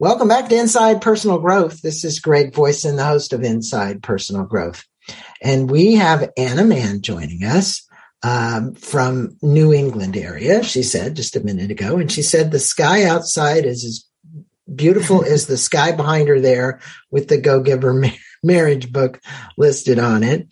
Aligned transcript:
Welcome 0.00 0.28
back 0.28 0.48
to 0.48 0.58
Inside 0.58 1.02
Personal 1.02 1.40
Growth. 1.40 1.82
This 1.82 2.04
is 2.04 2.20
Greg 2.20 2.54
Voisin, 2.54 2.96
the 2.96 3.04
host 3.04 3.34
of 3.34 3.42
Inside 3.42 4.02
Personal 4.02 4.44
Growth. 4.44 4.86
And 5.42 5.70
we 5.70 5.96
have 5.96 6.30
Anna 6.38 6.64
Mann 6.64 7.02
joining 7.02 7.44
us 7.44 7.86
um, 8.22 8.72
from 8.72 9.36
New 9.42 9.74
England 9.74 10.16
area, 10.16 10.62
she 10.62 10.82
said 10.82 11.16
just 11.16 11.36
a 11.36 11.44
minute 11.44 11.70
ago. 11.70 11.98
And 11.98 12.10
she 12.10 12.22
said 12.22 12.50
the 12.50 12.58
sky 12.58 13.04
outside 13.04 13.66
is 13.66 13.84
as 13.84 14.08
beautiful 14.74 15.22
as 15.22 15.46
the 15.46 15.58
sky 15.58 15.92
behind 15.92 16.28
her 16.28 16.40
there 16.40 16.80
with 17.10 17.28
the 17.28 17.36
Go 17.36 17.62
Giver 17.62 17.92
ma- 17.92 18.08
marriage 18.42 18.90
book 18.90 19.20
listed 19.58 19.98
on 19.98 20.22
it. 20.22 20.48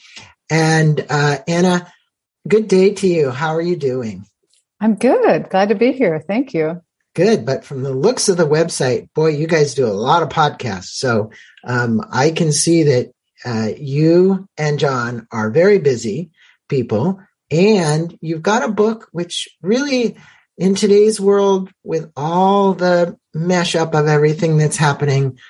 And 0.50 1.06
uh, 1.08 1.38
Anna, 1.48 1.90
good 2.46 2.68
day 2.68 2.92
to 2.92 3.06
you. 3.06 3.30
How 3.30 3.54
are 3.54 3.62
you 3.62 3.76
doing? 3.76 4.26
I'm 4.78 4.96
good. 4.96 5.48
Glad 5.48 5.70
to 5.70 5.74
be 5.74 5.92
here. 5.92 6.22
Thank 6.28 6.52
you. 6.52 6.82
Good. 7.18 7.44
But 7.44 7.64
from 7.64 7.82
the 7.82 7.92
looks 7.92 8.28
of 8.28 8.36
the 8.36 8.46
website, 8.46 9.12
boy, 9.12 9.30
you 9.30 9.48
guys 9.48 9.74
do 9.74 9.88
a 9.88 9.88
lot 9.88 10.22
of 10.22 10.28
podcasts. 10.28 10.90
So 11.00 11.32
um, 11.64 12.00
I 12.12 12.30
can 12.30 12.52
see 12.52 12.84
that 12.84 13.12
uh, 13.45 13.70
you 13.76 14.48
and 14.56 14.78
John 14.78 15.26
are 15.32 15.50
very 15.50 15.80
busy 15.80 16.30
people. 16.68 17.20
And 17.50 18.16
you've 18.20 18.42
got 18.42 18.62
a 18.62 18.70
book 18.70 19.09
which 19.10 19.48
really, 19.62 20.16
in 20.59 20.76
today's 20.76 21.20
world, 21.20 21.73
with 21.82 22.09
all 22.14 22.74
the 22.74 23.18
mesh 23.34 23.74
up 23.74 23.96
of 23.96 24.06
everything 24.06 24.56
that's 24.56 24.76
happening, 24.76 25.40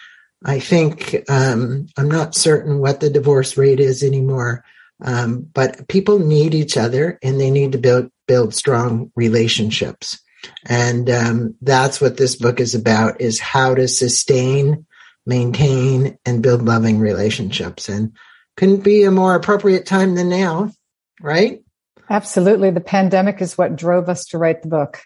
I 0.42 0.60
think 0.60 1.16
um, 1.28 1.88
I'm 1.98 2.10
not 2.10 2.34
certain 2.34 2.78
what 2.78 3.00
the 3.00 3.10
divorce 3.10 3.58
rate 3.58 3.80
is 3.80 4.02
anymore. 4.02 4.64
Um, 5.04 5.42
but 5.42 5.86
people 5.86 6.18
need 6.18 6.54
each 6.54 6.78
other 6.78 7.18
and 7.22 7.38
they 7.38 7.50
need 7.50 7.72
to 7.72 7.78
build 7.78 8.10
build 8.26 8.54
strong 8.54 9.12
relationships. 9.14 10.18
And 10.66 11.10
um, 11.10 11.54
that's 11.62 12.00
what 12.00 12.16
this 12.16 12.36
book 12.36 12.60
is 12.60 12.74
about: 12.74 13.20
is 13.20 13.40
how 13.40 13.74
to 13.74 13.88
sustain, 13.88 14.86
maintain, 15.26 16.18
and 16.24 16.42
build 16.42 16.62
loving 16.62 16.98
relationships. 16.98 17.88
And 17.88 18.12
couldn't 18.56 18.82
be 18.82 19.04
a 19.04 19.10
more 19.10 19.34
appropriate 19.34 19.86
time 19.86 20.16
than 20.16 20.28
now, 20.28 20.72
right? 21.20 21.62
Absolutely. 22.10 22.70
The 22.70 22.80
pandemic 22.80 23.40
is 23.40 23.56
what 23.56 23.76
drove 23.76 24.08
us 24.08 24.26
to 24.26 24.38
write 24.38 24.62
the 24.62 24.68
book. 24.68 25.00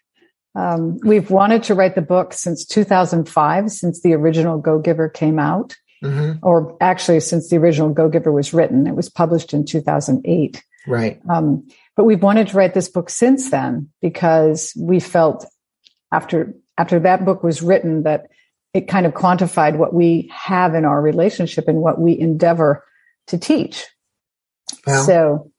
Um, 0.55 0.99
we've 1.05 1.31
wanted 1.31 1.65
to 1.65 1.75
write 1.75 1.95
the 1.95 2.03
book 2.03 2.33
since 2.33 2.65
2005, 2.65 3.71
since 3.71 4.01
the 4.01 4.15
original 4.15 4.59
Go 4.59 4.79
Giver 4.79 5.09
came 5.09 5.39
out, 5.39 5.77
mm-hmm. 6.03 6.39
or 6.43 6.77
actually 6.81 7.21
since 7.21 7.49
the 7.49 7.57
original 7.57 7.91
Go 7.91 8.09
Giver 8.09 8.33
was 8.33 8.53
written. 8.53 8.87
It 8.87 8.95
was 8.95 9.09
published 9.09 9.53
in 9.53 9.65
2008. 9.65 10.63
Right. 10.87 11.21
Um, 11.29 11.69
but 11.97 12.05
we've 12.05 12.23
wanted 12.23 12.49
to 12.49 12.57
write 12.57 12.75
this 12.75 12.89
book 12.89 13.11
since 13.11 13.51
then 13.51 13.91
because 14.01 14.73
we 14.79 15.01
felt 15.01 15.47
after 16.13 16.55
after 16.79 17.01
that 17.01 17.25
book 17.25 17.43
was 17.43 17.63
written 17.63 18.05
that 18.05 18.29
it 18.75 18.89
kind 18.89 19.07
of 19.07 19.13
quantified 19.13 19.77
what 19.77 19.93
we 19.93 20.31
have 20.35 20.75
in 20.75 20.85
our 20.85 21.01
relationship 21.01 21.69
and 21.69 21.79
what 21.79 22.01
we 22.01 22.19
endeavor 22.19 22.85
to 23.29 23.39
teach. 23.39 23.87
Well, 24.87 25.05
so 25.05 25.51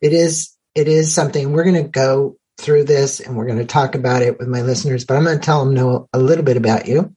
it 0.00 0.12
is 0.12 0.52
it 0.74 0.88
is 0.88 1.12
something 1.12 1.52
we're 1.52 1.64
going 1.64 1.82
to 1.82 1.88
go 1.88 2.36
through 2.58 2.84
this 2.84 3.20
and 3.20 3.36
we're 3.36 3.46
going 3.46 3.58
to 3.58 3.66
talk 3.66 3.94
about 3.94 4.22
it 4.22 4.38
with 4.38 4.48
my 4.48 4.62
listeners, 4.62 5.04
but 5.04 5.16
I'm 5.16 5.24
going 5.24 5.38
to 5.38 5.44
tell 5.44 5.64
them 5.64 5.74
know 5.74 6.08
a 6.12 6.18
little 6.18 6.44
bit 6.44 6.56
about 6.56 6.86
you. 6.86 7.14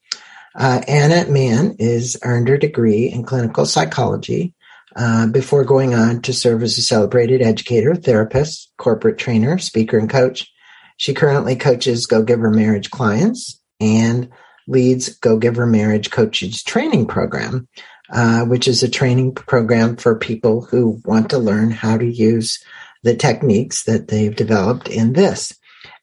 Uh, 0.56 0.82
Anna 0.88 1.30
Mann 1.30 1.76
is 1.80 2.18
earned 2.24 2.50
her 2.50 2.58
degree 2.58 3.06
in 3.06 3.24
clinical 3.24 3.66
psychology 3.66 4.54
uh, 4.96 5.28
before 5.28 5.64
going 5.64 5.94
on 5.94 6.22
to 6.24 6.34
serve 6.34 6.64
as 6.64 6.78
a 6.78 6.82
celebrated 6.82 7.42
educator, 7.42 7.96
therapist, 7.96 8.72
corporate 8.78 9.18
trainer, 9.18 9.58
speaker, 9.58 9.98
and 9.98 10.10
coach. 10.10 10.52
She 10.98 11.14
currently 11.14 11.56
coaches 11.56 12.06
Go 12.06 12.24
Giver 12.24 12.50
Marriage 12.50 12.92
clients 12.92 13.62
and 13.80 14.30
leads 14.68 15.10
Go 15.18 15.38
Giver 15.38 15.66
Marriage 15.66 16.12
Coaches 16.12 16.64
Training 16.64 17.08
Program, 17.08 17.68
uh, 18.12 18.46
which 18.46 18.68
is 18.68 18.84
a 18.84 18.90
training 18.90 19.34
program 19.36 19.96
for 19.96 20.18
people 20.18 20.62
who 20.62 21.02
want 21.06 21.30
to 21.30 21.38
learn 21.38 21.72
how 21.72 21.98
to 21.98 22.06
use 22.06 22.64
the 23.04 23.16
techniques 23.16 23.84
that 23.84 24.08
they've 24.08 24.36
developed 24.36 24.90
in 24.90 25.14
this. 25.14 25.54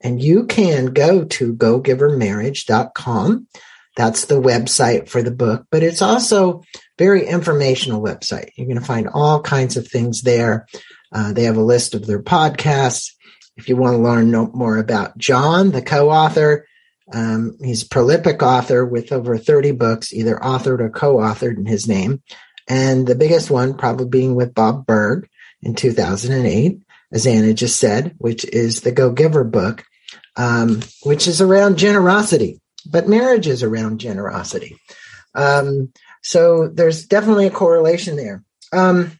And 0.01 0.23
you 0.23 0.47
can 0.47 0.87
go 0.87 1.25
to 1.25 1.55
gogivermarriage.com. 1.55 3.47
That's 3.97 4.27
the 4.27 4.41
website 4.41 5.09
for 5.09 5.23
the 5.23 5.31
book, 5.31 5.67
but 5.71 5.83
it's 5.83 6.03
also 6.03 6.63
very 6.99 7.27
informational 7.27 8.03
website. 8.03 8.51
You're 8.55 8.67
going 8.67 8.79
to 8.79 8.85
find 8.85 9.09
all 9.09 9.41
kinds 9.41 9.77
of 9.77 9.89
things 9.89 10.23
there. 10.23 10.67
Uh, 11.13 11.33
they 11.33 11.45
have 11.45 11.57
a 11.57 11.63
list 11.63 11.95
of 11.95 12.07
their 12.07 12.23
podcasts. 12.23 13.13
If 13.57 13.69
you 13.69 13.77
want 13.77 13.95
to 13.97 14.03
learn 14.03 14.31
more 14.53 14.77
about 14.77 15.17
John, 15.17 15.71
the 15.71 15.81
co-author, 15.81 16.67
um, 17.13 17.57
he's 17.63 17.85
a 17.85 17.89
prolific 17.89 18.43
author 18.43 18.85
with 18.85 19.13
over 19.13 19.39
30 19.39 19.73
books, 19.73 20.13
either 20.13 20.37
authored 20.37 20.81
or 20.81 20.91
co-authored 20.91 21.57
in 21.57 21.65
his 21.65 21.89
name. 21.89 22.23
And 22.69 23.07
the 23.07 23.15
biggest 23.15 23.51
one 23.51 23.75
probably 23.75 24.09
being 24.09 24.35
with 24.35 24.55
Bob 24.55 24.85
Burg 24.85 25.29
in 25.63 25.75
2008 25.75 26.81
as 27.13 27.27
Anna 27.27 27.55
just 27.55 27.79
said, 27.79 28.15
which 28.19 28.45
is 28.45 28.81
the 28.81 28.93
Go 28.93 29.11
Giver 29.11 29.45
book, 29.45 29.85
um, 30.37 30.83
which 31.03 31.27
is 31.27 31.41
around 31.41 31.79
generosity, 31.79 32.61
but 32.87 33.09
marriage 33.09 33.47
is 33.47 33.63
around 33.63 34.01
generosity. 34.01 34.79
Um, 35.35 35.93
so 36.23 36.69
there's 36.69 37.07
definitely 37.07 37.47
a 37.47 37.51
correlation 37.51 38.17
there. 38.17 38.43
Um, 38.73 39.19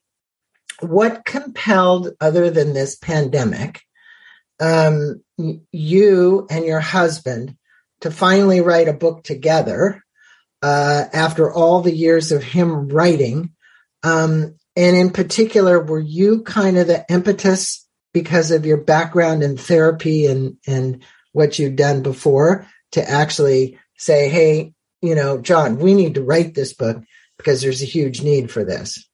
what 0.81 1.25
compelled, 1.25 2.15
other 2.21 2.51
than 2.51 2.73
this 2.73 2.97
pandemic, 2.97 3.83
um, 4.61 5.23
you 5.37 6.47
and 6.51 6.65
your 6.65 6.81
husband 6.81 7.57
to 8.01 8.11
finally 8.11 8.61
write 8.61 8.89
a 8.89 8.93
book 8.95 9.25
together 9.25 10.03
uh, 10.63 11.05
after 11.13 11.53
all 11.53 11.81
the 11.81 11.95
years 11.95 12.33
of 12.33 12.43
him 12.43 12.89
writing? 12.89 13.53
Um, 14.03 14.57
and 14.75 14.97
in 14.97 15.11
particular, 15.11 15.83
were 15.83 16.01
you 16.01 16.43
kind 16.43 16.77
of 16.77 16.87
the 16.87 17.05
impetus 17.09 17.87
because 18.13 18.51
of 18.51 18.67
your 18.67 18.79
background 18.79 19.43
in 19.43 19.57
therapy 19.57 20.27
and, 20.27 20.57
and 20.67 21.03
what 21.33 21.59
you'd 21.59 21.77
done 21.77 22.03
before 22.03 22.67
to 22.93 23.09
actually 23.09 23.79
say, 23.97 24.29
Hey, 24.29 24.73
you 25.03 25.15
know, 25.15 25.39
John, 25.39 25.79
we 25.79 25.95
need 25.95 26.15
to 26.15 26.23
write 26.23 26.55
this 26.55 26.73
book 26.73 27.03
because 27.37 27.63
there's 27.63 27.83
a 27.83 27.87
huge 27.87 28.23
need 28.23 28.51
for 28.51 28.65
this? 28.65 29.07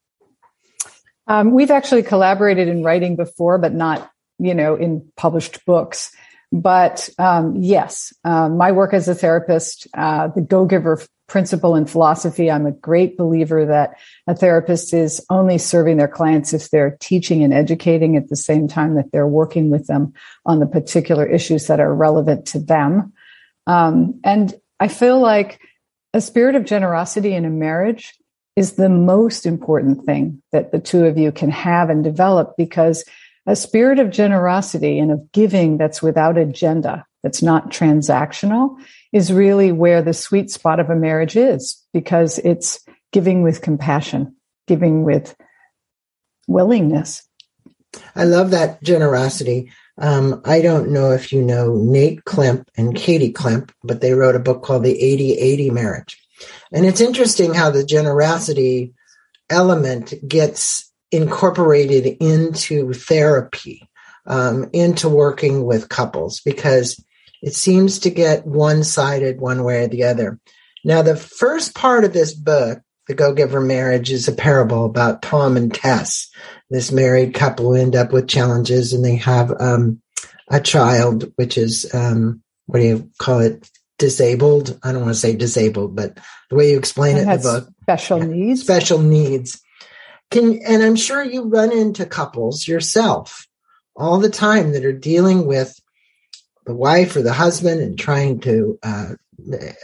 Um, 1.27 1.53
we've 1.53 1.71
actually 1.71 2.03
collaborated 2.03 2.69
in 2.69 2.83
writing 2.83 3.17
before, 3.17 3.59
but 3.59 3.73
not, 3.73 4.11
you 4.39 4.55
know, 4.55 4.75
in 4.75 5.11
published 5.17 5.65
books. 5.65 6.11
But 6.53 7.09
um, 7.19 7.57
yes, 7.57 8.13
um, 8.25 8.59
my 8.59 8.73
work 8.73 8.93
as 8.93 9.09
a 9.09 9.15
therapist, 9.15 9.87
uh, 9.97 10.29
the 10.29 10.43
Go 10.43 10.67
Giver 10.67 11.01
principle 11.27 11.75
and 11.75 11.89
philosophy, 11.89 12.51
I'm 12.51 12.67
a 12.67 12.73
great 12.73 13.17
believer 13.17 13.65
that 13.65 13.95
a 14.27 14.37
therapist 14.37 14.93
is 14.93 15.25
only 15.31 15.57
serving 15.57 15.97
their 15.97 16.09
clients 16.09 16.53
if 16.53 16.69
they're 16.69 16.99
teaching 17.01 17.43
and 17.43 17.55
educating 17.55 18.17
at 18.19 18.29
the 18.29 18.37
same 18.37 18.69
time 18.69 18.97
that 18.97 19.13
they're 19.13 19.27
working 19.27 19.71
with 19.71 19.87
them 19.87 20.13
on 20.45 20.59
the 20.59 20.67
particular 20.67 21.25
issues 21.25 21.69
that 21.69 21.81
are 21.81 21.95
relevant 21.95 22.45
to 22.49 22.59
them. 22.59 23.15
Um, 23.67 24.21
and 24.25 24.55
I 24.81 24.89
feel 24.89 25.21
like 25.21 25.61
a 26.15 26.21
spirit 26.21 26.55
of 26.55 26.65
generosity 26.65 27.35
in 27.35 27.45
a 27.45 27.51
marriage 27.51 28.15
is 28.57 28.73
the 28.73 28.89
most 28.89 29.47
important 29.47 30.05
thing 30.05 30.43
that 30.53 30.73
the 30.73 30.79
two 30.79 31.07
of 31.07 31.17
you 31.17 31.33
can 31.33 31.51
have 31.51 31.89
and 31.89 32.05
develop 32.05 32.55
because 32.57 33.05
a 33.47 33.57
spirit 33.57 33.99
of 33.99 34.11
generosity 34.11 34.99
and 34.99 35.11
of 35.11 35.33
giving 35.33 35.79
that's 35.79 36.03
without 36.03 36.37
agenda, 36.37 37.07
that's 37.23 37.43
not 37.43 37.71
transactional, 37.71 38.77
is 39.13 39.33
really 39.33 39.73
where 39.73 40.03
the 40.03 40.13
sweet 40.13 40.51
spot 40.51 40.81
of 40.81 40.91
a 40.91 40.97
marriage 40.97 41.37
is 41.37 41.83
because 41.93 42.39
it's 42.39 42.85
giving 43.13 43.43
with 43.43 43.63
compassion, 43.63 44.37
giving 44.67 45.05
with 45.05 45.35
willingness. 46.47 47.27
I 48.15 48.25
love 48.25 48.51
that 48.51 48.83
generosity. 48.83 49.73
Um, 49.99 50.41
I 50.45 50.63
don't 50.63 50.91
know 50.91 51.13
if 51.13 51.33
you 51.33 51.43
know 51.43 51.75
Nate 51.77 52.25
Klemp 52.25 52.67
and 52.77 52.95
Kaley 52.95 53.33
Klemp, 53.33 53.71
but 53.85 54.01
they 54.01 54.15
wrote 54.15 54.37
a 54.37 54.41
book 54.41 54.63
called 54.63 54.85
The 54.85 54.99
80 54.99 55.33
80 55.33 55.71
Marriage. 55.71 56.19
And 56.73 56.87
it's 56.87 57.01
interesting 57.01 57.55
how 57.55 57.71
the 57.71 57.85
generosity 57.85 58.95
element 59.51 60.15
gets 60.27 60.91
incorporated 61.11 62.07
into 62.21 62.93
therapy, 62.95 63.89
um, 64.27 64.71
into 64.73 65.09
working 65.09 65.65
with 65.65 65.91
couples, 65.91 66.41
because 66.41 67.05
it 67.43 67.55
seems 67.55 67.99
to 68.01 68.11
get 68.11 68.47
one 68.47 68.83
sided 68.85 69.41
one 69.41 69.63
way 69.63 69.85
or 69.85 69.89
the 69.89 70.05
other. 70.05 70.41
Now, 70.85 71.03
the 71.03 71.17
first 71.17 71.75
part 71.75 72.05
of 72.05 72.13
this 72.13 72.35
book, 72.35 72.81
The 73.09 73.15
Go 73.15 73.35
Giver 73.35 73.61
Marriage, 73.61 74.13
is 74.13 74.29
a 74.29 74.33
parable 74.33 74.85
about 74.85 75.23
Tom 75.23 75.57
and 75.57 75.75
Tess, 75.75 76.31
this 76.71 76.93
married 76.93 77.35
couple 77.35 77.75
end 77.75 77.97
up 77.97 78.13
with 78.13 78.29
challenges 78.29 78.93
and 78.93 79.05
they 79.05 79.17
have 79.17 79.53
um, 79.61 80.01
a 80.49 80.61
child, 80.61 81.33
which 81.37 81.59
is, 81.59 81.93
um, 81.95 82.43
what 82.67 82.79
do 82.79 82.87
you 82.87 83.11
call 83.19 83.41
it? 83.41 83.69
Disabled. 83.99 84.79
I 84.83 84.91
don't 84.91 85.03
want 85.03 85.15
to 85.15 85.21
say 85.21 85.37
disabled, 85.37 85.95
but 85.95 86.19
the 86.51 86.57
way 86.57 86.71
you 86.71 86.79
explain 86.79 87.17
it, 87.17 87.21
it 87.21 87.23
in 87.23 87.29
the 87.29 87.39
book. 87.39 87.69
Special 87.83 88.19
yeah, 88.19 88.25
needs. 88.25 88.61
Special 88.63 88.99
needs. 88.99 89.63
Can, 90.31 90.61
and 90.67 90.83
I'm 90.83 90.97
sure 90.97 91.23
you 91.23 91.45
run 91.45 91.71
into 91.73 92.07
couples 92.07 92.67
yourself 92.67 93.47
all 93.95 94.19
the 94.19 94.31
time 94.31 94.73
that 94.73 94.85
are 94.85 94.93
dealing 94.93 95.47
with 95.47 95.79
the 96.65 96.75
wife 96.75 97.15
or 97.17 97.23
the 97.23 97.33
husband 97.33 97.81
and 97.81 97.99
trying 97.99 98.41
to 98.41 98.79
uh, 98.83 99.09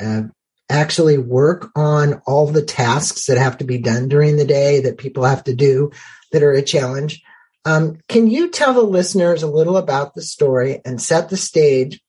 uh, 0.01 0.23
actually 0.69 1.19
work 1.19 1.71
on 1.75 2.21
all 2.27 2.47
the 2.47 2.63
tasks 2.63 3.27
that 3.27 3.39
have 3.39 3.59
to 3.59 3.65
be 3.65 3.79
done 3.79 4.09
during 4.09 4.37
the 4.37 4.45
day 4.45 4.81
that 4.81 4.99
people 4.99 5.25
have 5.25 5.45
to 5.45 5.55
do 5.55 5.91
that 6.33 6.43
are 6.43 6.53
a 6.53 6.63
challenge. 6.63 7.23
Um, 7.65 7.99
can 8.09 8.29
you 8.29 8.51
tell 8.51 8.75
the 8.75 8.83
listeners 8.83 9.43
a 9.43 9.51
little 9.51 9.77
about 9.77 10.15
the 10.15 10.23
story 10.23 10.81
and 10.85 11.01
set 11.01 11.29
the 11.29 11.37
stage 11.37 12.01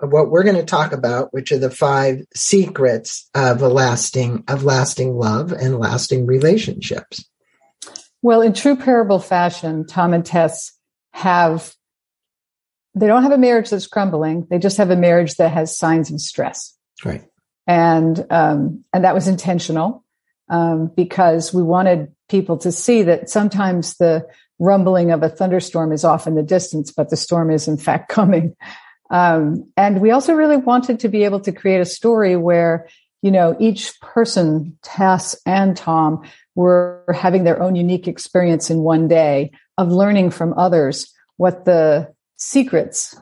of 0.00 0.12
what 0.12 0.30
we're 0.30 0.44
going 0.44 0.56
to 0.56 0.64
talk 0.64 0.92
about, 0.92 1.32
which 1.32 1.52
are 1.52 1.58
the 1.58 1.70
five 1.70 2.22
secrets 2.34 3.28
of 3.34 3.62
a 3.62 3.68
lasting 3.68 4.44
of 4.48 4.64
lasting 4.64 5.14
love 5.14 5.52
and 5.52 5.78
lasting 5.78 6.26
relationships? 6.26 7.24
Well, 8.22 8.40
in 8.40 8.52
true 8.52 8.76
parable 8.76 9.20
fashion, 9.20 9.86
Tom 9.86 10.12
and 10.12 10.24
Tess 10.24 10.72
have 11.12 11.74
they 12.94 13.06
don't 13.06 13.22
have 13.22 13.32
a 13.32 13.38
marriage 13.38 13.70
that's 13.70 13.86
crumbling. 13.86 14.46
They 14.48 14.58
just 14.58 14.78
have 14.78 14.90
a 14.90 14.96
marriage 14.96 15.34
that 15.34 15.52
has 15.52 15.76
signs 15.76 16.10
of 16.10 16.20
stress. 16.20 16.74
Right. 17.04 17.24
And 17.66 18.24
um, 18.30 18.84
and 18.92 19.04
that 19.04 19.14
was 19.14 19.28
intentional 19.28 20.04
um, 20.48 20.92
because 20.96 21.52
we 21.52 21.62
wanted 21.62 22.12
people 22.28 22.58
to 22.58 22.72
see 22.72 23.02
that 23.02 23.28
sometimes 23.28 23.96
the 23.96 24.26
rumbling 24.58 25.10
of 25.10 25.22
a 25.22 25.28
thunderstorm 25.28 25.92
is 25.92 26.04
off 26.04 26.26
in 26.26 26.34
the 26.34 26.42
distance, 26.42 26.92
but 26.92 27.10
the 27.10 27.16
storm 27.16 27.50
is 27.50 27.68
in 27.68 27.76
fact 27.76 28.08
coming. 28.10 28.56
Um, 29.10 29.70
and 29.76 30.00
we 30.00 30.10
also 30.10 30.34
really 30.34 30.56
wanted 30.56 31.00
to 31.00 31.08
be 31.08 31.24
able 31.24 31.40
to 31.40 31.52
create 31.52 31.80
a 31.80 31.84
story 31.84 32.36
where, 32.36 32.88
you 33.22 33.30
know, 33.30 33.56
each 33.60 34.00
person, 34.00 34.76
Tess 34.82 35.36
and 35.46 35.76
Tom, 35.76 36.22
were 36.54 37.04
having 37.14 37.44
their 37.44 37.62
own 37.62 37.76
unique 37.76 38.08
experience 38.08 38.70
in 38.70 38.78
one 38.78 39.06
day 39.06 39.52
of 39.78 39.92
learning 39.92 40.30
from 40.30 40.54
others 40.56 41.12
what 41.36 41.64
the 41.64 42.12
secrets, 42.36 43.14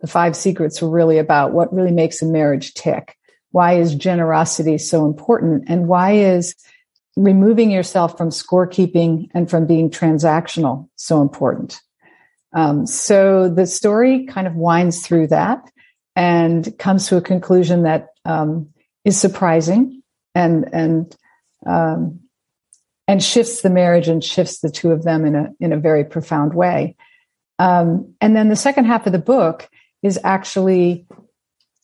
the 0.00 0.08
five 0.08 0.36
secrets 0.36 0.82
were 0.82 0.90
really 0.90 1.18
about, 1.18 1.52
what 1.52 1.72
really 1.72 1.92
makes 1.92 2.20
a 2.20 2.26
marriage 2.26 2.74
tick. 2.74 3.16
Why 3.52 3.74
is 3.74 3.94
generosity 3.94 4.78
so 4.78 5.06
important? 5.06 5.64
And 5.68 5.88
why 5.88 6.12
is 6.12 6.54
removing 7.16 7.70
yourself 7.70 8.16
from 8.16 8.30
scorekeeping 8.30 9.28
and 9.34 9.50
from 9.50 9.66
being 9.66 9.90
transactional 9.90 10.88
so 10.96 11.20
important? 11.20 11.80
Um, 12.52 12.86
so 12.86 13.48
the 13.48 13.66
story 13.66 14.26
kind 14.26 14.46
of 14.46 14.54
winds 14.54 15.06
through 15.06 15.28
that 15.28 15.70
and 16.16 16.76
comes 16.78 17.08
to 17.08 17.16
a 17.16 17.22
conclusion 17.22 17.84
that 17.84 18.08
um, 18.24 18.68
is 19.04 19.18
surprising 19.18 20.02
and 20.34 20.68
and 20.72 21.16
um, 21.66 22.20
and 23.06 23.22
shifts 23.22 23.62
the 23.62 23.70
marriage 23.70 24.08
and 24.08 24.22
shifts 24.22 24.60
the 24.60 24.70
two 24.70 24.92
of 24.92 25.02
them 25.02 25.24
in 25.24 25.34
a 25.34 25.52
in 25.60 25.72
a 25.72 25.78
very 25.78 26.04
profound 26.04 26.54
way. 26.54 26.96
Um, 27.58 28.14
and 28.20 28.34
then 28.34 28.48
the 28.48 28.56
second 28.56 28.86
half 28.86 29.06
of 29.06 29.12
the 29.12 29.18
book 29.18 29.68
is 30.02 30.18
actually 30.24 31.06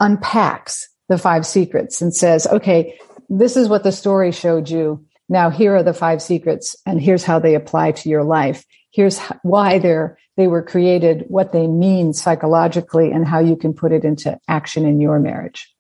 unpacks 0.01 0.89
the 1.09 1.19
five 1.19 1.47
secrets 1.47 2.03
and 2.03 2.15
says, 2.15 2.47
okay, 2.47 2.99
this 3.29 3.57
is 3.57 3.69
what 3.69 3.83
the 3.83 3.93
story 3.93 4.33
showed 4.33 4.69
you. 4.69 5.05
Now 5.29 5.51
here 5.51 5.77
are 5.77 5.83
the 5.83 5.95
five 5.95 6.23
secrets, 6.23 6.77
and 6.87 7.01
here's 7.01 7.25
how 7.25 7.39
they 7.39 7.55
apply 7.55 7.93
to 7.93 8.09
your 8.09 8.23
life. 8.23 8.65
Here's 8.93 9.19
why 9.43 9.79
they're 9.79 10.19
they 10.37 10.47
were 10.47 10.63
created, 10.63 11.25
what 11.29 11.53
they 11.53 11.67
mean 11.67 12.13
psychologically, 12.13 13.11
and 13.11 13.27
how 13.27 13.41
you 13.41 13.57
can 13.57 13.73
put 13.73 13.93
it 13.93 14.05
into 14.05 14.39
action 14.49 14.87
in 14.87 15.01
your 15.01 15.19
marriage. 15.19 15.75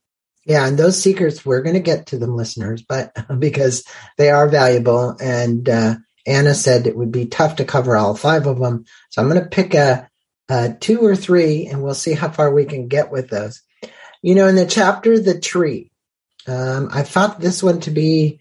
Yeah, 0.47 0.67
and 0.67 0.79
those 0.79 1.01
secrets, 1.01 1.45
we're 1.45 1.63
going 1.63 1.75
to 1.75 1.81
get 1.81 2.07
to 2.07 2.19
them, 2.19 2.37
listeners, 2.37 2.83
but 2.83 3.13
because 3.39 3.85
they 4.17 4.31
are 4.31 4.49
valuable. 4.49 5.17
And 5.21 5.69
uh, 5.69 5.97
Anna 6.27 6.55
said 6.55 6.87
it 6.87 6.97
would 6.97 7.13
be 7.13 7.27
tough 7.27 7.57
to 7.57 7.65
cover 7.65 7.97
all 7.97 8.17
five 8.17 8.47
of 8.47 8.59
them. 8.59 8.85
So 9.11 9.21
I'm 9.21 9.29
going 9.29 9.43
to 9.43 9.49
pick 9.49 9.75
a, 9.75 10.09
a 10.49 10.73
two 10.73 11.01
or 11.01 11.17
three, 11.17 11.67
and 11.67 11.83
we'll 11.83 11.95
see 11.95 12.13
how 12.13 12.31
far 12.31 12.53
we 12.53 12.65
can 12.65 12.89
get 12.89 13.11
with 13.11 13.29
those. 13.29 13.61
You 14.27 14.35
know, 14.35 14.49
in 14.49 14.57
the 14.57 14.67
chapter, 14.67 15.21
The 15.21 15.39
Tree, 15.39 15.93
um, 16.49 16.89
I 16.93 17.05
thought 17.05 17.39
this 17.39 17.63
one 17.63 17.79
to 17.83 17.93
be 17.93 18.41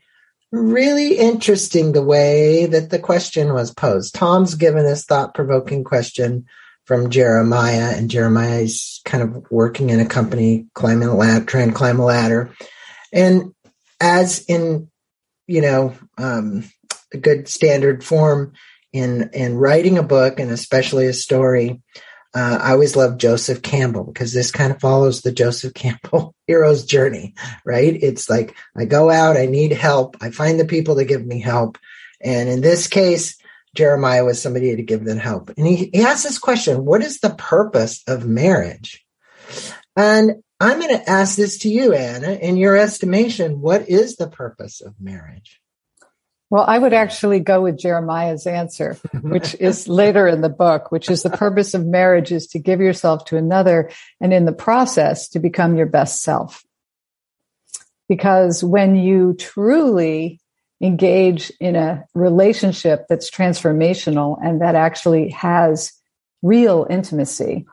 really 0.52 1.20
interesting 1.20 1.92
the 1.92 2.02
way 2.02 2.66
that 2.66 2.90
the 2.90 2.98
question 2.98 3.54
was 3.54 3.72
posed. 3.72 4.16
Tom's 4.16 4.56
given 4.56 4.84
this 4.84 5.06
thought 5.06 5.36
provoking 5.36 5.84
question 5.84 6.48
from 6.86 7.12
Jeremiah, 7.12 7.94
and 7.96 8.10
Jeremiah 8.10 8.62
is 8.62 9.00
kind 9.06 9.22
of 9.22 9.46
working 9.52 9.92
in 9.92 10.00
a 10.00 10.08
company, 10.08 10.66
climbing 10.74 11.08
a 11.08 11.16
ladder, 11.16 11.46
trying 11.46 11.68
to 11.68 11.76
climb 11.76 12.00
a 12.00 12.06
ladder. 12.06 12.52
And 13.14 13.54
as 14.02 14.44
in, 14.46 14.90
you 15.46 15.62
know, 15.62 15.96
um, 16.18 16.64
a 17.14 17.18
good 17.18 17.48
standard 17.48 18.04
form 18.04 18.54
in 18.92 19.30
in 19.34 19.56
writing 19.56 20.00
a 20.00 20.04
book 20.04 20.40
and 20.40 20.50
especially 20.50 21.06
a 21.06 21.14
story, 21.14 21.84
uh, 22.36 22.60
I 22.62 22.72
always 22.74 22.98
love 22.98 23.18
Joseph 23.18 23.62
Campbell 23.62 24.04
because 24.04 24.34
this 24.34 24.52
kind 24.52 24.74
of 24.74 24.82
follows 24.82 25.22
the 25.22 25.32
Joseph 25.32 25.74
Campbell 25.74 26.36
hero's 26.48 26.86
journey, 26.86 27.34
right? 27.64 27.98
It's 28.00 28.30
like 28.30 28.56
I 28.76 28.84
go 28.84 29.10
out, 29.10 29.38
I 29.38 29.46
need 29.46 29.72
help, 29.72 30.18
I 30.22 30.32
find 30.32 30.60
the 30.60 30.66
people 30.66 30.96
that 30.96 31.06
give 31.06 31.26
me 31.26 31.40
help. 31.40 31.78
And 32.22 32.50
in 32.50 32.60
this 32.60 32.88
case, 32.88 33.38
Jeremiah 33.74 34.26
was 34.26 34.42
somebody 34.42 34.76
to 34.76 34.84
give 34.84 35.06
them 35.06 35.18
help. 35.18 35.50
And 35.58 35.66
he, 35.66 35.90
he 35.94 36.02
asks 36.02 36.24
this 36.24 36.38
question 36.38 36.84
What 36.84 37.02
is 37.02 37.20
the 37.20 37.34
purpose 37.36 38.04
of 38.06 38.28
marriage? 38.28 39.06
And 39.96 40.44
I'm 40.60 40.80
going 40.80 40.98
to 40.98 41.10
ask 41.10 41.38
this 41.38 41.60
to 41.60 41.70
you, 41.70 41.94
Anna. 41.94 42.32
In 42.34 42.58
your 42.58 42.76
estimation, 42.76 43.62
what 43.62 43.88
is 43.88 44.18
the 44.18 44.28
purpose 44.28 44.82
of 44.82 44.96
marriage? 45.00 45.62
Well, 46.56 46.64
I 46.66 46.80
would 46.80 46.94
actually 46.94 47.42
go 47.42 47.64
with 47.64 47.78
Jeremiah's 47.78 48.48
answer, 48.48 48.94
which 49.20 49.56
is 49.60 49.90
later 49.90 50.26
in 50.26 50.40
the 50.40 50.48
book, 50.48 50.90
which 50.90 51.10
is 51.10 51.22
the 51.22 51.30
purpose 51.30 51.74
of 51.74 51.86
marriage 51.86 52.32
is 52.32 52.48
to 52.48 52.60
give 52.60 52.80
yourself 52.80 53.26
to 53.26 53.36
another 53.36 53.92
and 54.22 54.34
in 54.34 54.46
the 54.46 54.54
process 54.54 55.28
to 55.32 55.40
become 55.40 55.76
your 55.76 55.86
best 55.86 56.22
self. 56.22 56.64
Because 58.08 58.64
when 58.64 58.96
you 58.96 59.36
truly 59.38 60.40
engage 60.80 61.52
in 61.60 61.76
a 61.76 62.06
relationship 62.14 63.08
that's 63.10 63.30
transformational 63.30 64.38
and 64.42 64.62
that 64.62 64.76
actually 64.76 65.32
has 65.32 65.92
real 66.42 66.88
intimacy, 66.90 67.66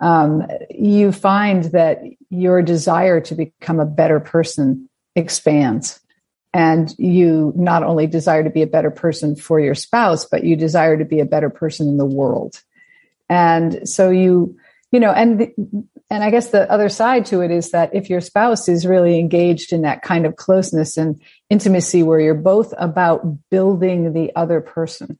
um, 0.00 0.42
you 0.70 1.12
find 1.12 1.66
that 1.66 2.00
your 2.30 2.62
desire 2.62 3.20
to 3.20 3.36
become 3.36 3.78
a 3.78 3.86
better 3.86 4.18
person 4.18 4.90
expands 5.14 6.00
and 6.54 6.94
you 6.98 7.52
not 7.56 7.82
only 7.82 8.06
desire 8.06 8.44
to 8.44 8.48
be 8.48 8.62
a 8.62 8.66
better 8.66 8.90
person 8.90 9.36
for 9.36 9.60
your 9.60 9.74
spouse 9.74 10.24
but 10.24 10.44
you 10.44 10.56
desire 10.56 10.96
to 10.96 11.04
be 11.04 11.20
a 11.20 11.26
better 11.26 11.50
person 11.50 11.88
in 11.88 11.98
the 11.98 12.06
world. 12.06 12.62
And 13.28 13.86
so 13.88 14.10
you 14.10 14.56
you 14.94 15.00
know 15.00 15.10
and 15.10 15.52
and 16.08 16.22
i 16.22 16.30
guess 16.30 16.50
the 16.50 16.70
other 16.70 16.88
side 16.88 17.26
to 17.26 17.40
it 17.40 17.50
is 17.50 17.72
that 17.72 17.92
if 17.92 18.08
your 18.08 18.20
spouse 18.20 18.68
is 18.68 18.86
really 18.86 19.18
engaged 19.18 19.72
in 19.72 19.82
that 19.82 20.02
kind 20.02 20.24
of 20.24 20.36
closeness 20.36 20.96
and 20.96 21.20
intimacy 21.50 22.04
where 22.04 22.20
you're 22.20 22.32
both 22.32 22.72
about 22.78 23.26
building 23.50 24.12
the 24.12 24.30
other 24.36 24.60
person 24.60 25.18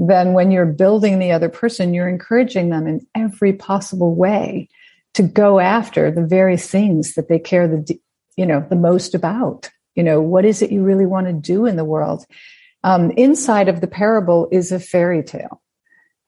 then 0.00 0.32
when 0.32 0.50
you're 0.50 0.66
building 0.66 1.20
the 1.20 1.30
other 1.30 1.48
person 1.48 1.94
you're 1.94 2.08
encouraging 2.08 2.70
them 2.70 2.88
in 2.88 3.06
every 3.14 3.52
possible 3.52 4.16
way 4.16 4.68
to 5.14 5.22
go 5.22 5.60
after 5.60 6.10
the 6.10 6.26
very 6.26 6.56
things 6.56 7.14
that 7.14 7.28
they 7.28 7.38
care 7.38 7.68
the 7.68 8.00
you 8.36 8.46
know 8.46 8.66
the 8.68 8.76
most 8.76 9.14
about 9.14 9.70
you 9.94 10.02
know, 10.02 10.20
what 10.20 10.44
is 10.44 10.62
it 10.62 10.72
you 10.72 10.82
really 10.82 11.06
want 11.06 11.26
to 11.26 11.32
do 11.32 11.66
in 11.66 11.76
the 11.76 11.84
world? 11.84 12.24
Um, 12.84 13.10
inside 13.12 13.68
of 13.68 13.80
the 13.80 13.86
parable 13.86 14.48
is 14.52 14.72
a 14.72 14.80
fairy 14.80 15.22
tale. 15.22 15.60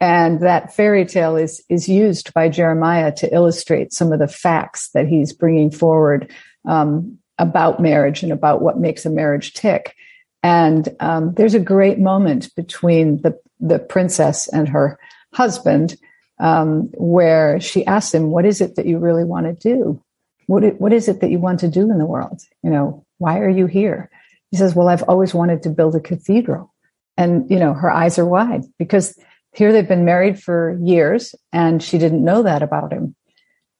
And 0.00 0.40
that 0.40 0.74
fairy 0.74 1.04
tale 1.04 1.36
is, 1.36 1.62
is 1.68 1.88
used 1.88 2.32
by 2.32 2.48
Jeremiah 2.48 3.12
to 3.16 3.32
illustrate 3.32 3.92
some 3.92 4.12
of 4.12 4.18
the 4.18 4.28
facts 4.28 4.90
that 4.94 5.06
he's 5.06 5.32
bringing 5.32 5.70
forward 5.70 6.32
um, 6.66 7.18
about 7.38 7.80
marriage 7.80 8.22
and 8.22 8.32
about 8.32 8.62
what 8.62 8.78
makes 8.78 9.04
a 9.04 9.10
marriage 9.10 9.52
tick. 9.52 9.94
And 10.42 10.88
um, 11.00 11.34
there's 11.34 11.54
a 11.54 11.60
great 11.60 11.98
moment 11.98 12.54
between 12.56 13.20
the, 13.20 13.38
the 13.60 13.78
princess 13.78 14.48
and 14.48 14.68
her 14.68 14.98
husband 15.34 15.96
um, 16.38 16.90
where 16.94 17.60
she 17.60 17.84
asks 17.84 18.14
him, 18.14 18.30
What 18.30 18.46
is 18.46 18.62
it 18.62 18.76
that 18.76 18.86
you 18.86 18.98
really 18.98 19.24
want 19.24 19.46
to 19.46 19.52
do? 19.52 20.02
What, 20.46 20.80
what 20.80 20.94
is 20.94 21.08
it 21.08 21.20
that 21.20 21.30
you 21.30 21.38
want 21.38 21.60
to 21.60 21.68
do 21.68 21.90
in 21.90 21.98
the 21.98 22.06
world? 22.06 22.40
You 22.62 22.70
know, 22.70 23.06
why 23.20 23.38
are 23.40 23.48
you 23.48 23.66
here? 23.66 24.10
He 24.50 24.56
says, 24.56 24.74
Well, 24.74 24.88
I've 24.88 25.04
always 25.04 25.34
wanted 25.34 25.62
to 25.62 25.70
build 25.70 25.94
a 25.94 26.00
cathedral. 26.00 26.74
And, 27.16 27.50
you 27.50 27.58
know, 27.58 27.74
her 27.74 27.90
eyes 27.90 28.18
are 28.18 28.26
wide 28.26 28.62
because 28.78 29.16
here 29.52 29.72
they've 29.72 29.86
been 29.86 30.06
married 30.06 30.42
for 30.42 30.78
years 30.82 31.34
and 31.52 31.82
she 31.82 31.98
didn't 31.98 32.24
know 32.24 32.42
that 32.44 32.62
about 32.62 32.92
him. 32.92 33.14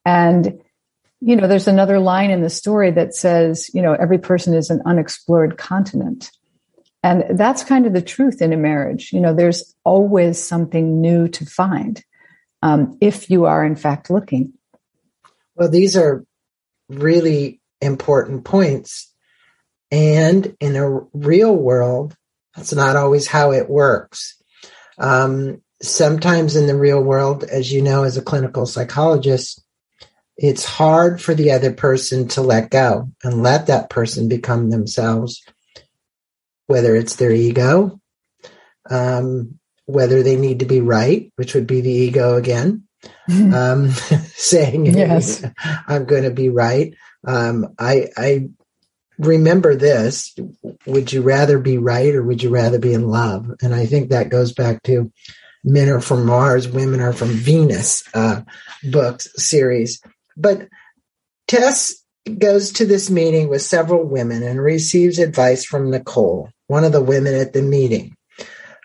And, 0.04 0.60
you 1.20 1.36
know, 1.36 1.48
there's 1.48 1.68
another 1.68 1.98
line 1.98 2.30
in 2.30 2.42
the 2.42 2.50
story 2.50 2.90
that 2.90 3.14
says, 3.14 3.70
you 3.72 3.80
know, 3.80 3.94
every 3.94 4.18
person 4.18 4.52
is 4.52 4.68
an 4.68 4.82
unexplored 4.84 5.56
continent. 5.56 6.30
And 7.02 7.38
that's 7.38 7.64
kind 7.64 7.86
of 7.86 7.94
the 7.94 8.02
truth 8.02 8.42
in 8.42 8.52
a 8.52 8.58
marriage. 8.58 9.10
You 9.12 9.20
know, 9.20 9.34
there's 9.34 9.74
always 9.84 10.42
something 10.42 11.00
new 11.00 11.28
to 11.28 11.46
find 11.46 12.04
um, 12.62 12.98
if 13.00 13.30
you 13.30 13.46
are, 13.46 13.64
in 13.64 13.76
fact, 13.76 14.10
looking. 14.10 14.52
Well, 15.54 15.70
these 15.70 15.96
are 15.96 16.24
really 16.90 17.60
important 17.80 18.44
points 18.44 19.09
and 19.90 20.56
in 20.60 20.76
a 20.76 21.00
real 21.12 21.54
world, 21.54 22.16
that's 22.54 22.72
not 22.72 22.96
always 22.96 23.26
how 23.26 23.52
it 23.52 23.68
works. 23.68 24.40
Um, 24.98 25.62
sometimes 25.82 26.56
in 26.56 26.66
the 26.66 26.76
real 26.76 27.02
world, 27.02 27.44
as 27.44 27.72
you 27.72 27.82
know, 27.82 28.04
as 28.04 28.16
a 28.16 28.22
clinical 28.22 28.66
psychologist, 28.66 29.64
it's 30.36 30.64
hard 30.64 31.20
for 31.20 31.34
the 31.34 31.52
other 31.52 31.72
person 31.72 32.28
to 32.28 32.40
let 32.40 32.70
go 32.70 33.10
and 33.22 33.42
let 33.42 33.66
that 33.66 33.90
person 33.90 34.28
become 34.28 34.70
themselves, 34.70 35.42
whether 36.66 36.96
it's 36.96 37.16
their 37.16 37.32
ego, 37.32 38.00
um, 38.88 39.58
whether 39.86 40.22
they 40.22 40.36
need 40.36 40.60
to 40.60 40.66
be 40.66 40.80
right, 40.80 41.32
which 41.36 41.54
would 41.54 41.66
be 41.66 41.80
the 41.80 41.90
ego 41.90 42.36
again, 42.36 42.84
um, 43.54 43.90
saying, 43.90 44.86
yes. 44.86 45.44
I'm 45.86 46.04
going 46.04 46.24
to 46.24 46.30
be 46.30 46.48
right. 46.48 46.94
Um, 47.26 47.74
I, 47.78 48.08
I 48.16 48.48
remember 49.20 49.76
this. 49.76 50.34
Would 50.86 51.12
you 51.12 51.22
rather 51.22 51.58
be 51.58 51.78
right 51.78 52.14
or 52.14 52.22
would 52.22 52.42
you 52.42 52.50
rather 52.50 52.78
be 52.78 52.94
in 52.94 53.08
love? 53.08 53.50
And 53.62 53.74
I 53.74 53.86
think 53.86 54.10
that 54.10 54.30
goes 54.30 54.52
back 54.52 54.82
to 54.84 55.12
men 55.62 55.88
are 55.88 56.00
from 56.00 56.24
Mars, 56.24 56.68
women 56.68 57.00
are 57.00 57.12
from 57.12 57.28
Venus 57.28 58.02
uh, 58.14 58.42
books 58.90 59.28
series. 59.36 60.00
But 60.36 60.68
Tess 61.48 61.94
goes 62.38 62.72
to 62.72 62.86
this 62.86 63.10
meeting 63.10 63.48
with 63.48 63.62
several 63.62 64.04
women 64.04 64.42
and 64.42 64.60
receives 64.60 65.18
advice 65.18 65.64
from 65.64 65.90
Nicole, 65.90 66.50
one 66.66 66.84
of 66.84 66.92
the 66.92 67.02
women 67.02 67.34
at 67.34 67.52
the 67.52 67.62
meeting. 67.62 68.16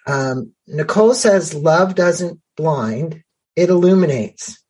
Um, 0.07 0.53
Nicole 0.67 1.13
says, 1.13 1.53
Love 1.53 1.95
doesn't 1.95 2.39
blind, 2.57 3.23
it 3.55 3.69
illuminates. 3.69 4.61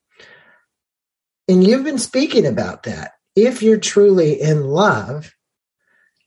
And 1.47 1.65
you've 1.65 1.83
been 1.83 1.99
speaking 1.99 2.45
about 2.45 2.83
that. 2.83 3.11
If 3.35 3.61
you're 3.61 3.79
truly 3.79 4.41
in 4.41 4.63
love, 4.63 5.31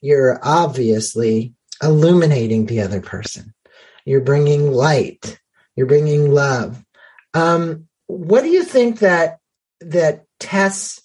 you're 0.00 0.40
obviously 0.42 1.54
illuminating 1.82 2.66
the 2.66 2.80
other 2.80 3.00
person. 3.00 3.54
You're 4.04 4.20
bringing 4.20 4.72
light. 4.72 5.38
You're 5.76 5.86
bringing 5.86 6.32
love. 6.32 6.82
Um, 7.34 7.88
what 8.06 8.42
do 8.42 8.48
you 8.48 8.64
think 8.64 9.00
that 9.00 9.38
that 9.80 10.24
Tess 10.40 11.00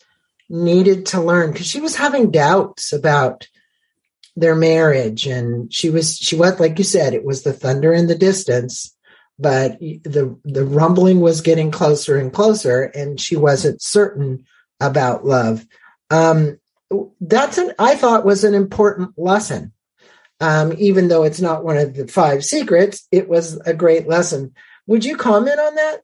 needed 0.49 1.07
to 1.07 1.21
learn? 1.21 1.51
Because 1.51 1.67
she 1.67 1.81
was 1.81 1.95
having 1.95 2.31
doubts 2.31 2.93
about 2.93 3.47
their 4.35 4.55
marriage, 4.55 5.27
and 5.27 5.71
she 5.71 5.89
was 5.89 6.17
she 6.17 6.35
was 6.35 6.59
like 6.59 6.77
you 6.77 6.83
said, 6.83 7.13
it 7.13 7.25
was 7.25 7.43
the 7.43 7.53
thunder 7.53 7.93
in 7.93 8.07
the 8.07 8.15
distance, 8.15 8.95
but 9.37 9.79
the 9.79 10.39
the 10.43 10.65
rumbling 10.65 11.19
was 11.19 11.41
getting 11.41 11.71
closer 11.71 12.17
and 12.17 12.33
closer, 12.33 12.83
and 12.83 13.19
she 13.19 13.35
wasn't 13.35 13.81
certain 13.81 14.45
about 14.79 15.25
love. 15.25 15.65
Um, 16.09 16.57
that's 17.21 17.57
an 17.57 17.73
I 17.79 17.95
thought 17.95 18.25
was 18.25 18.43
an 18.43 18.53
important 18.53 19.11
lesson. 19.17 19.73
Um, 20.39 20.73
even 20.77 21.07
though 21.07 21.23
it's 21.23 21.39
not 21.39 21.63
one 21.63 21.77
of 21.77 21.93
the 21.93 22.07
five 22.07 22.43
secrets, 22.43 23.07
it 23.11 23.29
was 23.29 23.57
a 23.65 23.73
great 23.73 24.07
lesson. 24.07 24.53
Would 24.87 25.05
you 25.05 25.15
comment 25.15 25.59
on 25.59 25.75
that? 25.75 26.01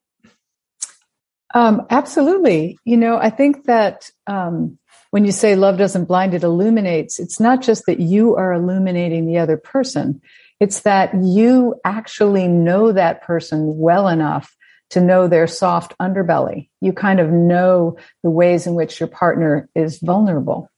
Um, 1.53 1.87
absolutely. 1.89 2.77
You 2.85 2.97
know, 2.97 3.17
I 3.17 3.31
think 3.31 3.65
that 3.65 4.09
um, 4.27 4.77
when 5.11 5.25
you 5.25 5.31
say 5.31 5.55
love 5.55 5.77
doesn't 5.77 6.05
blind, 6.05 6.33
it 6.33 6.43
illuminates. 6.43 7.19
It's 7.19 7.39
not 7.39 7.61
just 7.61 7.85
that 7.87 7.99
you 7.99 8.35
are 8.35 8.53
illuminating 8.53 9.25
the 9.25 9.39
other 9.39 9.57
person. 9.57 10.21
It's 10.59 10.81
that 10.81 11.11
you 11.15 11.75
actually 11.83 12.47
know 12.47 12.91
that 12.91 13.23
person 13.23 13.77
well 13.77 14.07
enough 14.07 14.55
to 14.91 15.01
know 15.01 15.27
their 15.27 15.47
soft 15.47 15.95
underbelly. 15.99 16.69
You 16.81 16.93
kind 16.93 17.19
of 17.19 17.29
know 17.29 17.97
the 18.23 18.29
ways 18.29 18.67
in 18.67 18.75
which 18.75 18.99
your 18.99 19.07
partner 19.07 19.69
is 19.75 19.99
vulnerable. 19.99 20.69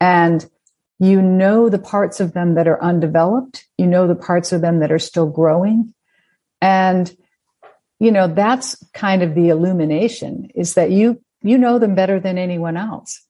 And 0.00 0.48
you 0.98 1.22
know 1.22 1.68
the 1.68 1.78
parts 1.78 2.20
of 2.20 2.32
them 2.32 2.54
that 2.54 2.68
are 2.68 2.82
undeveloped. 2.82 3.66
You 3.78 3.86
know 3.86 4.06
the 4.06 4.14
parts 4.14 4.52
of 4.52 4.60
them 4.60 4.80
that 4.80 4.92
are 4.92 4.98
still 4.98 5.26
growing. 5.26 5.94
And, 6.60 7.14
you 7.98 8.12
know, 8.12 8.28
that's 8.28 8.76
kind 8.92 9.22
of 9.22 9.34
the 9.34 9.48
illumination 9.48 10.50
is 10.54 10.74
that 10.74 10.90
you, 10.90 11.22
you 11.42 11.56
know 11.58 11.78
them 11.78 11.94
better 11.94 12.20
than 12.20 12.38
anyone 12.38 12.76
else. 12.76 13.24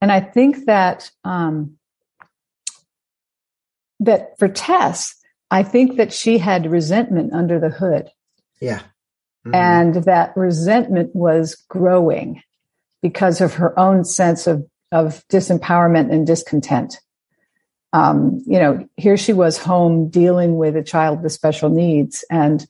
And 0.00 0.10
I 0.10 0.20
think 0.20 0.64
that, 0.66 1.10
um, 1.22 1.76
that 4.00 4.38
for 4.38 4.48
Tess, 4.48 5.14
I 5.50 5.62
think 5.62 5.98
that 5.98 6.12
she 6.12 6.38
had 6.38 6.70
resentment 6.70 7.34
under 7.34 7.60
the 7.60 7.68
hood. 7.68 8.10
Yeah. 8.60 8.80
Mm-hmm. 9.46 9.54
And 9.54 9.94
that 10.04 10.36
resentment 10.36 11.14
was 11.14 11.56
growing 11.68 12.42
because 13.02 13.40
of 13.40 13.54
her 13.54 13.78
own 13.78 14.04
sense 14.04 14.46
of 14.46 14.66
of 14.92 15.26
disempowerment 15.28 16.12
and 16.12 16.26
discontent. 16.26 17.00
Um, 17.92 18.42
you 18.46 18.58
know, 18.58 18.88
here 18.96 19.16
she 19.16 19.32
was 19.32 19.58
home 19.58 20.08
dealing 20.08 20.56
with 20.56 20.76
a 20.76 20.82
child 20.82 21.22
with 21.22 21.32
special 21.32 21.68
needs, 21.68 22.24
and 22.30 22.64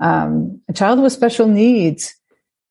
um, 0.00 0.60
a 0.68 0.72
child 0.72 1.00
with 1.00 1.12
special 1.12 1.46
needs 1.46 2.14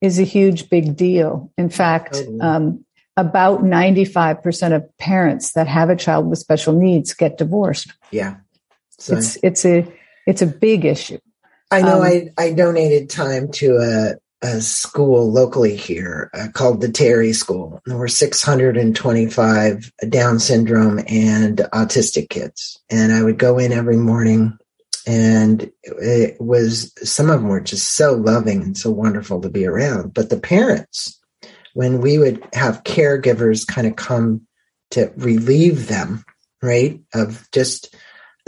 is 0.02 0.20
a 0.20 0.24
huge 0.24 0.70
big 0.70 0.96
deal. 0.96 1.52
In 1.58 1.70
fact, 1.70 2.14
totally. 2.14 2.40
um, 2.42 2.86
about 3.18 3.64
95% 3.64 4.76
of 4.76 4.98
parents 4.98 5.54
that 5.54 5.68
have 5.68 5.90
a 5.90 5.96
child 5.96 6.28
with 6.28 6.40
special 6.40 6.74
needs 6.74 7.14
get 7.14 7.38
divorced. 7.38 7.94
Yeah. 8.10 8.38
So 8.98 9.18
it's, 9.18 9.38
it's 9.44 9.66
a, 9.66 9.88
it's 10.26 10.42
a 10.42 10.48
big 10.48 10.86
issue. 10.86 11.20
I 11.70 11.82
know 11.82 11.98
um, 11.98 12.04
I, 12.04 12.30
I 12.38 12.54
donated 12.54 13.10
time 13.10 13.52
to 13.54 13.78
a, 13.78 14.16
a 14.42 14.62
school 14.62 15.32
locally 15.32 15.76
here 15.76 16.30
uh, 16.34 16.48
called 16.54 16.82
the 16.82 16.92
Terry 16.92 17.34
School. 17.34 17.82
There 17.86 17.98
were 17.98 18.08
625 18.08 19.92
Down 20.10 20.40
syndrome 20.40 21.00
and 21.08 21.58
autistic 21.74 22.30
kids. 22.30 22.80
And 22.90 23.14
I 23.14 23.24
would 23.24 23.38
go 23.38 23.58
in 23.58 23.72
every 23.72 23.98
morning 23.98 24.58
and 25.08 25.72
it 25.84 26.40
was, 26.40 26.94
some 27.08 27.30
of 27.30 27.42
them 27.42 27.50
were 27.50 27.62
just 27.62 27.96
so 27.96 28.14
loving 28.14 28.62
and 28.62 28.78
so 28.78 28.92
wonderful 28.92 29.42
to 29.42 29.50
be 29.50 29.66
around. 29.66 30.14
But 30.14 30.30
the 30.30 30.40
parents, 30.40 31.20
when 31.74 32.02
we 32.02 32.18
would 32.18 32.44
have 32.54 32.84
caregivers 32.84 33.66
kind 33.66 33.88
of 33.88 33.96
come 33.96 34.48
to 34.92 35.12
relieve 35.18 35.88
them, 35.88 36.24
right, 36.62 37.00
of 37.14 37.48
just 37.52 37.96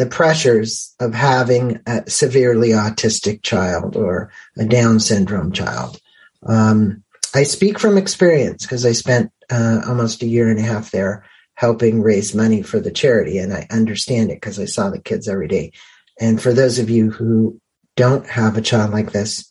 the 0.04 0.10
pressures 0.10 0.94
of 1.00 1.14
having 1.14 1.80
a 1.88 2.10
severely 2.10 2.70
autistic 2.70 3.42
child 3.42 3.96
or 3.96 4.34
a 4.58 4.66
Down 4.66 5.00
syndrome 5.00 5.54
child. 5.54 5.98
Um, 6.46 7.04
I 7.34 7.44
speak 7.44 7.80
from 7.80 7.98
experience 7.98 8.64
because 8.64 8.86
I 8.86 8.92
spent 8.92 9.32
uh, 9.50 9.82
almost 9.88 10.22
a 10.22 10.28
year 10.28 10.50
and 10.50 10.60
a 10.60 10.64
half 10.64 10.92
there 10.92 11.26
helping 11.54 12.02
raise 12.02 12.36
money 12.36 12.64
for 12.64 12.82
the 12.82 12.92
charity, 12.92 13.38
and 13.38 13.54
I 13.54 13.66
understand 13.72 14.30
it 14.30 14.42
because 14.42 14.60
I 14.60 14.66
saw 14.66 14.90
the 14.90 15.00
kids 15.00 15.30
every 15.30 15.48
day. 15.48 15.72
And 16.20 16.42
for 16.42 16.52
those 16.52 16.80
of 16.80 16.90
you 16.90 17.10
who 17.10 17.62
don't 17.96 18.28
have 18.28 18.58
a 18.58 18.62
child 18.62 18.92
like 18.92 19.14
this, 19.14 19.50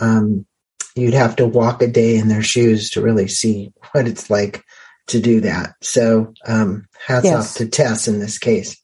um, 0.00 0.46
you'd 0.94 1.12
have 1.12 1.36
to 1.36 1.46
walk 1.46 1.82
a 1.82 1.86
day 1.86 2.16
in 2.16 2.28
their 2.28 2.42
shoes 2.42 2.88
to 2.90 3.02
really 3.02 3.28
see 3.28 3.72
what 3.92 4.08
it's 4.08 4.30
like 4.30 4.64
to 5.08 5.20
do 5.20 5.42
that. 5.42 5.74
So, 5.82 6.32
um, 6.46 6.86
hats 7.06 7.26
yes. 7.26 7.50
off 7.50 7.56
to 7.58 7.68
Tess 7.68 8.08
in 8.08 8.20
this 8.20 8.38
case. 8.38 8.81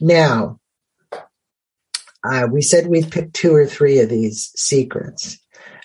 Now, 0.00 0.60
uh, 2.24 2.48
we 2.50 2.62
said 2.62 2.86
we'd 2.86 3.10
pick 3.10 3.32
two 3.32 3.54
or 3.54 3.66
three 3.66 4.00
of 4.00 4.08
these 4.08 4.52
secrets. 4.56 5.38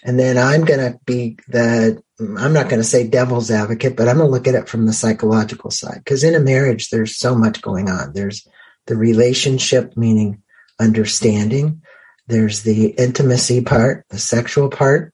And 0.04 0.20
then 0.20 0.38
I'm 0.38 0.66
going 0.66 0.80
to 0.80 1.00
be 1.06 1.38
the, 1.48 2.02
I'm 2.20 2.54
not 2.54 2.70
going 2.70 2.82
to 2.82 2.84
say 2.84 3.08
devil's 3.08 3.52
advocate, 3.52 3.96
but 3.96 4.08
I'm 4.08 4.18
going 4.18 4.28
to 4.28 4.32
look 4.32 4.48
at 4.48 4.56
it 4.56 4.68
from 4.68 4.88
the 4.88 4.94
psychological 4.94 5.70
side. 5.70 6.02
Because 6.04 6.24
in 6.24 6.34
a 6.34 6.40
marriage, 6.40 6.90
there's 6.90 7.18
so 7.18 7.36
much 7.36 7.62
going 7.62 7.90
on. 7.90 8.14
There's 8.14 8.48
the 8.88 8.96
relationship, 8.96 9.96
meaning 9.96 10.42
understanding. 10.80 11.84
There's 12.28 12.64
the 12.64 12.88
intimacy 12.88 13.62
part, 13.62 14.06
the 14.10 14.18
sexual 14.18 14.70
part. 14.70 15.14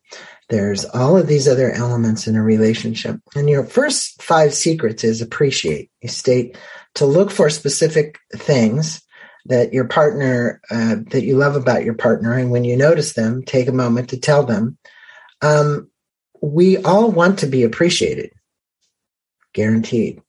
There's 0.49 0.85
all 0.85 1.17
of 1.17 1.27
these 1.27 1.47
other 1.47 1.71
elements 1.71 2.27
in 2.27 2.35
a 2.35 2.41
relationship. 2.41 3.19
And 3.35 3.49
your 3.49 3.65
first 3.65 4.21
five 4.21 4.53
secrets 4.53 5.03
is 5.03 5.21
appreciate. 5.21 5.91
You 6.01 6.09
state 6.09 6.57
to 6.95 7.05
look 7.05 7.31
for 7.31 7.49
specific 7.49 8.19
things 8.33 9.01
that 9.45 9.73
your 9.73 9.87
partner, 9.87 10.61
uh, 10.71 10.97
that 11.11 11.23
you 11.23 11.37
love 11.37 11.55
about 11.55 11.83
your 11.83 11.95
partner. 11.95 12.33
And 12.33 12.51
when 12.51 12.63
you 12.63 12.77
notice 12.77 13.13
them, 13.13 13.43
take 13.43 13.67
a 13.67 13.73
moment 13.73 14.09
to 14.09 14.19
tell 14.19 14.43
them. 14.43 14.77
Um, 15.41 15.89
we 16.41 16.77
all 16.77 17.11
want 17.11 17.39
to 17.39 17.47
be 17.47 17.63
appreciated, 17.63 18.31
guaranteed. 19.53 20.21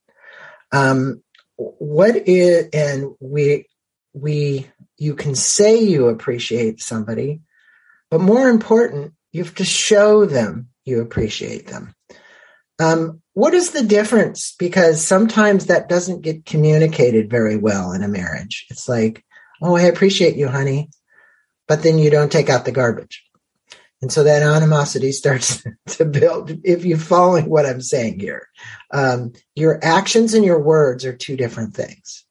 Um, 0.71 1.23
what 1.55 2.15
is, 2.27 2.69
and 2.73 3.15
we, 3.19 3.67
we, 4.13 4.67
you 4.97 5.15
can 5.15 5.35
say 5.35 5.79
you 5.79 6.07
appreciate 6.07 6.81
somebody, 6.81 7.41
but 8.09 8.21
more 8.21 8.49
important, 8.49 9.13
you 9.31 9.43
have 9.43 9.55
to 9.55 9.65
show 9.65 10.25
them 10.25 10.69
you 10.89 11.01
appreciate 11.01 11.67
them. 11.67 11.93
Um, 12.79 13.21
what 13.33 13.53
is 13.53 13.71
the 13.71 13.83
difference? 13.83 14.55
Because 14.57 15.05
sometimes 15.05 15.67
that 15.67 15.89
doesn't 15.89 16.21
get 16.21 16.45
communicated 16.45 17.29
very 17.29 17.57
well 17.57 17.91
in 17.91 18.03
a 18.03 18.07
marriage. 18.07 18.65
It's 18.69 18.89
like, 18.89 19.23
oh, 19.61 19.75
I 19.75 19.83
appreciate 19.83 20.35
you, 20.35 20.47
honey, 20.47 20.89
but 21.67 21.83
then 21.83 21.99
you 21.99 22.09
don't 22.09 22.31
take 22.31 22.49
out 22.49 22.65
the 22.65 22.71
garbage. 22.71 23.23
And 24.01 24.11
so 24.11 24.23
that 24.23 24.43
animosity 24.43 25.11
starts 25.11 25.63
to 25.87 26.05
build. 26.05 26.51
If 26.63 26.85
you're 26.85 26.97
following 26.97 27.49
what 27.49 27.65
I'm 27.65 27.81
saying 27.81 28.19
here, 28.19 28.47
um, 28.91 29.33
your 29.55 29.79
actions 29.83 30.33
and 30.33 30.45
your 30.45 30.61
words 30.61 31.05
are 31.05 31.15
two 31.15 31.35
different 31.35 31.75
things. 31.75 32.25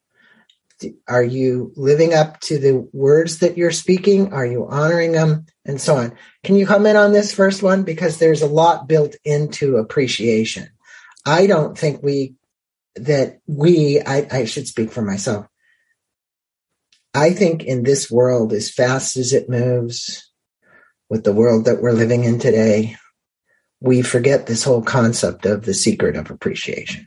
Are 1.06 1.23
you 1.23 1.73
living 1.76 2.14
up 2.14 2.40
to 2.40 2.58
the 2.58 2.88
words 2.92 3.38
that 3.38 3.56
you're 3.56 3.70
speaking? 3.70 4.32
Are 4.32 4.47
you 4.47 4.66
honoring 4.68 5.12
them? 5.12 5.47
And 5.64 5.80
so 5.80 5.97
on. 5.97 6.12
Can 6.44 6.56
you 6.56 6.66
comment 6.66 6.97
on 6.97 7.12
this 7.12 7.35
first 7.35 7.62
one? 7.62 7.82
Because 7.82 8.18
there's 8.18 8.42
a 8.42 8.47
lot 8.47 8.88
built 8.88 9.16
into 9.25 9.76
appreciation. 9.76 10.68
I 11.26 11.47
don't 11.47 11.76
think 11.76 12.02
we, 12.02 12.37
that 12.97 13.40
we, 13.47 14.00
I, 14.00 14.26
I 14.30 14.44
should 14.44 14.66
speak 14.66 14.92
for 14.92 15.02
myself. 15.02 15.47
I 17.14 17.30
think 17.30 17.64
in 17.64 17.82
this 17.82 18.11
world, 18.11 18.52
as 18.52 18.70
fast 18.70 19.16
as 19.16 19.32
it 19.32 19.49
moves, 19.49 20.28
with 21.11 21.25
the 21.25 21.32
world 21.32 21.64
that 21.64 21.80
we're 21.80 21.92
living 21.92 22.25
in 22.25 22.38
today, 22.38 22.97
we 23.80 24.02
forget 24.02 24.47
this 24.47 24.64
whole 24.64 24.82
concept 24.82 25.47
of 25.47 25.64
the 25.64 25.75
secret 25.75 26.16
of 26.16 26.30
appreciation. 26.30 27.06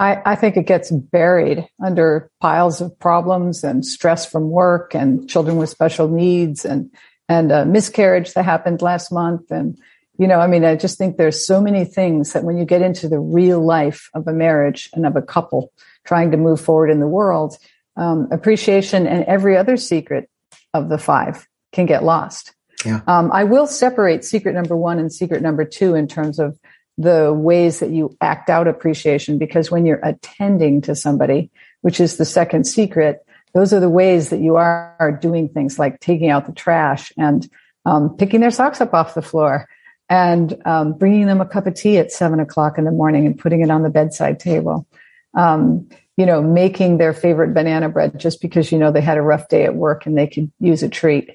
I, 0.00 0.22
I, 0.24 0.34
think 0.34 0.56
it 0.56 0.66
gets 0.66 0.90
buried 0.90 1.68
under 1.84 2.30
piles 2.40 2.80
of 2.80 2.98
problems 2.98 3.62
and 3.62 3.84
stress 3.84 4.24
from 4.24 4.48
work 4.48 4.94
and 4.94 5.28
children 5.28 5.58
with 5.58 5.68
special 5.68 6.08
needs 6.08 6.64
and 6.64 6.90
and 7.28 7.52
a 7.52 7.66
miscarriage 7.66 8.32
that 8.32 8.44
happened 8.44 8.82
last 8.82 9.12
month 9.12 9.50
and 9.50 9.78
you 10.18 10.26
know 10.26 10.40
i 10.40 10.46
mean 10.46 10.64
i 10.64 10.74
just 10.74 10.96
think 10.98 11.16
there's 11.16 11.46
so 11.46 11.60
many 11.60 11.84
things 11.84 12.32
that 12.32 12.44
when 12.44 12.56
you 12.56 12.64
get 12.64 12.82
into 12.82 13.08
the 13.08 13.20
real 13.20 13.60
life 13.60 14.08
of 14.14 14.26
a 14.26 14.32
marriage 14.32 14.88
and 14.94 15.06
of 15.06 15.16
a 15.16 15.22
couple 15.22 15.70
trying 16.04 16.30
to 16.30 16.36
move 16.38 16.60
forward 16.60 16.90
in 16.90 16.98
the 16.98 17.06
world 17.06 17.56
um, 17.96 18.26
appreciation 18.32 19.06
and 19.06 19.24
every 19.24 19.56
other 19.56 19.76
secret 19.76 20.30
of 20.72 20.88
the 20.88 20.98
five 20.98 21.46
can 21.72 21.86
get 21.86 22.02
lost 22.02 22.54
yeah. 22.84 23.02
Um, 23.06 23.30
I 23.32 23.44
will 23.44 23.66
separate 23.66 24.24
secret 24.24 24.54
number 24.54 24.74
one 24.74 24.98
and 24.98 25.12
secret 25.12 25.42
number 25.42 25.66
two 25.66 25.94
in 25.94 26.08
terms 26.08 26.38
of 26.38 26.58
the 27.00 27.32
ways 27.32 27.80
that 27.80 27.90
you 27.90 28.14
act 28.20 28.50
out 28.50 28.68
appreciation, 28.68 29.38
because 29.38 29.70
when 29.70 29.86
you're 29.86 30.04
attending 30.04 30.82
to 30.82 30.94
somebody, 30.94 31.50
which 31.80 31.98
is 31.98 32.18
the 32.18 32.26
second 32.26 32.64
secret, 32.64 33.24
those 33.54 33.72
are 33.72 33.80
the 33.80 33.88
ways 33.88 34.28
that 34.28 34.40
you 34.40 34.56
are, 34.56 34.94
are 35.00 35.10
doing 35.10 35.48
things 35.48 35.78
like 35.78 35.98
taking 36.00 36.28
out 36.28 36.46
the 36.46 36.52
trash 36.52 37.10
and 37.16 37.48
um, 37.86 38.16
picking 38.18 38.40
their 38.40 38.50
socks 38.50 38.82
up 38.82 38.92
off 38.92 39.14
the 39.14 39.22
floor 39.22 39.66
and 40.10 40.60
um, 40.66 40.92
bringing 40.92 41.26
them 41.26 41.40
a 41.40 41.46
cup 41.46 41.66
of 41.66 41.74
tea 41.74 41.96
at 41.96 42.12
seven 42.12 42.38
o'clock 42.38 42.76
in 42.76 42.84
the 42.84 42.90
morning 42.90 43.24
and 43.24 43.38
putting 43.38 43.62
it 43.62 43.70
on 43.70 43.82
the 43.82 43.88
bedside 43.88 44.38
table. 44.38 44.86
Um, 45.34 45.88
you 46.18 46.26
know, 46.26 46.42
making 46.42 46.98
their 46.98 47.14
favorite 47.14 47.54
banana 47.54 47.88
bread 47.88 48.20
just 48.20 48.42
because 48.42 48.70
you 48.70 48.78
know 48.78 48.92
they 48.92 49.00
had 49.00 49.16
a 49.16 49.22
rough 49.22 49.48
day 49.48 49.64
at 49.64 49.74
work 49.74 50.04
and 50.04 50.18
they 50.18 50.26
could 50.26 50.52
use 50.60 50.82
a 50.82 50.88
treat 50.88 51.30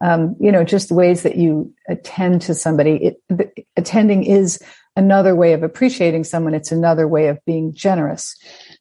um, 0.00 0.36
you 0.40 0.50
know, 0.50 0.64
just 0.64 0.88
the 0.88 0.94
ways 0.94 1.22
that 1.22 1.36
you 1.36 1.72
attend 1.88 2.42
to 2.42 2.54
somebody. 2.54 3.14
It, 3.28 3.66
attending 3.76 4.24
is 4.24 4.60
another 4.96 5.34
way 5.34 5.52
of 5.52 5.62
appreciating 5.62 6.24
someone. 6.24 6.54
It's 6.54 6.72
another 6.72 7.06
way 7.06 7.28
of 7.28 7.44
being 7.44 7.72
generous. 7.72 8.36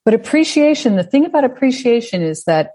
But 0.05 0.13
appreciation, 0.13 0.95
the 0.95 1.03
thing 1.03 1.25
about 1.25 1.43
appreciation 1.43 2.21
is 2.21 2.43
that 2.45 2.71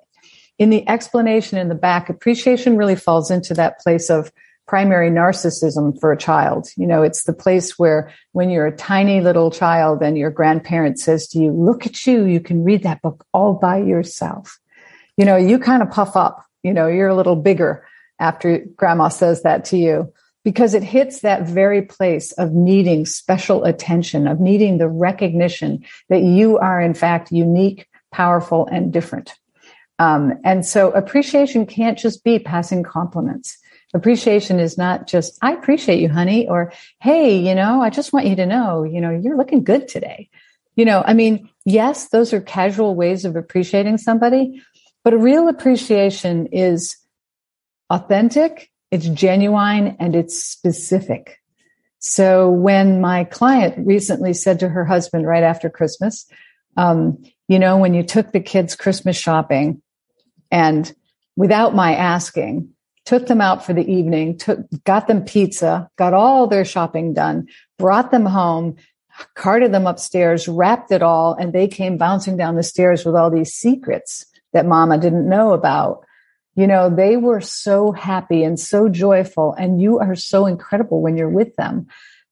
in 0.59 0.71
the 0.71 0.88
explanation 0.88 1.59
in 1.59 1.69
the 1.69 1.75
back, 1.75 2.09
appreciation 2.09 2.76
really 2.76 2.97
falls 2.97 3.31
into 3.31 3.55
that 3.55 3.81
place 3.81 4.09
of 4.09 4.31
primary 4.67 5.11
narcissism 5.11 5.99
for 6.00 6.12
a 6.12 6.17
child. 6.17 6.69
You 6.76 6.87
know, 6.87 7.03
it's 7.03 7.25
the 7.25 7.33
place 7.33 7.79
where 7.79 8.12
when 8.33 8.50
you're 8.50 8.67
a 8.67 8.76
tiny 8.76 9.21
little 9.21 9.50
child 9.50 10.03
and 10.03 10.17
your 10.17 10.31
grandparent 10.31 10.99
says 10.99 11.29
to 11.29 11.38
you, 11.38 11.50
look 11.50 11.87
at 11.87 12.07
you, 12.07 12.25
you 12.25 12.41
can 12.41 12.64
read 12.64 12.83
that 12.85 13.03
book 13.03 13.26
all 13.33 13.55
by 13.55 13.79
yourself. 13.79 14.59
You 15.17 15.25
know, 15.25 15.37
you 15.37 15.59
kind 15.59 15.83
of 15.83 15.91
puff 15.91 16.17
up, 16.17 16.45
you 16.62 16.73
know, 16.73 16.87
you're 16.87 17.09
a 17.09 17.17
little 17.17 17.37
bigger 17.37 17.87
after 18.19 18.64
grandma 18.76 19.09
says 19.09 19.43
that 19.43 19.64
to 19.67 19.76
you 19.76 20.12
because 20.45 20.75
it 20.75 20.83
hits 20.83 21.21
that 21.21 21.49
very 21.49 21.83
place 21.83 22.33
of 22.33 22.53
needing 22.53 23.07
special 23.07 23.65
attention, 23.65 24.29
of 24.29 24.41
needing 24.41 24.79
the 24.79 24.89
recognition 24.89 25.85
that 26.11 26.23
you 26.23 26.59
are 26.59 26.81
in 26.81 26.95
fact 26.95 27.33
unique, 27.33 27.89
powerful, 28.13 28.67
and 28.71 28.93
different. 28.93 29.33
Um, 29.99 30.35
and 30.45 30.67
so 30.67 30.91
appreciation 30.91 31.67
can't 31.67 31.99
just 31.99 32.25
be 32.25 32.39
passing 32.39 32.83
compliments. 32.83 33.59
Appreciation 33.95 34.59
is 34.59 34.77
not 34.77 35.07
just, 35.07 35.39
I 35.41 35.53
appreciate 35.53 36.01
you, 36.01 36.09
honey, 36.09 36.49
or, 36.49 36.73
hey, 37.01 37.39
you 37.39 37.55
know, 37.55 37.81
I 37.81 37.91
just 37.91 38.13
want 38.13 38.27
you 38.27 38.37
to 38.37 38.47
know, 38.47 38.83
you 38.83 39.01
know, 39.01 39.11
you're 39.11 39.37
looking 39.37 39.63
good 39.63 39.87
today. 39.89 40.29
You 40.75 40.85
know, 40.85 41.05
I 41.07 41.15
mean, 41.15 41.49
yes, 41.65 42.09
those 42.09 42.33
are 42.33 42.41
casual 42.41 42.97
ways 42.97 43.25
of 43.25 43.37
appreciating 43.37 43.99
somebody, 43.99 44.61
but 45.04 45.15
a 45.15 45.19
real 45.19 45.49
appreciation 45.49 46.49
is 46.49 46.97
authentic, 47.89 48.73
it's 48.95 49.09
genuine, 49.09 49.97
and 49.99 50.15
it's 50.15 50.43
specific. 50.43 51.41
So 51.99 52.50
when 52.50 53.00
my 53.00 53.25
client 53.25 53.87
recently 53.87 54.35
said 54.35 54.61
to 54.61 54.69
her 54.69 54.85
husband 54.85 55.26
right 55.26 55.43
after 55.43 55.71
Christmas, 55.71 56.26
um, 56.76 57.23
you 57.49 57.59
know, 57.59 57.78
when 57.78 57.95
you 57.95 58.02
took 58.02 58.33
the 58.33 58.41
kids 58.41 58.76
Christmas 58.76 59.17
shopping 59.17 59.83
and 60.50 60.95
without 61.37 61.75
my 61.75 61.95
asking, 61.95 62.71
took 63.04 63.26
them 63.26 63.41
out 63.41 63.65
for 63.65 63.73
the 63.73 63.91
evening, 63.91 64.39
took, 64.39 64.61
got 64.85 65.07
them 65.07 65.25
pizza, 65.25 65.89
got 65.97 66.15
all 66.15 66.47
their 66.47 66.65
shopping 66.65 67.13
done, 67.13 67.49
brought 67.78 68.11
them 68.11 68.26
home, 68.26 68.76
carted 69.35 69.73
them 69.73 69.87
upstairs, 69.87 70.49
wrapped 70.49 70.91
it 70.91 71.02
all, 71.02 71.35
and 71.35 71.52
they 71.52 71.69
came 71.69 71.97
bouncing 71.97 72.37
down 72.37 72.57
the 72.57 72.63
stairs 72.63 73.04
with 73.04 73.15
all 73.15 73.30
these 73.30 73.52
secrets 73.52 74.26
that 74.52 74.67
mama 74.67 74.99
didn't 74.99 75.28
know 75.28 75.52
about. 75.52 76.04
You 76.54 76.67
know, 76.67 76.88
they 76.88 77.17
were 77.17 77.40
so 77.40 77.93
happy 77.93 78.45
and 78.45 78.58
so 78.58 78.88
joyful, 78.88 79.54
and 79.54 79.80
you 79.80 79.99
are 79.99 80.14
so 80.14 80.47
incredible 80.47 81.00
when 81.00 81.17
you're 81.17 81.28
with 81.28 81.56
them 81.56 81.88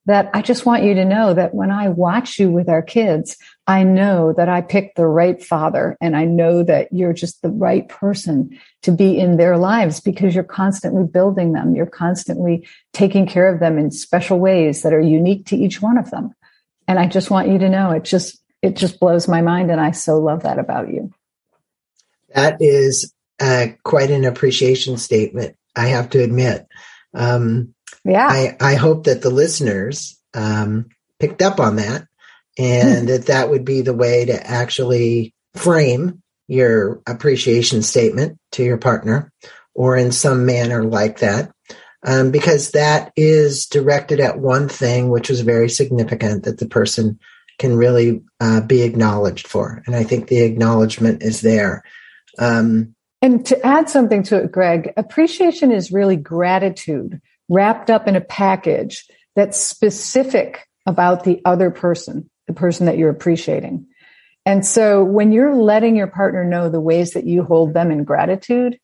that 0.07 0.31
I 0.35 0.43
just 0.43 0.67
want 0.67 0.83
you 0.83 0.95
to 0.95 1.05
know 1.05 1.33
that 1.33 1.55
when 1.55 1.71
I 1.71 1.89
watch 1.89 2.39
you 2.39 2.51
with 2.51 2.69
our 2.69 2.83
kids, 2.83 3.37
I 3.67 3.85
know 3.85 4.33
that 4.33 4.49
I 4.49 4.61
picked 4.61 4.97
the 4.97 5.07
right 5.07 5.43
father 5.43 5.97
and 6.01 6.17
I 6.17 6.25
know 6.25 6.65
that 6.65 6.93
you're 6.93 7.13
just 7.13 7.41
the 7.41 7.51
right 7.51 7.89
person 7.89 8.59
to 8.83 8.91
be 8.91 9.19
in 9.19 9.37
their 9.37 9.57
lives 9.57 10.01
because 10.01 10.35
you're 10.35 10.43
constantly 10.43 11.05
building 11.05 11.53
them. 11.53 11.77
You're 11.77 11.87
constantly 11.87 12.67
taking 12.93 13.27
care 13.27 13.53
of 13.53 13.61
them 13.61 13.79
in 13.79 13.93
special 13.93 14.41
ways 14.41 14.83
that 14.83 14.93
are 14.93 15.01
unique 15.01 15.47
to 15.47 15.57
each 15.57 15.81
one 15.81 15.99
of 15.99 16.11
them. 16.11 16.33
And 16.89 16.99
I 16.99 17.07
just 17.07 17.31
want 17.31 17.49
you 17.49 17.59
to 17.59 17.69
know 17.69 17.93
it 17.93 18.03
just, 18.03 18.43
it 18.61 18.75
just 18.75 18.99
blows 18.99 19.29
my 19.29 19.41
mind. 19.41 19.71
And 19.71 19.81
I 19.81 19.93
so 19.93 20.19
love 20.19 20.43
that 20.43 20.59
about 20.59 20.93
you. 20.93 21.13
That 22.35 22.57
is 22.61 23.13
uh, 23.43 23.67
quite 23.83 24.13
an 24.13 24.25
appreciation 24.25 24.97
statement, 24.97 25.57
I 25.75 25.89
have 25.89 26.11
to 26.11 26.23
admit. 26.23 26.69
Um, 27.13 27.75
yeah. 28.05 28.29
I, 28.31 28.57
I 28.61 28.75
hope 28.77 29.05
that 29.05 29.21
the 29.21 29.31
listeners 29.31 30.17
um, 30.33 30.91
picked 31.19 31.43
up 31.43 31.59
on 31.59 31.77
that 31.77 32.07
and 32.57 33.09
that 33.09 33.27
that 33.27 33.51
would 33.51 33.65
be 33.65 33.81
the 33.81 33.95
way 33.95 34.27
to 34.27 34.47
actually 34.47 35.35
frame 35.55 36.23
your 36.47 37.03
appreciation 37.05 37.83
statement 37.83 38.39
to 38.53 38.63
your 38.63 38.79
partner 38.79 39.33
or 39.75 39.97
in 39.97 40.13
some 40.13 40.47
manner 40.47 40.85
like 40.85 41.19
that. 41.19 41.51
Um, 42.05 42.31
because 42.31 42.73
that 42.73 43.13
is 43.17 43.67
directed 43.67 44.21
at 44.21 44.39
one 44.39 44.69
thing, 44.69 45.09
which 45.09 45.31
was 45.31 45.41
very 45.41 45.69
significant 45.69 46.45
that 46.45 46.59
the 46.59 46.67
person 46.67 47.19
can 47.59 47.77
really 47.77 48.23
uh, 48.41 48.61
be 48.61 48.83
acknowledged 48.83 49.49
for. 49.49 49.83
And 49.87 49.97
I 49.97 50.05
think 50.05 50.29
the 50.29 50.43
acknowledgement 50.43 51.23
is 51.23 51.41
there. 51.41 51.85
Um, 52.39 52.95
and 53.23 53.47
to 53.47 53.65
add 53.65 53.89
something 53.89 54.25
to 54.25 54.43
it, 54.43 54.53
Greg, 54.53 54.93
appreciation 54.97 55.71
is 55.71 55.93
really 55.93 56.17
gratitude 56.17 57.21
wrapped 57.49 57.89
up 57.89 58.09
in 58.09 58.17
a 58.17 58.21
package 58.21 59.07
that's 59.37 59.61
specific 59.61 60.67
about 60.87 61.25
the 61.25 61.41
other 61.45 61.71
person, 61.71 62.29
the 62.49 62.53
person 62.53 62.87
that 62.87 62.99
you're 62.99 63.11
appreciating. 63.11 63.87
And 64.45 64.67
so 64.67 65.05
when 65.05 65.31
you're 65.31 65.55
letting 65.55 65.95
your 65.95 66.09
partner 66.09 66.45
know 66.45 66.69
the 66.69 66.81
ways 66.81 67.13
that 67.13 67.25
you 67.25 67.45
hold 67.45 67.75
them 67.75 67.93
in 67.93 68.05
gratitude 68.05 68.79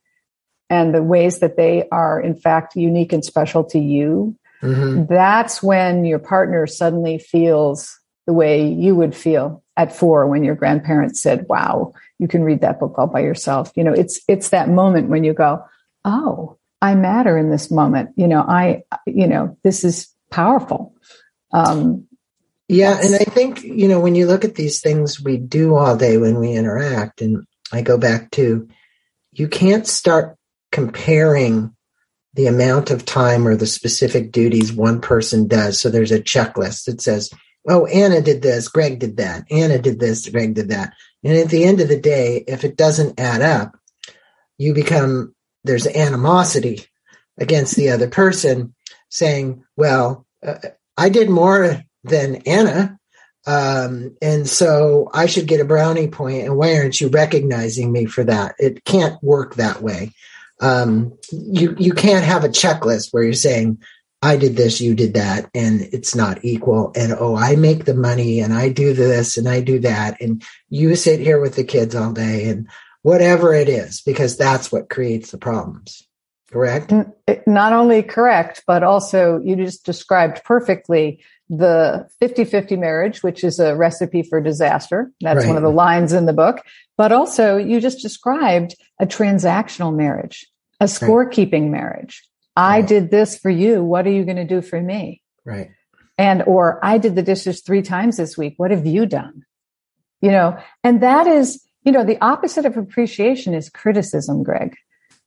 and 0.71 0.95
the 0.95 1.03
ways 1.03 1.41
that 1.41 1.57
they 1.57 1.89
are 1.91 2.21
in 2.21 2.37
fact 2.37 2.77
unique 2.77 3.13
and 3.13 3.25
special 3.25 3.65
to 3.65 3.79
you, 3.79 4.37
mm-hmm. 4.63 5.07
that's 5.13 5.63
when 5.63 6.05
your 6.05 6.21
partner 6.21 6.67
suddenly 6.67 7.19
feels 7.19 7.99
the 8.27 8.33
way 8.33 8.69
you 8.69 8.95
would 8.95 9.17
feel 9.17 9.65
at 9.77 9.97
four 9.97 10.27
when 10.27 10.45
your 10.45 10.55
grandparents 10.55 11.21
said, 11.21 11.47
wow, 11.49 11.93
you 12.19 12.29
can 12.29 12.43
read 12.43 12.61
that 12.61 12.81
book 12.81 12.95
all 12.99 13.07
by 13.07 13.21
yourself. 13.21 13.73
You 13.77 13.85
know, 13.85 13.93
it's, 13.93 14.21
it's 14.29 14.51
that 14.51 14.69
moment 14.69 15.09
when 15.09 15.25
you 15.25 15.35
go, 15.35 15.65
oh, 16.05 16.59
I 16.81 16.95
matter 16.95 17.37
in 17.37 17.51
this 17.51 17.71
moment. 17.71 18.11
You 18.17 18.29
know, 18.29 18.41
I, 18.41 18.83
you 19.07 19.27
know, 19.27 19.57
this 19.65 19.85
is 19.85 20.09
powerful. 20.31 20.95
Um, 21.53 22.07
yeah. 22.69 22.99
And 23.03 23.15
I 23.15 23.25
think, 23.25 23.63
you 23.63 23.89
know, 23.89 24.01
when 24.01 24.15
you 24.15 24.27
look 24.27 24.45
at 24.45 24.55
these 24.55 24.81
things 24.81 25.21
we 25.21 25.39
do 25.39 25.75
all 25.75 25.97
day 25.97 26.19
when 26.19 26.39
we 26.39 26.53
interact, 26.53 27.23
and 27.23 27.47
I 27.73 27.83
go 27.83 27.99
back 27.99 28.31
to, 28.33 28.69
you 29.33 29.49
can't 29.49 29.87
start 29.87 30.37
comparing 30.71 31.75
the 32.35 32.47
amount 32.47 32.91
of 32.91 33.05
time 33.05 33.49
or 33.49 33.57
the 33.57 33.67
specific 33.67 34.31
duties 34.31 34.73
one 34.73 35.01
person 35.01 35.49
does. 35.49 35.81
So 35.81 35.89
there's 35.89 36.13
a 36.13 36.21
checklist 36.21 36.85
that 36.85 37.01
says, 37.01 37.31
oh, 37.69 37.87
Anna 37.87 38.21
did 38.21 38.43
this, 38.43 38.69
Greg 38.69 38.99
did 38.99 39.19
that, 39.19 39.45
Anna 39.51 39.79
did 39.79 40.01
this, 40.01 40.29
Greg 40.29 40.55
did 40.55 40.71
that. 40.71 40.95
And 41.23 41.37
at 41.37 41.49
the 41.49 41.65
end 41.65 41.81
of 41.81 41.89
the 41.89 42.01
day, 42.01 42.45
if 42.47 42.65
it 42.65 42.77
doesn't 42.77 43.21
add 43.21 43.43
up, 43.43 43.77
you 44.57 44.75
become, 44.75 45.35
there's 45.65 45.87
animosity 45.87 46.87
against 47.39 47.77
the 47.77 47.91
other 47.91 48.09
person 48.09 48.75
saying, 49.11 49.65
well, 49.77 50.27
uh, 50.47 50.57
I 50.97 51.09
did 51.09 51.31
more 51.31 51.83
than 52.05 52.37
Anna. 52.47 52.99
Um, 53.47 54.17
and 54.21 54.49
so 54.49 55.11
I 55.15 55.27
should 55.27 55.47
get 55.47 55.61
a 55.61 55.65
brownie 55.65 56.09
point, 56.09 56.45
and 56.45 56.57
why 56.57 56.77
aren't 56.77 57.01
you 57.01 57.09
recognizing 57.09 57.91
me 57.91 58.05
for 58.05 58.23
that? 58.25 58.55
It 58.59 58.85
can't 58.85 59.23
work 59.23 59.55
that 59.55 59.81
way. 59.81 60.13
Um, 60.61 61.17
you 61.31 61.75
you 61.79 61.95
can't 61.95 62.25
have 62.25 62.45
a 62.45 62.51
checklist 62.51 63.09
where 63.11 63.23
you're 63.23 63.33
saying 63.33 63.79
I 64.21 64.37
did 64.37 64.57
this, 64.57 64.81
you 64.81 64.95
did 64.95 65.15
that, 65.15 65.49
and 65.55 65.83
it's 65.93 66.15
not 66.15 66.45
equal. 66.45 66.93
And 66.97 67.13
oh, 67.13 67.37
I 67.37 67.55
make 67.55 67.85
the 67.85 67.95
money, 67.95 68.41
and 68.41 68.53
I 68.53 68.69
do 68.69 68.93
this, 68.93 69.37
and 69.37 69.49
I 69.49 69.61
do 69.61 69.79
that, 69.81 70.21
and 70.21 70.43
you 70.71 70.97
sit 70.97 71.21
here 71.21 71.41
with 71.41 71.55
the 71.55 71.65
kids 71.65 71.95
all 71.95 72.13
day, 72.13 72.49
and 72.49 72.69
whatever 73.03 73.55
it 73.55 73.69
is, 73.69 74.01
because 74.01 74.37
that's 74.37 74.73
what 74.73 74.91
creates 74.91 75.31
the 75.31 75.39
problems. 75.39 76.03
Correct? 76.51 76.93
Not 77.47 77.73
only 77.73 78.03
correct, 78.03 78.65
but 78.67 78.83
also 78.83 79.39
you 79.39 79.55
just 79.55 79.85
described 79.85 80.43
perfectly 80.45 81.23
the 81.51 82.09
50-50 82.23 82.79
marriage, 82.79 83.23
which 83.23 83.45
is 83.45 83.59
a 83.61 83.77
recipe 83.77 84.23
for 84.23 84.41
disaster. 84.41 85.11
That's 85.21 85.41
right. 85.41 85.49
one 85.49 85.57
of 85.57 85.63
the 85.63 85.69
lines 85.69 86.13
in 86.13 86.27
the 86.27 86.33
book. 86.33 86.63
But 86.97 87.13
also 87.13 87.57
you 87.59 87.81
just 87.81 88.01
described 88.01 88.75
a 88.99 89.07
transactional 89.07 89.95
marriage, 89.95 90.47
a 90.81 90.85
scorekeeping 90.85 91.63
right. 91.63 91.71
marriage. 91.71 92.27
I 92.59 92.83
did 92.83 93.11
this 93.11 93.39
for 93.39 93.51
you. 93.51 93.85
What 93.85 94.05
are 94.07 94.11
you 94.11 94.25
going 94.25 94.37
to 94.37 94.45
do 94.45 94.63
for 94.63 94.81
me? 94.81 95.23
Right. 95.45 95.71
And, 96.19 96.43
or 96.43 96.85
I 96.85 96.99
did 96.99 97.15
the 97.15 97.23
dishes 97.23 97.63
three 97.63 97.83
times 97.83 98.17
this 98.17 98.37
week. 98.37 98.55
What 98.57 98.73
have 98.73 98.85
you 98.85 99.07
done? 99.07 99.45
You 100.21 100.33
know, 100.33 100.59
and 100.83 101.01
that 101.05 101.29
is, 101.29 101.65
you 101.85 101.93
know, 101.93 102.05
the 102.05 102.21
opposite 102.21 102.67
of 102.67 102.77
appreciation 102.77 103.55
is 103.55 103.71
criticism, 103.71 104.43
Greg. 104.43 104.75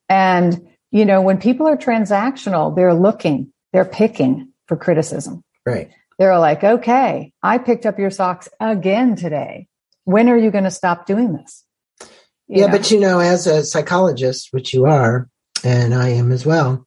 And, 0.09 0.67
you 0.91 1.05
know, 1.05 1.21
when 1.21 1.37
people 1.37 1.69
are 1.69 1.77
transactional, 1.77 2.75
they're 2.75 2.93
looking, 2.93 3.53
they're 3.71 3.85
picking 3.85 4.51
for 4.67 4.75
criticism. 4.75 5.45
Right. 5.65 5.89
They're 6.19 6.37
like, 6.37 6.65
okay, 6.65 7.31
I 7.41 7.59
picked 7.59 7.85
up 7.85 7.97
your 7.97 8.11
socks 8.11 8.49
again 8.59 9.15
today. 9.15 9.67
When 10.03 10.27
are 10.27 10.37
you 10.37 10.51
going 10.51 10.65
to 10.65 10.71
stop 10.71 11.05
doing 11.05 11.31
this? 11.31 11.63
You 12.49 12.59
yeah, 12.59 12.65
know? 12.65 12.73
but 12.73 12.91
you 12.91 12.99
know, 12.99 13.19
as 13.19 13.47
a 13.47 13.63
psychologist, 13.63 14.49
which 14.51 14.73
you 14.73 14.85
are, 14.85 15.29
and 15.63 15.93
I 15.93 16.09
am 16.09 16.33
as 16.33 16.45
well, 16.45 16.85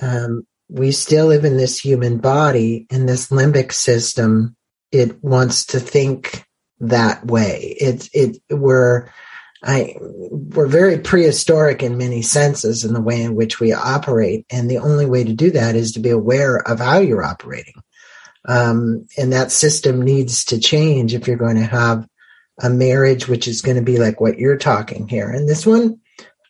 um, 0.00 0.46
we 0.68 0.92
still 0.92 1.26
live 1.26 1.44
in 1.44 1.56
this 1.56 1.78
human 1.78 2.18
body, 2.18 2.86
and 2.90 3.08
this 3.08 3.28
limbic 3.28 3.72
system, 3.72 4.56
it 4.90 5.22
wants 5.22 5.66
to 5.66 5.80
think 5.80 6.44
that 6.80 7.26
way. 7.26 7.76
It, 7.78 8.08
it, 8.12 8.38
we're, 8.50 9.08
I, 9.62 9.96
we're 10.00 10.66
very 10.66 10.98
prehistoric 10.98 11.82
in 11.82 11.98
many 11.98 12.22
senses 12.22 12.84
in 12.84 12.94
the 12.94 13.00
way 13.00 13.22
in 13.22 13.34
which 13.34 13.60
we 13.60 13.72
operate. 13.72 14.46
And 14.50 14.70
the 14.70 14.78
only 14.78 15.06
way 15.06 15.24
to 15.24 15.32
do 15.32 15.50
that 15.52 15.76
is 15.76 15.92
to 15.92 16.00
be 16.00 16.10
aware 16.10 16.56
of 16.56 16.80
how 16.80 16.98
you're 16.98 17.22
operating. 17.22 17.74
Um, 18.48 19.06
and 19.16 19.32
that 19.32 19.52
system 19.52 20.02
needs 20.02 20.46
to 20.46 20.58
change 20.58 21.14
if 21.14 21.28
you're 21.28 21.36
going 21.36 21.56
to 21.56 21.62
have 21.62 22.08
a 22.60 22.68
marriage, 22.68 23.28
which 23.28 23.46
is 23.46 23.62
going 23.62 23.76
to 23.76 23.82
be 23.82 23.98
like 23.98 24.20
what 24.20 24.38
you're 24.38 24.58
talking 24.58 25.06
here. 25.06 25.30
And 25.30 25.48
this 25.48 25.64
one 25.64 26.00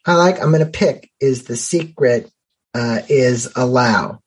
I 0.04 0.14
like, 0.14 0.40
I'm 0.40 0.50
going 0.50 0.64
to 0.64 0.70
pick 0.70 1.10
is 1.20 1.44
the 1.44 1.56
secret 1.56 2.30
uh, 2.74 3.00
is 3.08 3.50
allow. 3.56 4.20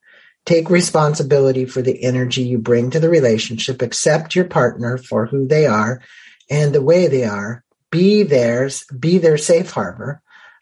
Take 0.46 0.70
responsibility 0.70 1.66
for 1.66 1.82
the 1.82 2.04
energy 2.04 2.44
you 2.44 2.60
bring 2.60 2.92
to 2.92 3.00
the 3.00 3.10
relationship. 3.10 3.82
Accept 3.82 4.36
your 4.36 4.46
partner 4.46 4.98
for 4.98 5.26
who 5.26 5.48
they 5.48 5.66
are 5.66 6.02
and 6.50 6.74
the 6.74 6.82
way 6.82 7.08
they 7.08 7.24
are. 7.24 7.64
Be 7.92 8.24
theirs, 8.24 8.86
be 8.98 9.18
their 9.18 9.38
safe 9.38 9.72
harbor. 9.72 10.22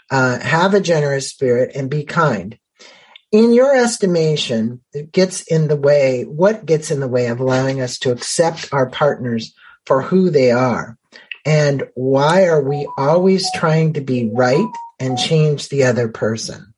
Uh, 0.09 0.39
have 0.39 0.73
a 0.73 0.79
generous 0.79 1.29
spirit 1.29 1.75
and 1.75 1.89
be 1.89 2.03
kind 2.03 2.57
in 3.33 3.51
your 3.51 3.75
estimation, 3.75 4.81
it 4.93 5.11
gets 5.11 5.41
in 5.41 5.67
the 5.67 5.75
way, 5.75 6.23
what 6.23 6.67
gets 6.67 6.91
in 6.91 6.99
the 6.99 7.07
way 7.07 7.25
of 7.25 7.39
allowing 7.39 7.81
us 7.81 7.97
to 7.97 8.11
accept 8.11 8.69
our 8.71 8.87
partners 8.87 9.55
for 9.87 10.03
who 10.03 10.29
they 10.29 10.51
are? 10.51 10.99
And 11.43 11.83
why 11.95 12.45
are 12.45 12.61
we 12.61 12.87
always 12.95 13.51
trying 13.55 13.93
to 13.93 14.01
be 14.01 14.29
right 14.31 14.71
and 14.99 15.17
change 15.17 15.69
the 15.69 15.85
other 15.85 16.09
person? 16.09 16.72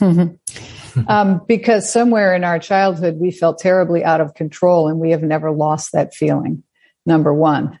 um, 1.08 1.40
because 1.46 1.90
somewhere 1.90 2.34
in 2.34 2.44
our 2.44 2.58
childhood, 2.58 3.16
we 3.18 3.30
felt 3.30 3.58
terribly 3.58 4.04
out 4.04 4.20
of 4.20 4.34
control 4.34 4.88
and 4.88 4.98
we 4.98 5.10
have 5.10 5.22
never 5.22 5.50
lost 5.50 5.92
that 5.92 6.14
feeling. 6.14 6.62
Number 7.04 7.32
one. 7.32 7.78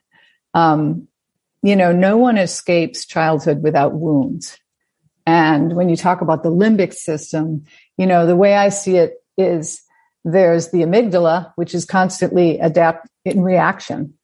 Um, 0.54 1.08
you 1.62 1.76
know, 1.76 1.92
no 1.92 2.16
one 2.16 2.38
escapes 2.38 3.06
childhood 3.06 3.62
without 3.62 3.94
wounds. 3.94 4.58
And 5.26 5.76
when 5.76 5.88
you 5.88 5.96
talk 5.96 6.20
about 6.20 6.42
the 6.42 6.50
limbic 6.50 6.92
system, 6.92 7.64
you 7.96 8.06
know, 8.06 8.26
the 8.26 8.36
way 8.36 8.56
I 8.56 8.70
see 8.70 8.96
it 8.96 9.14
is 9.38 9.82
there's 10.24 10.70
the 10.70 10.78
amygdala, 10.78 11.52
which 11.56 11.74
is 11.74 11.84
constantly 11.84 12.58
adapt 12.58 13.08
in 13.24 13.42
reaction. 13.42 14.14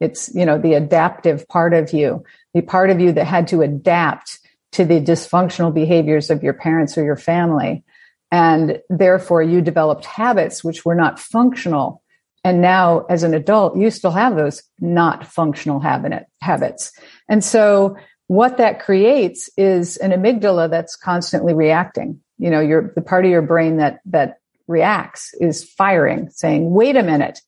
It's, 0.00 0.32
you 0.34 0.44
know, 0.46 0.58
the 0.58 0.74
adaptive 0.74 1.48
part 1.48 1.74
of 1.74 1.92
you, 1.92 2.24
the 2.52 2.62
part 2.62 2.90
of 2.90 3.00
you 3.00 3.12
that 3.12 3.24
had 3.24 3.48
to 3.48 3.62
adapt 3.62 4.38
to 4.74 4.84
the 4.84 5.00
dysfunctional 5.00 5.72
behaviors 5.72 6.30
of 6.30 6.42
your 6.42 6.54
parents 6.54 6.96
or 6.96 7.04
your 7.04 7.16
family. 7.16 7.84
And 8.30 8.80
therefore 8.88 9.42
you 9.42 9.60
developed 9.60 10.04
habits 10.04 10.62
which 10.62 10.84
were 10.84 10.94
not 10.94 11.18
functional. 11.18 12.02
And 12.42 12.60
now 12.60 13.06
as 13.08 13.22
an 13.22 13.34
adult, 13.34 13.76
you 13.76 13.90
still 13.90 14.10
have 14.10 14.36
those 14.36 14.62
not 14.80 15.26
functional 15.26 15.80
habit, 15.80 16.26
habits. 16.40 16.92
And 17.28 17.42
so 17.42 17.96
what 18.26 18.56
that 18.58 18.80
creates 18.80 19.50
is 19.56 19.96
an 19.98 20.10
amygdala 20.10 20.70
that's 20.70 20.96
constantly 20.96 21.54
reacting 21.54 22.20
you 22.38 22.50
know 22.50 22.60
your 22.60 22.92
the 22.94 23.02
part 23.02 23.24
of 23.24 23.30
your 23.30 23.42
brain 23.42 23.76
that 23.78 24.00
that 24.06 24.38
reacts 24.66 25.34
is 25.40 25.64
firing 25.64 26.30
saying 26.30 26.70
wait 26.70 26.96
a 26.96 27.02
minute 27.02 27.40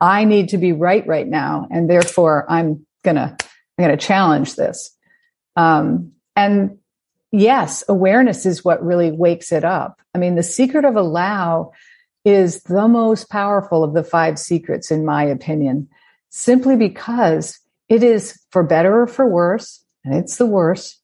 i 0.00 0.24
need 0.24 0.48
to 0.48 0.58
be 0.58 0.72
right 0.72 1.06
right 1.06 1.28
now 1.28 1.66
and 1.70 1.88
therefore 1.88 2.44
i'm 2.48 2.84
gonna 3.04 3.36
i'm 3.78 3.84
gonna 3.84 3.96
challenge 3.96 4.56
this 4.56 4.90
um, 5.56 6.10
and 6.36 6.78
yes 7.32 7.84
awareness 7.88 8.46
is 8.46 8.64
what 8.64 8.84
really 8.84 9.10
wakes 9.10 9.52
it 9.52 9.64
up 9.64 10.00
i 10.14 10.18
mean 10.18 10.34
the 10.34 10.42
secret 10.42 10.84
of 10.84 10.96
allow 10.96 11.72
is 12.24 12.62
the 12.62 12.88
most 12.88 13.28
powerful 13.28 13.84
of 13.84 13.92
the 13.92 14.04
five 14.04 14.38
secrets 14.38 14.90
in 14.90 15.04
my 15.04 15.24
opinion 15.24 15.88
simply 16.30 16.76
because 16.76 17.58
it 17.88 18.02
is 18.02 18.40
for 18.50 18.62
better 18.62 19.02
or 19.02 19.06
for 19.06 19.28
worse 19.28 19.84
and 20.04 20.14
it's 20.14 20.36
the 20.36 20.46
worst 20.46 21.00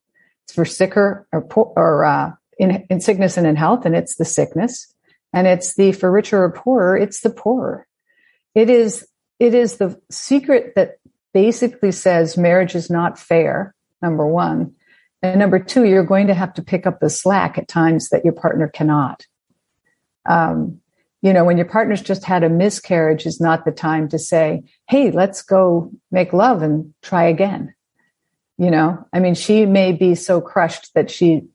it's 0.50 0.54
for 0.56 0.64
sicker 0.64 1.28
or, 1.32 1.42
or 1.76 2.04
uh, 2.04 2.32
in, 2.60 2.84
in 2.90 3.00
sickness 3.00 3.38
and 3.38 3.46
in 3.46 3.56
health, 3.56 3.86
and 3.86 3.96
it's 3.96 4.16
the 4.16 4.24
sickness. 4.24 4.92
And 5.32 5.46
it's 5.46 5.74
the 5.76 5.92
for 5.92 6.10
richer 6.10 6.44
or 6.44 6.50
poorer, 6.52 6.96
it's 6.96 7.20
the 7.20 7.30
poorer. 7.30 7.86
It 8.54 8.68
is, 8.68 9.06
it 9.38 9.54
is 9.54 9.78
the 9.78 9.98
secret 10.10 10.74
that 10.76 10.98
basically 11.32 11.92
says 11.92 12.36
marriage 12.36 12.74
is 12.74 12.90
not 12.90 13.18
fair, 13.18 13.74
number 14.02 14.26
one. 14.26 14.74
And 15.22 15.38
number 15.38 15.58
two, 15.58 15.84
you're 15.84 16.04
going 16.04 16.28
to 16.28 16.34
have 16.34 16.54
to 16.54 16.62
pick 16.62 16.86
up 16.86 17.00
the 17.00 17.10
slack 17.10 17.58
at 17.58 17.68
times 17.68 18.08
that 18.08 18.24
your 18.24 18.32
partner 18.32 18.68
cannot. 18.68 19.26
Um, 20.28 20.80
you 21.22 21.32
know, 21.32 21.44
when 21.44 21.58
your 21.58 21.66
partner's 21.66 22.00
just 22.00 22.24
had 22.24 22.42
a 22.42 22.48
miscarriage 22.48 23.26
is 23.26 23.40
not 23.40 23.64
the 23.64 23.72
time 23.72 24.08
to 24.08 24.18
say, 24.18 24.62
Hey, 24.88 25.10
let's 25.10 25.42
go 25.42 25.90
make 26.10 26.32
love 26.32 26.62
and 26.62 26.94
try 27.02 27.24
again. 27.24 27.74
You 28.56 28.70
know, 28.70 29.06
I 29.12 29.20
mean, 29.20 29.34
she 29.34 29.66
may 29.66 29.92
be 29.92 30.14
so 30.14 30.40
crushed 30.40 30.92
that 30.94 31.10
she 31.10 31.46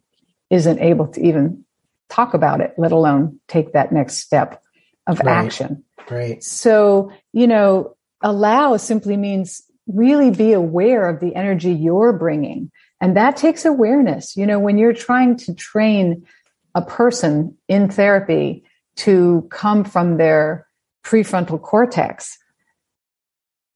isn't 0.50 0.80
able 0.80 1.08
to 1.10 1.22
even 1.22 1.66
talk 2.10 2.34
about 2.34 2.62
it, 2.62 2.74
let 2.78 2.92
alone 2.92 3.40
take 3.48 3.74
that 3.74 3.92
next 3.92 4.18
step 4.18 4.62
of 5.08 5.20
right. 5.20 5.28
action. 5.28 5.84
Right. 6.10 6.44
So, 6.44 7.12
you 7.34 7.48
know, 7.48 7.96
allow 8.22 8.78
simply 8.78 9.18
means 9.18 9.64
really 9.88 10.32
be 10.32 10.54
aware 10.54 11.08
of 11.08 11.20
the 11.20 11.36
energy 11.36 11.72
you're 11.72 12.14
bringing. 12.14 12.72
And 13.06 13.16
that 13.18 13.38
takes 13.38 13.66
awareness. 13.66 14.36
You 14.36 14.48
know, 14.48 14.58
when 14.58 14.80
you're 14.80 14.92
trying 14.92 15.38
to 15.38 15.54
train 15.54 16.26
a 16.74 16.82
person 16.82 17.56
in 17.68 17.88
therapy 17.88 18.64
to 18.96 19.48
come 19.52 19.84
from 19.84 20.18
their 20.18 20.68
prefrontal 21.04 21.62
cortex, 21.62 22.40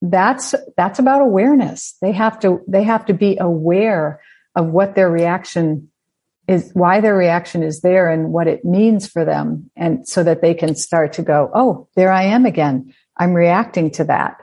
that's, 0.02 0.56
that's 0.76 0.98
about 0.98 1.22
awareness. 1.22 1.96
They 2.02 2.12
have 2.14 2.40
to, 2.40 2.64
they 2.68 2.82
have 2.82 3.06
to 3.06 3.14
be 3.14 3.38
aware 3.40 4.20
of 4.56 4.66
what 4.66 4.96
their 4.96 5.12
reaction 5.12 5.92
is 6.48 6.72
why 6.74 7.00
their 7.00 7.16
reaction 7.16 7.62
is 7.62 7.82
there 7.82 8.10
and 8.10 8.34
what 8.34 8.48
it 8.48 8.66
means 8.66 9.08
for 9.08 9.26
them. 9.26 9.70
And 9.76 10.08
so 10.08 10.24
that 10.24 10.42
they 10.42 10.56
can 10.56 10.74
start 10.74 11.14
to 11.14 11.22
go, 11.22 11.52
Oh, 11.54 11.88
there 11.96 12.12
I 12.12 12.24
am 12.24 12.48
again. 12.48 12.96
I'm 13.16 13.36
reacting 13.36 13.92
to 13.92 14.06
that. 14.06 14.38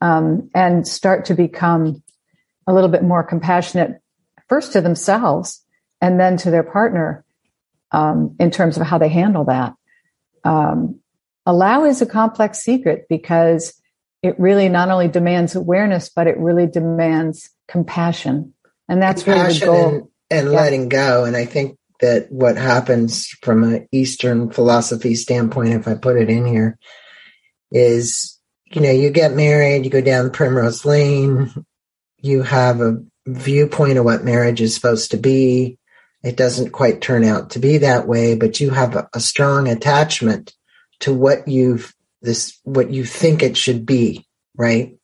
Um, 0.00 0.48
and 0.54 0.86
start 0.86 1.24
to 1.24 1.34
become 1.34 2.04
a 2.68 2.72
little 2.72 2.88
bit 2.88 3.02
more 3.02 3.24
compassionate 3.24 4.00
first 4.48 4.72
to 4.72 4.80
themselves 4.80 5.64
and 6.00 6.18
then 6.18 6.36
to 6.38 6.50
their 6.50 6.62
partner 6.62 7.24
um, 7.92 8.36
in 8.38 8.50
terms 8.50 8.76
of 8.76 8.86
how 8.86 8.98
they 8.98 9.08
handle 9.08 9.44
that. 9.44 9.74
Um, 10.44 11.00
allow 11.46 11.84
is 11.84 12.02
a 12.02 12.06
complex 12.06 12.60
secret 12.60 13.06
because 13.08 13.74
it 14.22 14.38
really 14.38 14.68
not 14.68 14.90
only 14.90 15.08
demands 15.08 15.54
awareness, 15.54 16.08
but 16.08 16.26
it 16.26 16.38
really 16.38 16.66
demands 16.66 17.50
compassion. 17.66 18.54
And 18.88 19.00
that's 19.00 19.22
compassion 19.22 19.68
really 19.68 19.82
the 19.82 19.90
goal 19.98 20.10
and 20.30 20.46
yeah. 20.50 20.56
letting 20.56 20.88
go. 20.88 21.24
And 21.24 21.36
I 21.36 21.44
think 21.44 21.78
that 22.00 22.30
what 22.30 22.56
happens 22.56 23.28
from 23.42 23.64
an 23.64 23.88
Eastern 23.92 24.50
philosophy 24.50 25.14
standpoint, 25.14 25.74
if 25.74 25.88
I 25.88 25.94
put 25.94 26.16
it 26.16 26.30
in 26.30 26.46
here, 26.46 26.78
is 27.70 28.38
you 28.70 28.80
know, 28.80 28.90
you 28.90 29.10
get 29.10 29.34
married, 29.34 29.84
you 29.84 29.90
go 29.90 30.00
down 30.00 30.30
Primrose 30.30 30.84
Lane, 30.84 31.64
you 32.18 32.42
have 32.42 32.80
a 32.80 33.02
viewpoint 33.28 33.98
of 33.98 34.04
what 34.04 34.24
marriage 34.24 34.60
is 34.60 34.74
supposed 34.74 35.10
to 35.10 35.16
be. 35.16 35.78
It 36.22 36.36
doesn't 36.36 36.70
quite 36.70 37.00
turn 37.00 37.24
out 37.24 37.50
to 37.50 37.58
be 37.58 37.78
that 37.78 38.08
way, 38.08 38.34
but 38.34 38.58
you 38.58 38.70
have 38.70 38.96
a, 38.96 39.08
a 39.14 39.20
strong 39.20 39.68
attachment 39.68 40.54
to 41.00 41.14
what 41.14 41.46
you've 41.46 41.94
this 42.22 42.58
what 42.64 42.90
you 42.90 43.04
think 43.04 43.42
it 43.42 43.56
should 43.56 43.86
be, 43.86 44.26
right? 44.56 44.96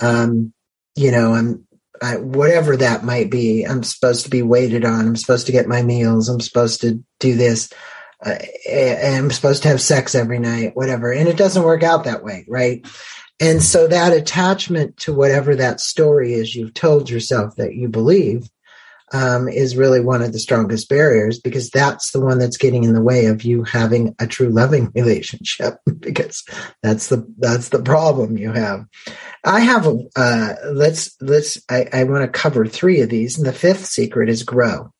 Um, 0.00 0.52
you 0.94 1.10
know, 1.10 1.32
I'm 1.32 1.66
I, 2.02 2.16
whatever 2.16 2.76
that 2.76 3.04
might 3.04 3.30
be. 3.30 3.64
I'm 3.64 3.82
supposed 3.82 4.24
to 4.24 4.30
be 4.30 4.42
waited 4.42 4.84
on. 4.84 5.06
I'm 5.06 5.16
supposed 5.16 5.46
to 5.46 5.52
get 5.52 5.68
my 5.68 5.82
meals. 5.82 6.28
I'm 6.28 6.40
supposed 6.40 6.80
to 6.80 7.02
do 7.20 7.34
this. 7.36 7.72
Uh, 8.24 8.38
I'm 8.70 9.30
supposed 9.30 9.62
to 9.62 9.68
have 9.68 9.80
sex 9.80 10.14
every 10.14 10.38
night, 10.38 10.72
whatever. 10.74 11.12
And 11.12 11.28
it 11.28 11.36
doesn't 11.36 11.62
work 11.62 11.82
out 11.82 12.04
that 12.04 12.24
way, 12.24 12.44
right? 12.48 12.84
And 13.42 13.60
so 13.60 13.88
that 13.88 14.12
attachment 14.12 14.96
to 14.98 15.12
whatever 15.12 15.56
that 15.56 15.80
story 15.80 16.34
is 16.34 16.54
you've 16.54 16.74
told 16.74 17.10
yourself 17.10 17.56
that 17.56 17.74
you 17.74 17.88
believe 17.88 18.48
um, 19.12 19.48
is 19.48 19.76
really 19.76 19.98
one 19.98 20.22
of 20.22 20.32
the 20.32 20.38
strongest 20.38 20.88
barriers 20.88 21.40
because 21.40 21.68
that's 21.68 22.12
the 22.12 22.20
one 22.20 22.38
that's 22.38 22.56
getting 22.56 22.84
in 22.84 22.92
the 22.92 23.02
way 23.02 23.26
of 23.26 23.42
you 23.42 23.64
having 23.64 24.14
a 24.20 24.28
true 24.28 24.48
loving 24.48 24.92
relationship 24.94 25.74
because 25.98 26.44
that's 26.84 27.08
the 27.08 27.26
that's 27.38 27.70
the 27.70 27.82
problem 27.82 28.38
you 28.38 28.52
have. 28.52 28.86
I 29.42 29.58
have 29.58 29.88
a 29.88 29.98
uh, 30.14 30.54
let's 30.72 31.16
let's 31.20 31.60
i, 31.68 31.88
I 31.92 32.04
want 32.04 32.22
to 32.22 32.28
cover 32.28 32.64
three 32.64 33.00
of 33.00 33.08
these 33.08 33.38
and 33.38 33.46
the 33.46 33.52
fifth 33.52 33.86
secret 33.86 34.28
is 34.28 34.44
grow. 34.44 34.92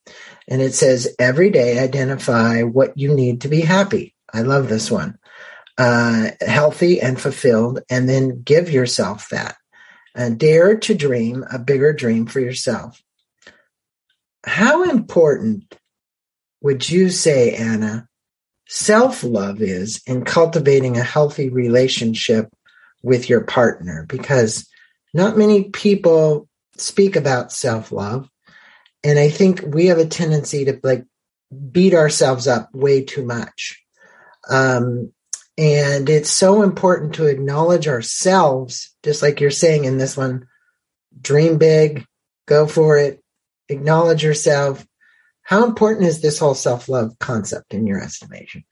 And 0.49 0.61
it 0.61 0.75
says 0.75 1.15
every 1.21 1.51
day 1.51 1.79
identify 1.79 2.63
what 2.63 2.99
you 2.99 3.15
need 3.15 3.43
to 3.43 3.49
be 3.49 3.61
happy. 3.61 4.17
I 4.35 4.43
love 4.43 4.69
this 4.69 4.91
one 4.91 5.17
uh, 5.83 6.31
healthy 6.41 7.01
and 7.01 7.21
fulfilled 7.21 7.81
and 7.91 8.09
then 8.09 8.43
give 8.43 8.71
yourself 8.71 9.29
that 9.31 9.57
uh, 10.15 10.29
dare 10.29 10.79
to 10.79 10.95
dream 10.95 11.45
a 11.53 11.59
bigger 11.59 11.93
dream 11.93 12.27
for 12.27 12.41
yourself 12.41 13.03
how 14.45 14.85
important 14.91 15.77
would 16.61 16.89
you 16.89 17.11
say, 17.11 17.55
Anna, 17.55 18.09
self 18.69 19.25
love 19.25 19.61
is 19.61 20.03
in 20.07 20.25
cultivating 20.25 20.97
a 20.97 21.03
healthy 21.05 21.49
relationship 21.49 22.49
with 23.03 23.29
your 23.29 23.43
partner? 23.43 24.07
Because 24.09 24.69
not 25.15 25.37
many 25.37 25.71
people 25.71 26.49
speak 26.77 27.17
about 27.17 27.53
self 27.53 27.93
love. 27.93 28.29
And 29.05 29.19
I 29.19 29.29
think 29.29 29.63
we 29.67 29.87
have 29.87 29.99
a 29.99 30.07
tendency 30.07 30.65
to 30.65 30.79
like 30.83 31.05
beat 31.71 31.95
ourselves 31.95 32.47
up 32.47 32.71
way 32.73 33.05
too 33.05 33.25
much. 33.25 33.83
Um, 34.49 35.13
and 35.59 36.09
it's 36.09 36.31
so 36.31 36.63
important 36.63 37.15
to 37.15 37.27
acknowledge 37.27 37.87
ourselves, 37.87 38.95
just 39.03 39.23
like 39.23 39.41
you're 39.41 39.51
saying 39.51 39.85
in 39.85 39.99
this 39.99 40.17
one 40.17 40.47
dream 41.21 41.59
big, 41.59 42.07
go 42.47 42.67
for 42.67 42.99
it, 42.99 43.23
acknowledge 43.69 44.25
yourself. 44.25 44.87
How 45.43 45.65
important 45.65 46.07
is 46.07 46.23
this 46.23 46.39
whole 46.39 46.55
self 46.55 46.89
love 46.89 47.19
concept 47.19 47.75
in 47.75 47.87
your 47.87 48.01
estimation? 48.01 48.65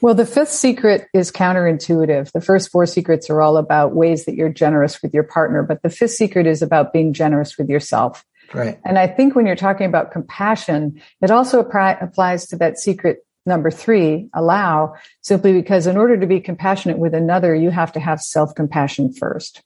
Well, 0.00 0.14
the 0.14 0.26
fifth 0.26 0.50
secret 0.50 1.06
is 1.14 1.30
counterintuitive. 1.30 2.32
The 2.32 2.40
first 2.40 2.70
four 2.70 2.84
secrets 2.86 3.30
are 3.30 3.40
all 3.40 3.56
about 3.56 3.94
ways 3.94 4.26
that 4.26 4.34
you're 4.34 4.50
generous 4.50 5.00
with 5.02 5.14
your 5.14 5.22
partner, 5.22 5.62
but 5.62 5.82
the 5.82 5.88
fifth 5.88 6.12
secret 6.12 6.46
is 6.46 6.62
about 6.62 6.92
being 6.92 7.12
generous 7.12 7.56
with 7.56 7.70
yourself. 7.70 8.24
Right. 8.52 8.78
And 8.84 8.98
I 8.98 9.06
think 9.06 9.34
when 9.34 9.46
you're 9.46 9.56
talking 9.56 9.86
about 9.86 10.12
compassion, 10.12 11.00
it 11.22 11.30
also 11.30 11.58
applies 11.60 12.46
to 12.48 12.56
that 12.56 12.78
secret 12.78 13.24
number 13.46 13.70
three, 13.70 14.28
allow, 14.34 14.94
simply 15.20 15.52
because 15.52 15.86
in 15.86 15.96
order 15.96 16.18
to 16.18 16.26
be 16.26 16.40
compassionate 16.40 16.98
with 16.98 17.14
another, 17.14 17.54
you 17.54 17.70
have 17.70 17.92
to 17.92 18.00
have 18.00 18.20
self 18.20 18.54
compassion 18.54 19.12
first. 19.12 19.62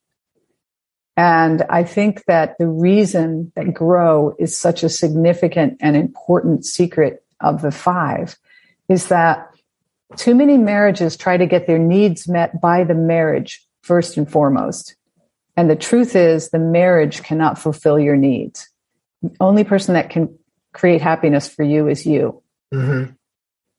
And 1.16 1.62
I 1.68 1.82
think 1.82 2.24
that 2.26 2.56
the 2.58 2.68
reason 2.68 3.52
that 3.56 3.74
grow 3.74 4.36
is 4.38 4.56
such 4.56 4.84
a 4.84 4.88
significant 4.88 5.78
and 5.80 5.96
important 5.96 6.64
secret 6.64 7.24
of 7.40 7.60
the 7.60 7.72
five 7.72 8.36
is 8.88 9.08
that 9.08 9.50
too 10.16 10.34
many 10.34 10.56
marriages 10.56 11.16
try 11.16 11.36
to 11.36 11.46
get 11.46 11.66
their 11.66 11.78
needs 11.78 12.28
met 12.28 12.60
by 12.60 12.84
the 12.84 12.94
marriage 12.94 13.66
first 13.82 14.16
and 14.16 14.30
foremost. 14.30 14.94
And 15.56 15.68
the 15.68 15.76
truth 15.76 16.14
is 16.14 16.50
the 16.50 16.58
marriage 16.60 17.24
cannot 17.24 17.58
fulfill 17.58 17.98
your 17.98 18.16
needs. 18.16 18.68
The 19.22 19.34
only 19.40 19.64
person 19.64 19.94
that 19.94 20.10
can 20.10 20.38
create 20.72 21.02
happiness 21.02 21.48
for 21.48 21.64
you 21.64 21.88
is 21.88 22.06
you. 22.06 22.42
Mm-hmm. 22.72 23.12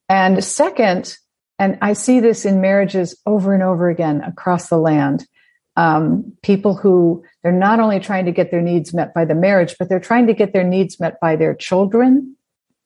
And 0.09 0.43
second, 0.43 1.15
and 1.59 1.77
I 1.81 1.93
see 1.93 2.19
this 2.19 2.45
in 2.45 2.61
marriages 2.61 3.17
over 3.25 3.53
and 3.53 3.61
over 3.61 3.89
again 3.89 4.21
across 4.21 4.67
the 4.67 4.77
land, 4.77 5.27
um, 5.75 6.33
people 6.41 6.75
who 6.75 7.23
they're 7.43 7.51
not 7.51 7.79
only 7.79 7.99
trying 7.99 8.25
to 8.25 8.31
get 8.31 8.49
their 8.49 8.61
needs 8.61 8.93
met 8.93 9.13
by 9.13 9.23
the 9.23 9.35
marriage, 9.35 9.75
but 9.77 9.87
they're 9.87 9.99
trying 9.99 10.27
to 10.27 10.33
get 10.33 10.51
their 10.51 10.63
needs 10.63 10.99
met 10.99 11.19
by 11.19 11.35
their 11.35 11.53
children 11.53 12.35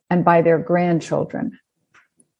and 0.09 0.25
by 0.25 0.41
their 0.41 0.59
grandchildren. 0.59 1.57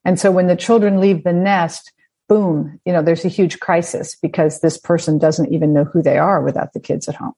And 0.06 0.19
so 0.19 0.32
when 0.32 0.48
the 0.48 0.56
children 0.56 1.00
leave 1.00 1.24
the 1.24 1.34
nest, 1.34 1.91
boom, 2.28 2.80
you 2.86 2.91
know, 2.91 3.02
there's 3.02 3.26
a 3.26 3.30
huge 3.30 3.60
crisis 3.60 4.17
because 4.22 4.60
this 4.60 4.78
person 4.78 5.17
doesn't 5.17 5.54
even 5.54 5.74
know 5.74 5.86
who 5.86 6.02
they 6.02 6.17
are 6.17 6.41
without 6.41 6.74
the 6.74 6.80
kids 6.80 7.08
at 7.08 7.15
home. 7.15 7.34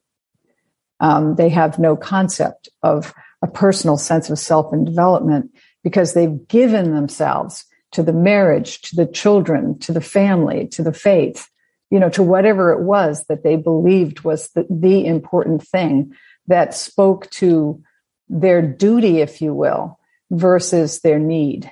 Um, 0.99 1.35
they 1.35 1.49
have 1.49 1.77
no 1.77 1.95
concept 1.95 2.69
of 2.81 3.13
a 3.41 3.47
personal 3.47 3.97
sense 3.97 4.29
of 4.29 4.39
self 4.39 4.73
and 4.73 4.85
development 4.85 5.51
because 5.85 6.15
they've 6.15 6.47
given 6.47 6.95
themselves 6.95 7.63
to 7.91 8.01
the 8.01 8.11
marriage, 8.11 8.81
to 8.81 8.95
the 8.95 9.05
children, 9.05 9.77
to 9.77 9.93
the 9.93 10.01
family, 10.01 10.67
to 10.67 10.81
the 10.81 10.91
faith, 10.91 11.47
you 11.91 11.99
know, 11.99 12.09
to 12.09 12.23
whatever 12.23 12.73
it 12.73 12.81
was 12.81 13.23
that 13.29 13.43
they 13.43 13.55
believed 13.55 14.21
was 14.21 14.49
the, 14.49 14.65
the 14.67 15.05
important 15.05 15.65
thing 15.65 16.11
that 16.47 16.73
spoke 16.73 17.29
to 17.29 17.81
their 18.27 18.63
duty, 18.63 19.19
if 19.21 19.43
you 19.43 19.53
will, 19.53 19.99
versus 20.31 21.01
their 21.01 21.19
need. 21.19 21.71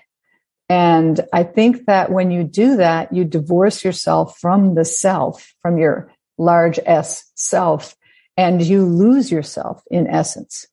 And 0.69 1.19
I 1.33 1.43
think 1.43 1.87
that 1.87 2.11
when 2.11 2.29
you 2.29 2.43
do 2.43 2.77
that, 2.77 3.11
you 3.11 3.23
divorce 3.23 3.83
yourself 3.83 4.37
from 4.39 4.75
the 4.75 4.85
self, 4.85 5.55
from 5.63 5.79
your 5.79 6.11
large 6.37 6.79
S 6.85 7.31
self, 7.33 7.95
and 8.37 8.61
you 8.61 8.85
lose 8.85 9.31
yourself 9.31 9.83
in 9.89 10.05
essence. 10.07 10.67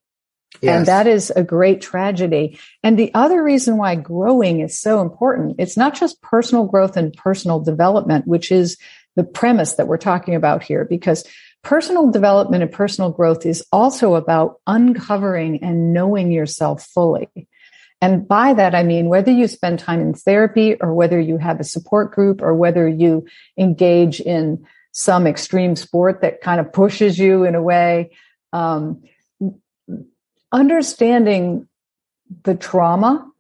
Yes. 0.60 0.76
And 0.76 0.86
that 0.86 1.06
is 1.06 1.30
a 1.30 1.42
great 1.42 1.80
tragedy. 1.80 2.58
And 2.82 2.98
the 2.98 3.12
other 3.14 3.42
reason 3.42 3.76
why 3.76 3.94
growing 3.94 4.60
is 4.60 4.78
so 4.78 5.00
important, 5.00 5.56
it's 5.58 5.76
not 5.76 5.94
just 5.94 6.20
personal 6.22 6.64
growth 6.64 6.96
and 6.96 7.14
personal 7.14 7.60
development, 7.60 8.26
which 8.26 8.50
is 8.52 8.76
the 9.16 9.24
premise 9.24 9.74
that 9.74 9.86
we're 9.86 9.96
talking 9.96 10.34
about 10.34 10.62
here, 10.62 10.84
because 10.84 11.24
personal 11.62 12.10
development 12.10 12.62
and 12.62 12.72
personal 12.72 13.10
growth 13.10 13.46
is 13.46 13.64
also 13.72 14.14
about 14.14 14.60
uncovering 14.66 15.62
and 15.62 15.92
knowing 15.92 16.30
yourself 16.30 16.84
fully. 16.84 17.28
And 18.02 18.26
by 18.26 18.54
that, 18.54 18.74
I 18.74 18.82
mean, 18.82 19.08
whether 19.08 19.30
you 19.30 19.46
spend 19.46 19.78
time 19.78 20.00
in 20.00 20.14
therapy 20.14 20.74
or 20.80 20.94
whether 20.94 21.20
you 21.20 21.36
have 21.36 21.60
a 21.60 21.64
support 21.64 22.12
group 22.12 22.40
or 22.40 22.54
whether 22.54 22.88
you 22.88 23.26
engage 23.58 24.20
in 24.20 24.66
some 24.92 25.26
extreme 25.26 25.76
sport 25.76 26.22
that 26.22 26.40
kind 26.40 26.60
of 26.60 26.72
pushes 26.72 27.18
you 27.18 27.44
in 27.44 27.54
a 27.54 27.62
way, 27.62 28.10
um, 28.52 29.02
understanding 30.52 31.68
the 32.44 32.54
trauma, 32.54 33.30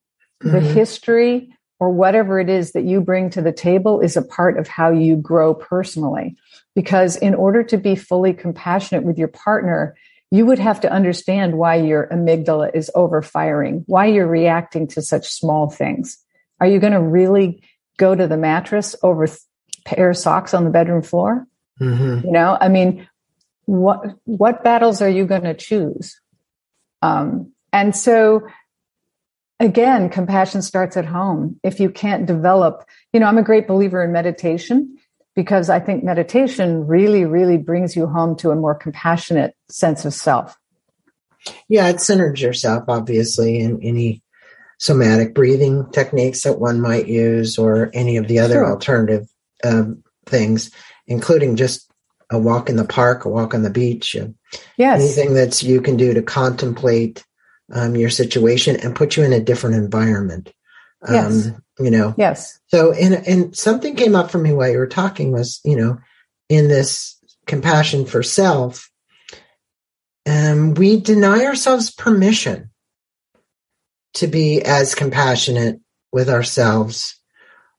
mm-hmm. 0.42 0.52
the 0.52 0.60
history, 0.60 1.54
or 1.78 1.90
whatever 1.90 2.38
it 2.38 2.50
is 2.50 2.72
that 2.72 2.84
you 2.84 3.00
bring 3.00 3.30
to 3.30 3.40
the 3.40 3.52
table 3.52 4.00
is 4.00 4.16
a 4.16 4.22
part 4.22 4.58
of 4.58 4.68
how 4.68 4.90
you 4.90 5.16
grow 5.16 5.54
personally. 5.54 6.36
Because 6.74 7.16
in 7.16 7.34
order 7.34 7.62
to 7.64 7.78
be 7.78 7.96
fully 7.96 8.34
compassionate 8.34 9.02
with 9.02 9.18
your 9.18 9.28
partner, 9.28 9.96
you 10.30 10.46
would 10.46 10.58
have 10.58 10.80
to 10.82 10.92
understand 10.92 11.56
why 11.56 11.76
your 11.76 12.06
amygdala 12.08 12.74
is 12.74 12.90
overfiring, 12.94 13.82
why 13.86 14.06
you're 14.06 14.28
reacting 14.28 14.86
to 14.88 15.02
such 15.02 15.28
small 15.28 15.68
things. 15.68 16.18
Are 16.60 16.66
you 16.66 16.78
going 16.78 16.92
to 16.92 17.00
really 17.00 17.62
go 17.96 18.14
to 18.14 18.28
the 18.28 18.36
mattress 18.36 18.94
over 19.02 19.24
a 19.24 19.28
pair 19.84 20.10
of 20.10 20.16
socks 20.16 20.54
on 20.54 20.64
the 20.64 20.70
bedroom 20.70 21.02
floor? 21.02 21.46
Mm-hmm. 21.80 22.26
You 22.26 22.32
know, 22.32 22.56
I 22.60 22.68
mean, 22.68 23.08
what 23.64 24.16
what 24.24 24.62
battles 24.62 25.00
are 25.00 25.08
you 25.08 25.24
going 25.24 25.44
to 25.44 25.54
choose? 25.54 26.20
Um, 27.02 27.52
and 27.72 27.94
so 27.94 28.42
again, 29.60 30.08
compassion 30.08 30.62
starts 30.62 30.96
at 30.96 31.04
home. 31.04 31.60
If 31.62 31.78
you 31.78 31.90
can't 31.90 32.26
develop, 32.26 32.84
you 33.12 33.20
know, 33.20 33.26
I'm 33.26 33.38
a 33.38 33.42
great 33.42 33.68
believer 33.68 34.02
in 34.02 34.10
meditation 34.10 34.96
because 35.36 35.70
I 35.70 35.78
think 35.78 36.02
meditation 36.02 36.86
really, 36.86 37.24
really 37.24 37.58
brings 37.58 37.94
you 37.94 38.06
home 38.06 38.36
to 38.36 38.50
a 38.50 38.56
more 38.56 38.74
compassionate 38.74 39.54
sense 39.68 40.04
of 40.04 40.14
self. 40.14 40.56
Yeah, 41.68 41.88
it 41.88 42.00
centers 42.00 42.40
yourself, 42.40 42.84
obviously, 42.88 43.60
in 43.60 43.82
any 43.82 44.22
somatic 44.78 45.34
breathing 45.34 45.86
techniques 45.92 46.42
that 46.42 46.58
one 46.58 46.80
might 46.80 47.06
use 47.06 47.58
or 47.58 47.90
any 47.94 48.16
of 48.16 48.28
the 48.28 48.38
other 48.38 48.54
sure. 48.54 48.70
alternative 48.70 49.28
um, 49.62 50.02
things, 50.26 50.70
including 51.06 51.56
just 51.56 51.89
a 52.30 52.38
walk 52.38 52.68
in 52.68 52.76
the 52.76 52.84
park, 52.84 53.24
a 53.24 53.28
walk 53.28 53.54
on 53.54 53.62
the 53.62 53.70
beach, 53.70 54.16
yes. 54.76 55.00
anything 55.00 55.34
that 55.34 55.62
you 55.62 55.80
can 55.80 55.96
do 55.96 56.14
to 56.14 56.22
contemplate 56.22 57.24
um, 57.72 57.96
your 57.96 58.10
situation 58.10 58.76
and 58.76 58.96
put 58.96 59.16
you 59.16 59.24
in 59.24 59.32
a 59.32 59.40
different 59.40 59.76
environment. 59.76 60.52
Um, 61.06 61.14
yes. 61.14 61.50
You 61.78 61.90
know. 61.90 62.14
Yes. 62.18 62.60
So, 62.66 62.92
and 62.92 63.14
and 63.26 63.56
something 63.56 63.96
came 63.96 64.14
up 64.14 64.30
for 64.30 64.38
me 64.38 64.52
while 64.52 64.70
you 64.70 64.78
were 64.78 64.86
talking 64.86 65.32
was, 65.32 65.60
you 65.64 65.76
know, 65.76 65.98
in 66.48 66.68
this 66.68 67.16
compassion 67.46 68.04
for 68.04 68.22
self, 68.22 68.90
um, 70.26 70.74
we 70.74 71.00
deny 71.00 71.44
ourselves 71.46 71.90
permission 71.90 72.70
to 74.14 74.26
be 74.26 74.62
as 74.62 74.94
compassionate 74.94 75.80
with 76.12 76.28
ourselves. 76.28 77.18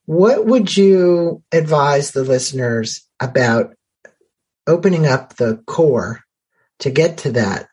What 0.06 0.46
would 0.46 0.76
you 0.76 1.44
advise 1.52 2.12
the 2.12 2.24
listeners 2.24 3.08
about 3.20 3.76
opening 4.72 5.06
up 5.06 5.36
the 5.36 5.62
core 5.68 6.22
to 6.80 6.90
get 6.90 7.20
to 7.20 7.32
that. 7.34 7.68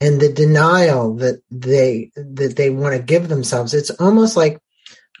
And 0.00 0.20
the 0.20 0.32
denial 0.32 1.16
that 1.16 1.40
they 1.50 2.10
that 2.14 2.54
they 2.56 2.70
want 2.70 2.94
to 2.94 3.02
give 3.02 3.28
themselves 3.28 3.72
it's 3.72 3.88
almost 3.90 4.36
like 4.36 4.58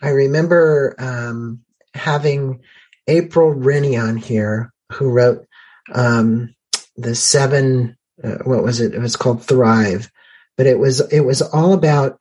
i 0.02 0.10
remember 0.10 0.94
um, 0.98 1.62
having 1.94 2.60
April 3.06 3.54
Rinne 3.54 3.98
on 4.02 4.18
here 4.18 4.72
who 4.92 5.10
wrote 5.10 5.46
um, 5.94 6.54
the 6.96 7.14
seven 7.14 7.96
uh, 8.22 8.38
what 8.44 8.62
was 8.62 8.80
it? 8.80 8.94
It 8.94 9.00
was 9.00 9.16
called 9.16 9.44
thrive. 9.44 10.10
But 10.56 10.66
it 10.66 10.78
was 10.78 11.00
it 11.12 11.20
was 11.20 11.42
all 11.42 11.74
about 11.74 12.18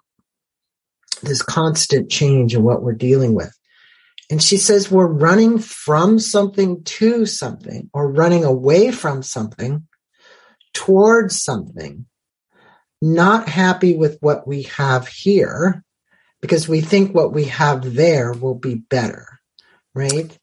this 1.23 1.41
constant 1.41 2.11
change 2.11 2.53
in 2.53 2.63
what 2.63 2.83
we're 2.83 2.93
dealing 2.93 3.33
with 3.33 3.55
and 4.29 4.41
she 4.41 4.57
says 4.57 4.89
we're 4.89 5.05
running 5.05 5.59
from 5.59 6.19
something 6.19 6.83
to 6.83 7.25
something 7.25 7.89
or 7.93 8.11
running 8.11 8.43
away 8.43 8.91
from 8.91 9.21
something 9.21 9.87
towards 10.73 11.41
something, 11.41 12.05
not 13.01 13.47
happy 13.47 13.95
with 13.95 14.17
what 14.21 14.47
we 14.47 14.63
have 14.63 15.07
here 15.07 15.83
because 16.41 16.67
we 16.67 16.81
think 16.81 17.13
what 17.13 17.33
we 17.33 17.45
have 17.45 17.93
there 17.93 18.33
will 18.33 18.55
be 18.55 18.75
better. 18.75 19.39
Right. 19.93 20.37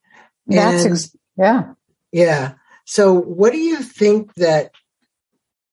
That's, 0.47 0.85
and, 0.85 0.92
ex- 0.92 1.16
yeah. 1.37 1.73
Yeah. 2.12 2.55
So 2.85 3.14
what 3.14 3.53
do 3.53 3.59
you 3.59 3.79
think 3.83 4.35
that 4.35 4.73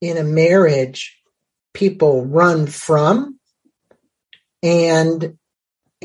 in 0.02 0.18
a 0.18 0.24
marriage 0.24 1.18
people 1.74 2.26
run 2.26 2.68
from 2.68 3.40
and 4.64 5.38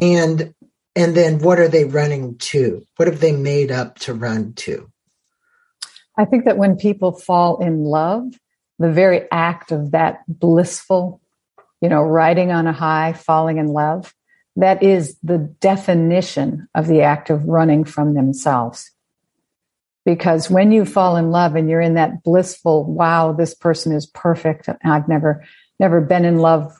and 0.00 0.53
and 0.96 1.16
then 1.16 1.40
what 1.40 1.58
are 1.58 1.68
they 1.68 1.84
running 1.84 2.36
to? 2.38 2.86
What 2.96 3.08
have 3.08 3.20
they 3.20 3.32
made 3.32 3.72
up 3.72 3.98
to 4.00 4.14
run 4.14 4.52
to? 4.54 4.90
I 6.16 6.24
think 6.24 6.44
that 6.44 6.56
when 6.56 6.76
people 6.76 7.12
fall 7.12 7.60
in 7.60 7.84
love, 7.84 8.32
the 8.78 8.92
very 8.92 9.28
act 9.30 9.72
of 9.72 9.90
that 9.92 10.20
blissful, 10.28 11.20
you 11.80 11.88
know, 11.88 12.02
riding 12.02 12.52
on 12.52 12.66
a 12.66 12.72
high, 12.72 13.12
falling 13.12 13.58
in 13.58 13.68
love, 13.68 14.14
that 14.56 14.82
is 14.82 15.16
the 15.22 15.38
definition 15.38 16.68
of 16.74 16.86
the 16.86 17.02
act 17.02 17.30
of 17.30 17.44
running 17.44 17.84
from 17.84 18.14
themselves. 18.14 18.92
Because 20.04 20.50
when 20.50 20.70
you 20.70 20.84
fall 20.84 21.16
in 21.16 21.30
love 21.30 21.56
and 21.56 21.68
you're 21.68 21.80
in 21.80 21.94
that 21.94 22.22
blissful, 22.22 22.84
wow, 22.84 23.32
this 23.32 23.54
person 23.54 23.92
is 23.92 24.06
perfect. 24.06 24.68
I've 24.84 25.08
never, 25.08 25.44
never 25.80 26.00
been 26.00 26.24
in 26.24 26.38
love. 26.38 26.78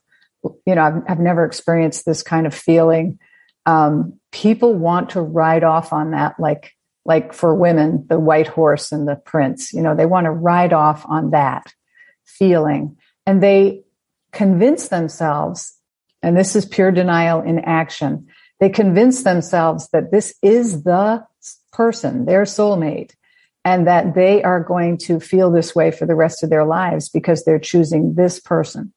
You 0.67 0.75
know, 0.75 0.83
I've, 0.83 1.03
I've 1.09 1.21
never 1.21 1.45
experienced 1.45 2.05
this 2.05 2.23
kind 2.23 2.47
of 2.47 2.55
feeling 2.55 3.19
um, 3.67 4.19
people 4.33 4.75
want 4.75 5.11
to 5.11 5.21
ride 5.21 5.65
off 5.65 5.93
on 5.93 6.11
that 6.11 6.39
like 6.39 6.73
like 7.05 7.33
for 7.33 7.55
women 7.55 8.07
the 8.09 8.19
white 8.19 8.49
horse 8.49 8.93
and 8.93 9.07
the 9.07 9.17
prince 9.17 9.73
you 9.73 9.83
know 9.83 9.95
they 9.95 10.07
want 10.07 10.25
to 10.25 10.31
ride 10.31 10.73
off 10.73 11.05
on 11.09 11.31
that 11.31 11.73
feeling. 12.25 12.97
And 13.27 13.43
they 13.43 13.85
convince 14.33 14.89
themselves 14.89 15.79
and 16.23 16.37
this 16.37 16.57
is 16.57 16.67
pure 16.67 16.91
denial 16.91 17.41
in 17.41 17.61
action 17.61 18.27
they 18.61 18.69
convince 18.69 19.23
themselves 19.23 19.89
that 19.93 20.11
this 20.11 20.35
is 20.43 20.83
the 20.83 21.25
person 21.73 22.25
their 22.25 22.43
soulmate 22.43 23.13
and 23.65 23.87
that 23.87 24.15
they 24.15 24.43
are 24.43 24.63
going 24.63 24.99
to 24.99 25.21
feel 25.21 25.51
this 25.51 25.75
way 25.75 25.91
for 25.91 26.05
the 26.07 26.15
rest 26.15 26.43
of 26.43 26.51
their 26.51 26.65
lives 26.65 27.09
because 27.09 27.45
they're 27.45 27.59
choosing 27.59 28.15
this 28.15 28.41
person. 28.41 28.93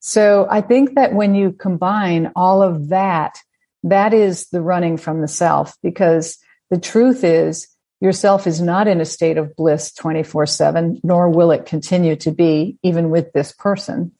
So 0.00 0.46
i 0.50 0.60
think 0.60 0.94
that 0.94 1.14
when 1.14 1.34
you 1.34 1.52
combine 1.52 2.30
all 2.36 2.62
of 2.62 2.88
that 2.90 3.42
that 3.84 4.14
is 4.14 4.48
the 4.50 4.62
running 4.62 4.96
from 4.96 5.20
the 5.20 5.28
self 5.28 5.74
because 5.82 6.38
the 6.70 6.78
truth 6.78 7.24
is 7.24 7.68
yourself 8.00 8.46
is 8.46 8.60
not 8.60 8.88
in 8.88 9.00
a 9.00 9.04
state 9.04 9.38
of 9.38 9.54
bliss 9.56 9.92
24 9.92 10.46
7, 10.46 11.00
nor 11.02 11.30
will 11.30 11.50
it 11.50 11.66
continue 11.66 12.16
to 12.16 12.30
be 12.30 12.78
even 12.82 13.10
with 13.10 13.32
this 13.32 13.52
person. 13.52 14.12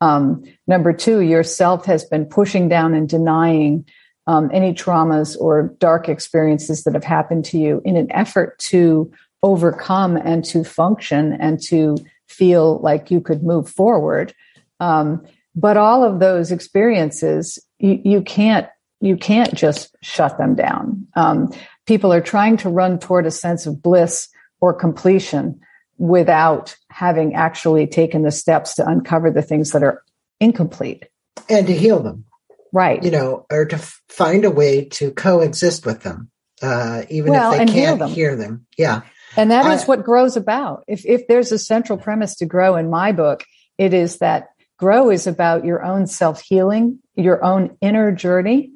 Um, 0.00 0.44
number 0.66 0.92
two, 0.92 1.20
yourself 1.20 1.86
has 1.86 2.04
been 2.04 2.26
pushing 2.26 2.68
down 2.68 2.94
and 2.94 3.08
denying 3.08 3.86
um, 4.26 4.50
any 4.52 4.74
traumas 4.74 5.36
or 5.38 5.74
dark 5.78 6.08
experiences 6.08 6.84
that 6.84 6.94
have 6.94 7.04
happened 7.04 7.44
to 7.46 7.58
you 7.58 7.80
in 7.84 7.96
an 7.96 8.10
effort 8.12 8.58
to 8.58 9.10
overcome 9.42 10.16
and 10.16 10.44
to 10.44 10.64
function 10.64 11.32
and 11.32 11.62
to 11.62 11.96
feel 12.26 12.78
like 12.80 13.10
you 13.10 13.20
could 13.20 13.42
move 13.42 13.68
forward. 13.70 14.34
Um, 14.80 15.24
but 15.54 15.76
all 15.76 16.04
of 16.04 16.18
those 16.18 16.50
experiences, 16.50 17.58
you, 17.78 18.00
you 18.04 18.22
can't 18.22 18.68
you 19.00 19.16
can't 19.16 19.54
just 19.54 19.94
shut 20.02 20.38
them 20.38 20.54
down. 20.54 21.06
Um, 21.14 21.52
people 21.86 22.12
are 22.12 22.20
trying 22.20 22.56
to 22.58 22.68
run 22.68 22.98
toward 22.98 23.26
a 23.26 23.30
sense 23.30 23.66
of 23.66 23.82
bliss 23.82 24.28
or 24.60 24.72
completion 24.72 25.60
without 25.98 26.76
having 26.90 27.34
actually 27.34 27.86
taken 27.86 28.22
the 28.22 28.30
steps 28.30 28.74
to 28.74 28.86
uncover 28.86 29.30
the 29.30 29.42
things 29.42 29.72
that 29.72 29.82
are 29.82 30.02
incomplete 30.40 31.06
and 31.48 31.66
to 31.66 31.74
heal 31.74 32.02
them. 32.02 32.24
Right. 32.72 33.02
You 33.02 33.10
know, 33.10 33.46
or 33.50 33.64
to 33.66 33.78
find 34.08 34.44
a 34.44 34.50
way 34.50 34.84
to 34.84 35.10
coexist 35.12 35.86
with 35.86 36.02
them, 36.02 36.30
uh, 36.62 37.04
even 37.08 37.32
well, 37.32 37.52
if 37.52 37.58
they 37.58 37.72
can't 37.72 37.98
them. 37.98 38.10
hear 38.10 38.36
them. 38.36 38.66
Yeah. 38.76 39.02
And 39.36 39.50
that 39.50 39.66
I, 39.66 39.74
is 39.74 39.86
what 39.86 40.04
grow's 40.04 40.36
about. 40.36 40.84
If, 40.86 41.06
if 41.06 41.26
there's 41.28 41.52
a 41.52 41.58
central 41.58 41.98
premise 41.98 42.36
to 42.36 42.46
grow 42.46 42.76
in 42.76 42.90
my 42.90 43.12
book, 43.12 43.44
it 43.78 43.94
is 43.94 44.18
that 44.18 44.48
grow 44.78 45.10
is 45.10 45.26
about 45.26 45.64
your 45.64 45.84
own 45.84 46.06
self 46.06 46.42
healing, 46.42 46.98
your 47.14 47.42
own 47.44 47.76
inner 47.80 48.12
journey, 48.12 48.72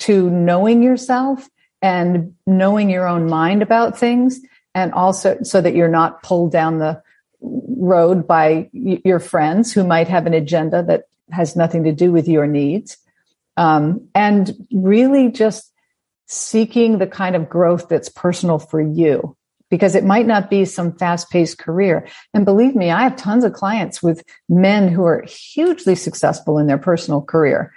to 0.00 0.30
knowing 0.30 0.82
yourself 0.82 1.48
and 1.82 2.34
knowing 2.46 2.90
your 2.90 3.06
own 3.06 3.28
mind 3.28 3.62
about 3.62 3.98
things 3.98 4.40
and 4.74 4.92
also 4.92 5.38
so 5.42 5.60
that 5.60 5.74
you're 5.74 5.88
not 5.88 6.22
pulled 6.22 6.50
down 6.50 6.78
the 6.78 7.02
road 7.40 8.26
by 8.26 8.68
your 8.72 9.20
friends 9.20 9.72
who 9.72 9.84
might 9.84 10.08
have 10.08 10.26
an 10.26 10.34
agenda 10.34 10.82
that 10.82 11.04
has 11.30 11.56
nothing 11.56 11.84
to 11.84 11.92
do 11.92 12.10
with 12.10 12.26
your 12.26 12.46
needs 12.46 12.96
um, 13.56 14.08
and 14.14 14.54
really 14.72 15.30
just 15.30 15.70
seeking 16.26 16.98
the 16.98 17.06
kind 17.06 17.36
of 17.36 17.48
growth 17.48 17.88
that's 17.88 18.08
personal 18.08 18.58
for 18.58 18.80
you 18.80 19.36
because 19.70 19.94
it 19.94 20.04
might 20.04 20.26
not 20.26 20.50
be 20.50 20.64
some 20.64 20.96
fast 20.96 21.30
paced 21.30 21.58
career. 21.58 22.06
And 22.32 22.44
believe 22.44 22.74
me, 22.74 22.90
I 22.90 23.02
have 23.02 23.16
tons 23.16 23.44
of 23.44 23.52
clients 23.52 24.02
with 24.02 24.22
men 24.48 24.88
who 24.88 25.04
are 25.04 25.22
hugely 25.22 25.94
successful 25.94 26.58
in 26.58 26.66
their 26.66 26.78
personal 26.78 27.22
career 27.22 27.72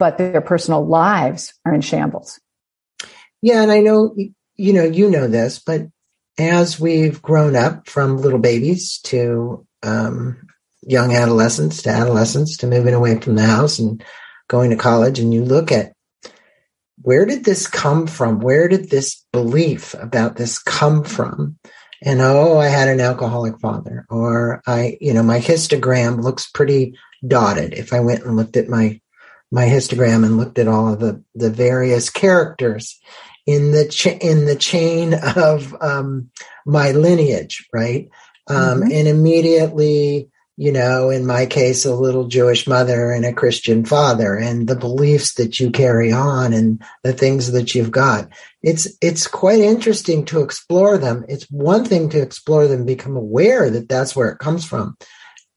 but 0.00 0.16
their 0.16 0.40
personal 0.40 0.84
lives 0.84 1.52
are 1.64 1.74
in 1.74 1.82
shambles. 1.82 2.40
Yeah, 3.42 3.62
and 3.62 3.70
I 3.70 3.80
know 3.80 4.16
you 4.56 4.72
know 4.72 4.82
you 4.82 5.08
know 5.10 5.28
this, 5.28 5.60
but 5.60 5.82
as 6.38 6.80
we've 6.80 7.22
grown 7.22 7.54
up 7.54 7.88
from 7.88 8.16
little 8.16 8.38
babies 8.38 8.98
to 9.04 9.66
um, 9.82 10.48
young 10.82 11.14
adolescents 11.14 11.82
to 11.82 11.90
adolescents 11.90 12.56
to 12.58 12.66
moving 12.66 12.94
away 12.94 13.20
from 13.20 13.36
the 13.36 13.46
house 13.46 13.78
and 13.78 14.02
going 14.48 14.70
to 14.70 14.76
college, 14.76 15.20
and 15.20 15.32
you 15.32 15.44
look 15.44 15.70
at 15.70 15.92
where 17.02 17.24
did 17.24 17.44
this 17.44 17.66
come 17.66 18.06
from? 18.06 18.40
Where 18.40 18.68
did 18.68 18.90
this 18.90 19.24
belief 19.32 19.94
about 19.94 20.36
this 20.36 20.58
come 20.58 21.04
from? 21.04 21.58
And 22.02 22.22
oh, 22.22 22.58
I 22.58 22.68
had 22.68 22.88
an 22.88 23.00
alcoholic 23.00 23.60
father, 23.60 24.06
or 24.08 24.62
I, 24.66 24.96
you 25.00 25.12
know, 25.12 25.22
my 25.22 25.38
histogram 25.38 26.22
looks 26.22 26.50
pretty 26.50 26.98
dotted. 27.26 27.74
If 27.74 27.92
I 27.92 28.00
went 28.00 28.24
and 28.24 28.36
looked 28.36 28.56
at 28.56 28.68
my 28.68 29.00
my 29.50 29.66
histogram 29.66 30.24
and 30.24 30.36
looked 30.36 30.58
at 30.58 30.68
all 30.68 30.92
of 30.92 31.00
the, 31.00 31.22
the 31.34 31.50
various 31.50 32.10
characters 32.10 33.00
in 33.46 33.72
the 33.72 33.88
cha- 33.88 34.18
in 34.20 34.44
the 34.44 34.56
chain 34.56 35.14
of 35.36 35.74
um, 35.80 36.30
my 36.66 36.92
lineage, 36.92 37.66
right? 37.72 38.08
Um, 38.48 38.80
mm-hmm. 38.80 38.92
And 38.92 39.08
immediately, 39.08 40.30
you 40.56 40.72
know, 40.72 41.10
in 41.10 41.26
my 41.26 41.46
case, 41.46 41.84
a 41.84 41.94
little 41.94 42.28
Jewish 42.28 42.66
mother 42.66 43.10
and 43.10 43.24
a 43.24 43.32
Christian 43.32 43.84
father, 43.84 44.36
and 44.36 44.68
the 44.68 44.76
beliefs 44.76 45.34
that 45.34 45.58
you 45.58 45.70
carry 45.70 46.12
on 46.12 46.52
and 46.52 46.82
the 47.02 47.12
things 47.12 47.52
that 47.52 47.74
you've 47.74 47.90
got. 47.90 48.28
It's 48.62 48.88
it's 49.00 49.26
quite 49.26 49.60
interesting 49.60 50.26
to 50.26 50.42
explore 50.42 50.98
them. 50.98 51.24
It's 51.28 51.50
one 51.50 51.84
thing 51.84 52.10
to 52.10 52.20
explore 52.20 52.68
them, 52.68 52.84
become 52.84 53.16
aware 53.16 53.70
that 53.70 53.88
that's 53.88 54.14
where 54.14 54.28
it 54.28 54.38
comes 54.38 54.64
from, 54.64 54.96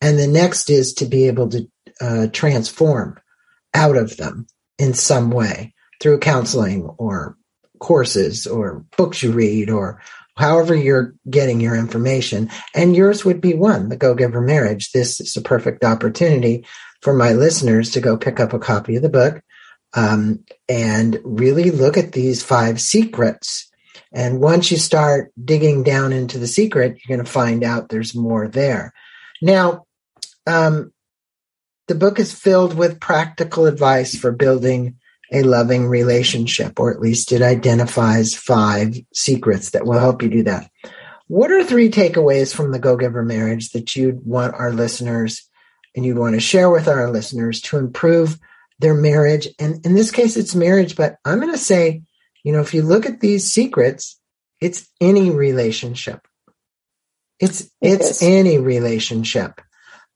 and 0.02 0.18
the 0.18 0.28
next 0.28 0.70
is 0.70 0.94
to 0.96 1.06
be 1.06 1.28
able 1.28 1.50
to 1.50 1.70
uh, 2.02 2.28
transform 2.32 3.20
out 3.74 3.98
of 3.98 4.18
them 4.18 4.48
in 4.78 4.94
some 4.94 5.32
way 5.32 5.74
through 6.02 6.20
counseling 6.20 6.84
or 6.98 7.38
courses 7.80 8.48
or 8.48 8.86
books 8.98 9.24
you 9.24 9.32
read 9.32 9.70
or 9.70 10.02
however 10.38 10.74
you're 10.74 11.14
getting 11.30 11.60
your 11.60 11.76
information. 11.76 12.50
And 12.74 12.96
yours 12.96 13.24
would 13.24 13.42
be 13.42 13.54
one, 13.54 13.90
the 13.90 13.98
Go 13.98 14.16
Giver 14.16 14.42
Marriage. 14.42 14.92
This 14.92 15.20
is 15.20 15.38
a 15.38 15.42
perfect 15.42 15.84
opportunity 15.84 16.66
for 17.02 17.14
my 17.14 17.34
listeners 17.34 17.92
to 17.92 18.02
go 18.02 18.18
pick 18.18 18.40
up 18.40 18.54
a 18.54 18.60
copy 18.60 18.96
of 18.96 19.02
the 19.02 19.10
book 19.10 19.42
um, 19.94 20.44
and 20.68 21.20
really 21.24 21.70
look 21.70 21.98
at 21.98 22.14
these 22.14 22.42
five 22.42 22.80
secrets 22.82 23.70
And 24.14 24.40
once 24.40 24.72
you 24.72 24.78
start 24.78 25.32
digging 25.44 25.84
down 25.84 26.14
into 26.14 26.38
the 26.38 26.48
secret, 26.48 27.00
you're 27.04 27.18
going 27.18 27.26
to 27.26 27.32
find 27.32 27.64
out 27.64 27.90
there's 27.90 28.16
more 28.16 28.48
there. 28.48 28.94
Now, 29.42 29.86
um, 30.46 30.93
the 31.88 31.96
book 31.96 32.20
is 32.20 32.34
filled 32.34 32.76
with 32.76 33.00
practical 33.00 33.66
advice 33.66 34.16
for 34.16 34.32
building 34.32 34.96
a 35.32 35.44
loving 35.44 35.88
relationship, 35.88 36.80
or 36.80 36.92
at 36.92 37.02
least 37.02 37.32
it 37.32 37.42
identifies 37.42 38.36
five 38.36 38.96
secrets 39.14 39.72
that 39.72 39.86
will 39.86 40.00
help 40.00 40.22
you 40.22 40.30
do 40.30 40.44
that. 40.44 40.70
What 41.28 41.52
are 41.52 41.64
three 41.64 41.90
takeaways 41.90 42.54
from 42.54 42.72
the 42.72 42.80
Go 42.80 42.98
Giver 42.98 43.24
marriage 43.24 43.72
that 43.72 43.96
you'd 43.96 44.26
want 44.26 44.54
our 44.54 44.72
listeners 44.72 45.50
and 45.96 46.06
you'd 46.06 46.18
want 46.18 46.36
to 46.36 46.40
share 46.40 46.70
with 46.70 46.88
our 46.88 47.10
listeners 47.10 47.62
to 47.62 47.78
improve 47.78 48.38
their 48.80 48.94
marriage? 48.94 49.48
And 49.60 49.84
in 49.86 49.96
this 49.96 50.12
case, 50.12 50.38
it's 50.38 50.54
marriage, 50.54 50.96
but 50.96 51.16
I'm 51.26 51.40
going 51.40 51.52
to 51.52 51.58
say, 51.58 52.04
you 52.44 52.52
know, 52.52 52.62
if 52.62 52.74
you 52.74 52.84
look 52.84 53.06
at 53.06 53.20
these 53.20 53.52
secrets, 53.52 54.20
it's 54.62 54.88
any 55.02 55.32
relationship. 55.32 56.28
It's 57.40 57.62
it 57.62 57.70
it's 57.82 58.22
is. 58.22 58.24
any 58.24 58.58
relationship. 58.60 59.60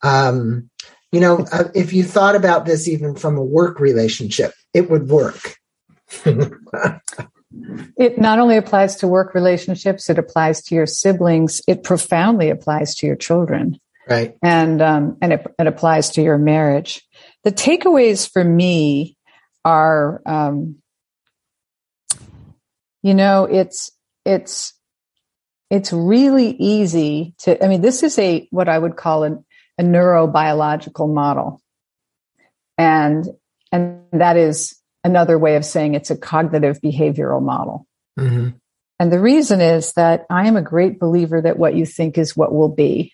Um, 0.04 0.70
you 1.18 1.22
know, 1.22 1.48
uh, 1.52 1.64
if 1.74 1.94
you 1.94 2.04
thought 2.04 2.36
about 2.36 2.68
this 2.68 2.88
even 2.88 3.16
from 3.16 3.40
a 3.40 3.44
work 3.44 3.80
relationship, 3.80 4.54
it 4.72 4.88
would 4.92 5.10
work. 5.10 5.58
it 6.24 8.20
not 8.20 8.38
only 8.38 8.56
applies 8.56 8.98
to 8.98 9.08
work 9.08 9.34
relationships, 9.34 10.12
it 10.12 10.20
applies 10.20 10.62
to 10.66 10.76
your 10.76 10.86
siblings. 10.86 11.60
It 11.68 11.82
profoundly 11.82 12.52
applies 12.52 12.94
to 12.98 13.08
your 13.08 13.16
children. 13.16 13.80
Right. 14.08 14.38
And, 14.44 14.80
um, 14.80 15.18
and 15.20 15.34
it, 15.34 15.48
it 15.58 15.66
applies 15.66 16.12
to 16.12 16.22
your 16.22 16.38
marriage. 16.38 17.04
The 17.44 17.52
takeaways 17.52 18.32
for 18.32 18.44
me 18.44 19.18
are, 19.66 20.22
um, 20.24 20.76
you 23.02 23.16
know, 23.16 23.46
it's, 23.46 23.90
it's, 24.24 24.72
it's 25.72 25.92
really 25.92 26.52
easy 26.52 27.34
to, 27.40 27.66
I 27.66 27.68
mean, 27.70 27.82
this 27.82 28.04
is 28.04 28.20
a, 28.20 28.48
what 28.52 28.70
I 28.70 28.78
would 28.78 28.96
call 28.96 29.24
an, 29.24 29.44
a 29.78 29.84
neurobiological 29.84 31.14
model. 31.14 31.62
And, 32.78 33.28
and 33.72 34.02
that 34.12 34.38
is 34.38 34.80
another 35.04 35.38
way 35.38 35.56
of 35.56 35.66
saying 35.66 35.94
it's 35.96 36.12
a 36.12 36.18
cognitive 36.18 36.80
behavioral 36.82 37.42
model. 37.42 37.88
Mm-hmm. 38.20 38.50
And 39.00 39.14
the 39.14 39.20
reason 39.20 39.62
is 39.62 39.94
that 39.94 40.26
I 40.30 40.48
am 40.48 40.58
a 40.58 40.62
great 40.62 41.00
believer 41.00 41.42
that 41.42 41.60
what 41.60 41.76
you 41.76 41.86
think 41.86 42.18
is 42.18 42.36
what 42.36 42.54
will 42.54 42.70
be. 42.70 43.14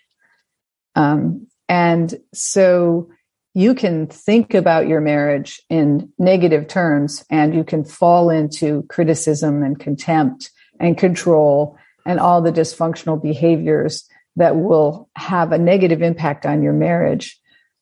Um, 0.96 1.48
and 1.68 2.14
so 2.34 3.10
you 3.54 3.76
can 3.76 4.08
think 4.08 4.54
about 4.54 4.88
your 4.88 5.02
marriage 5.02 5.62
in 5.70 6.12
negative 6.18 6.68
terms 6.68 7.24
and 7.30 7.54
you 7.54 7.64
can 7.64 7.84
fall 7.84 8.30
into 8.30 8.84
criticism 8.84 9.62
and 9.62 9.80
contempt 9.80 10.52
and 10.80 10.98
control 10.98 11.78
and 12.06 12.20
all 12.20 12.42
the 12.42 12.52
dysfunctional 12.52 13.22
behaviors 13.22 14.08
that 14.36 14.56
will 14.56 15.10
have 15.16 15.52
a 15.52 15.58
negative 15.58 16.02
impact 16.02 16.46
on 16.46 16.64
your 16.64 16.74
marriage. 16.74 17.40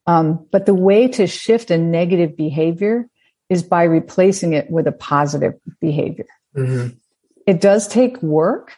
Um, 0.08 0.48
but 0.52 0.66
the 0.66 0.74
way 0.74 1.08
to 1.10 1.28
shift 1.28 1.72
a 1.72 1.78
negative 1.78 2.36
behavior 2.36 3.08
is 3.50 3.64
by 3.64 3.84
replacing 3.84 4.54
it 4.54 4.70
with 4.70 4.88
a 4.88 4.92
positive 4.92 5.54
behavior. 5.80 6.26
Mm-hmm. 6.56 6.96
It 7.46 7.62
does 7.62 7.88
take 7.88 8.22
work, 8.22 8.76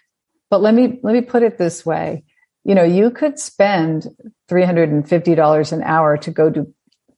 but 0.50 0.62
let 0.62 0.74
me 0.74 1.00
let 1.04 1.14
me 1.14 1.22
put 1.22 1.44
it 1.44 1.58
this 1.58 1.86
way. 1.86 2.24
You 2.64 2.76
know, 2.76 2.84
you 2.84 3.12
could 3.12 3.40
spend 3.40 4.08
$350 4.50 5.72
an 5.72 5.84
hour 5.84 6.18
to 6.18 6.32
go 6.32 6.50
to 6.50 6.74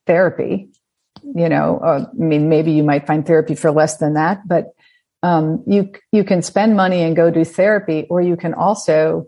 therapy. 0.08 0.70
You 1.24 1.49
know, 1.49 1.80
uh, 1.80 2.06
I 2.10 2.16
mean, 2.16 2.49
maybe 2.49 2.72
you 2.72 2.84
might 2.84 3.08
find 3.08 3.26
therapy 3.26 3.56
for 3.56 3.72
less 3.72 3.97
than 3.97 4.14
that, 4.14 4.47
but 4.47 4.74
um, 5.24 5.64
you 5.66 5.91
you 6.12 6.24
can 6.24 6.41
spend 6.41 6.76
money 6.76 7.01
and 7.01 7.16
go 7.16 7.32
do 7.32 7.43
therapy, 7.43 8.06
or 8.10 8.22
you 8.22 8.38
can 8.38 8.53
also 8.53 9.28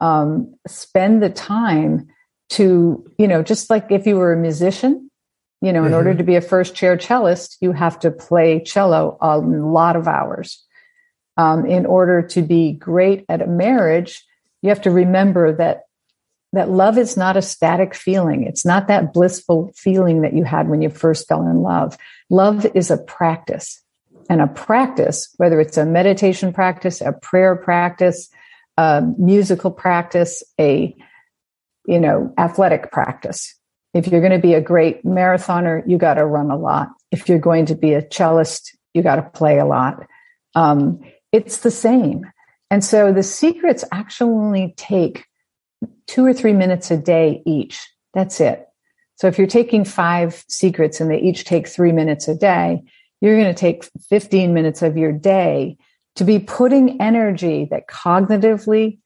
um, 0.00 0.54
spend 0.66 1.22
the 1.22 1.30
time 1.30 2.08
to, 2.50 3.04
you 3.18 3.28
know, 3.28 3.42
just 3.42 3.70
like 3.70 3.90
if 3.90 4.06
you 4.06 4.16
were 4.16 4.32
a 4.32 4.36
musician, 4.36 5.10
you 5.60 5.72
know, 5.72 5.80
in 5.80 5.86
mm-hmm. 5.86 5.94
order 5.94 6.14
to 6.14 6.22
be 6.22 6.36
a 6.36 6.40
first 6.40 6.74
chair 6.74 6.96
cellist, 6.96 7.56
you 7.60 7.72
have 7.72 7.98
to 8.00 8.10
play 8.10 8.62
cello 8.62 9.18
a 9.20 9.38
lot 9.38 9.96
of 9.96 10.06
hours. 10.06 10.64
Um, 11.36 11.66
in 11.66 11.86
order 11.86 12.22
to 12.22 12.42
be 12.42 12.72
great 12.72 13.24
at 13.28 13.42
a 13.42 13.46
marriage, 13.46 14.24
you 14.62 14.70
have 14.70 14.82
to 14.82 14.90
remember 14.90 15.52
that 15.54 15.82
that 16.52 16.70
love 16.70 16.96
is 16.96 17.16
not 17.16 17.36
a 17.36 17.42
static 17.42 17.94
feeling. 17.94 18.44
It's 18.44 18.64
not 18.64 18.88
that 18.88 19.12
blissful 19.12 19.70
feeling 19.76 20.22
that 20.22 20.32
you 20.32 20.44
had 20.44 20.68
when 20.68 20.80
you 20.80 20.88
first 20.88 21.28
fell 21.28 21.46
in 21.46 21.62
love. 21.62 21.98
Love 22.30 22.66
is 22.74 22.90
a 22.90 22.96
practice. 22.96 23.82
And 24.30 24.40
a 24.40 24.46
practice, 24.46 25.32
whether 25.36 25.60
it's 25.60 25.76
a 25.76 25.86
meditation 25.86 26.52
practice, 26.52 27.00
a 27.00 27.12
prayer 27.12 27.56
practice, 27.56 28.28
a 28.78 29.02
musical 29.18 29.70
practice, 29.70 30.42
a 30.58 30.96
you 31.86 31.98
know, 31.98 32.32
athletic 32.38 32.92
practice, 32.92 33.58
if 33.94 34.06
you're 34.06 34.20
going 34.20 34.32
to 34.32 34.38
be 34.38 34.54
a 34.54 34.60
great 34.60 35.04
marathoner, 35.04 35.82
you 35.86 35.98
got 35.98 36.14
to 36.14 36.26
run 36.26 36.50
a 36.50 36.56
lot. 36.56 36.88
If 37.10 37.28
you're 37.28 37.38
going 37.38 37.66
to 37.66 37.74
be 37.74 37.94
a 37.94 38.02
cellist, 38.02 38.76
you 38.94 39.02
got 39.02 39.16
to 39.16 39.22
play 39.22 39.58
a 39.58 39.64
lot. 39.64 40.06
Um, 40.54 41.00
it's 41.32 41.58
the 41.58 41.70
same. 41.70 42.30
And 42.70 42.84
so 42.84 43.12
the 43.12 43.22
secrets 43.22 43.84
actually 43.90 44.74
take 44.76 45.24
two 46.06 46.24
or 46.24 46.34
three 46.34 46.52
minutes 46.52 46.90
a 46.90 46.96
day 46.96 47.42
each. 47.46 47.88
That's 48.14 48.40
it. 48.40 48.66
So 49.16 49.26
if 49.26 49.38
you're 49.38 49.46
taking 49.46 49.84
five 49.84 50.44
secrets 50.48 51.00
and 51.00 51.10
they 51.10 51.18
each 51.18 51.44
take 51.44 51.66
three 51.66 51.92
minutes 51.92 52.28
a 52.28 52.34
day, 52.34 52.82
you're 53.20 53.40
going 53.40 53.52
to 53.52 53.58
take 53.58 53.84
15 54.10 54.54
minutes 54.54 54.82
of 54.82 54.96
your 54.96 55.10
day 55.10 55.78
to 56.18 56.24
be 56.24 56.40
putting 56.40 57.00
energy 57.00 57.68
that 57.70 57.86
cognitively 57.86 58.98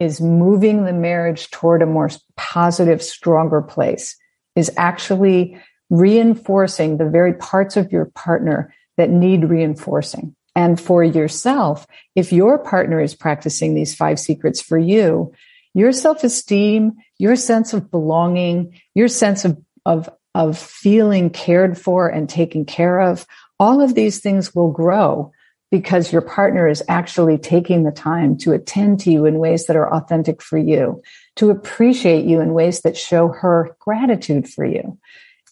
is 0.00 0.20
moving 0.20 0.84
the 0.84 0.92
marriage 0.92 1.48
toward 1.50 1.80
a 1.80 1.86
more 1.86 2.10
positive, 2.36 3.00
stronger 3.00 3.62
place 3.62 4.16
is 4.56 4.70
actually 4.76 5.56
reinforcing 5.90 6.98
the 6.98 7.08
very 7.08 7.34
parts 7.34 7.76
of 7.76 7.92
your 7.92 8.06
partner 8.06 8.74
that 8.96 9.10
need 9.10 9.44
reinforcing. 9.44 10.34
And 10.56 10.80
for 10.80 11.04
yourself, 11.04 11.86
if 12.16 12.32
your 12.32 12.58
partner 12.58 13.00
is 13.00 13.14
practicing 13.14 13.74
these 13.74 13.94
five 13.94 14.18
secrets 14.18 14.60
for 14.60 14.76
you, 14.76 15.32
your 15.72 15.92
self-esteem, 15.92 16.94
your 17.18 17.36
sense 17.36 17.74
of 17.74 17.92
belonging, 17.92 18.80
your 18.92 19.06
sense 19.06 19.44
of, 19.44 19.56
of, 19.84 20.10
of 20.34 20.58
feeling 20.58 21.30
cared 21.30 21.78
for 21.78 22.08
and 22.08 22.28
taken 22.28 22.64
care 22.64 23.00
of, 23.00 23.24
all 23.60 23.80
of 23.80 23.94
these 23.94 24.18
things 24.18 24.52
will 24.52 24.72
grow 24.72 25.32
because 25.70 26.12
your 26.12 26.22
partner 26.22 26.68
is 26.68 26.82
actually 26.88 27.38
taking 27.38 27.82
the 27.82 27.90
time 27.90 28.36
to 28.38 28.52
attend 28.52 29.00
to 29.00 29.10
you 29.10 29.24
in 29.24 29.38
ways 29.38 29.66
that 29.66 29.76
are 29.76 29.92
authentic 29.92 30.40
for 30.40 30.58
you 30.58 31.02
to 31.36 31.50
appreciate 31.50 32.24
you 32.24 32.40
in 32.40 32.54
ways 32.54 32.82
that 32.82 32.96
show 32.96 33.28
her 33.28 33.76
gratitude 33.80 34.48
for 34.48 34.64
you 34.64 34.98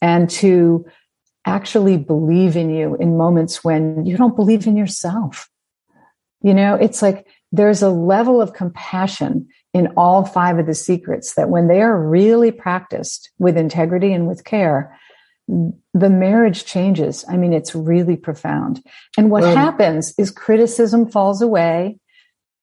and 0.00 0.30
to 0.30 0.86
actually 1.46 1.96
believe 1.96 2.56
in 2.56 2.70
you 2.70 2.96
in 2.96 3.16
moments 3.16 3.62
when 3.62 4.06
you 4.06 4.16
don't 4.16 4.36
believe 4.36 4.66
in 4.66 4.76
yourself. 4.76 5.48
You 6.42 6.54
know, 6.54 6.74
it's 6.74 7.02
like 7.02 7.26
there's 7.52 7.82
a 7.82 7.90
level 7.90 8.40
of 8.40 8.54
compassion 8.54 9.48
in 9.72 9.88
all 9.96 10.24
five 10.24 10.58
of 10.58 10.66
the 10.66 10.74
secrets 10.74 11.34
that 11.34 11.48
when 11.48 11.68
they 11.68 11.82
are 11.82 11.98
really 11.98 12.50
practiced 12.50 13.30
with 13.38 13.56
integrity 13.56 14.12
and 14.12 14.26
with 14.26 14.44
care, 14.44 14.98
the 15.46 16.10
marriage 16.10 16.64
changes. 16.64 17.24
I 17.28 17.36
mean, 17.36 17.52
it's 17.52 17.74
really 17.74 18.16
profound. 18.16 18.82
And 19.18 19.30
what 19.30 19.44
happens 19.44 20.14
is 20.18 20.30
criticism 20.30 21.10
falls 21.10 21.42
away 21.42 21.98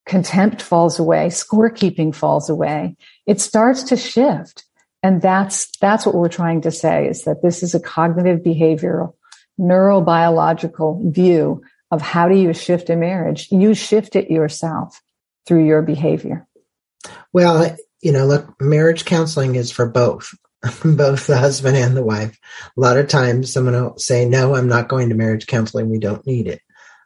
contempt 0.05 0.61
falls 0.61 0.99
away, 0.99 1.27
scorekeeping 1.27 2.13
falls 2.13 2.49
away. 2.49 2.95
It 3.25 3.39
starts 3.39 3.83
to 3.83 3.97
shift. 3.97 4.65
And 5.03 5.21
that's, 5.21 5.75
that's 5.79 6.05
what 6.05 6.15
we're 6.15 6.29
trying 6.29 6.61
to 6.61 6.71
say 6.71 7.07
is 7.07 7.23
that 7.23 7.41
this 7.41 7.63
is 7.63 7.73
a 7.73 7.79
cognitive 7.79 8.41
behavioral 8.41 9.13
neurobiological 9.59 11.13
view 11.13 11.61
of 11.91 12.01
how 12.01 12.27
do 12.27 12.35
you 12.35 12.53
shift 12.53 12.89
a 12.89 12.95
marriage? 12.95 13.47
You 13.51 13.73
shift 13.73 14.15
it 14.15 14.31
yourself 14.31 15.01
through 15.45 15.65
your 15.65 15.81
behavior. 15.81 16.47
Well, 17.33 17.75
you 18.01 18.11
know, 18.11 18.25
look, 18.25 18.61
marriage 18.61 19.05
counseling 19.05 19.55
is 19.55 19.71
for 19.71 19.87
both, 19.87 20.33
both 20.85 21.27
the 21.27 21.37
husband 21.37 21.75
and 21.77 21.95
the 21.95 22.03
wife. 22.03 22.37
A 22.77 22.79
lot 22.79 22.97
of 22.97 23.07
times 23.07 23.51
someone 23.51 23.73
will 23.73 23.97
say, 23.97 24.25
no, 24.25 24.55
I'm 24.55 24.67
not 24.67 24.89
going 24.89 25.09
to 25.09 25.15
marriage 25.15 25.47
counseling. 25.47 25.89
We 25.89 25.99
don't 25.99 26.25
need 26.25 26.47
it. 26.47 26.61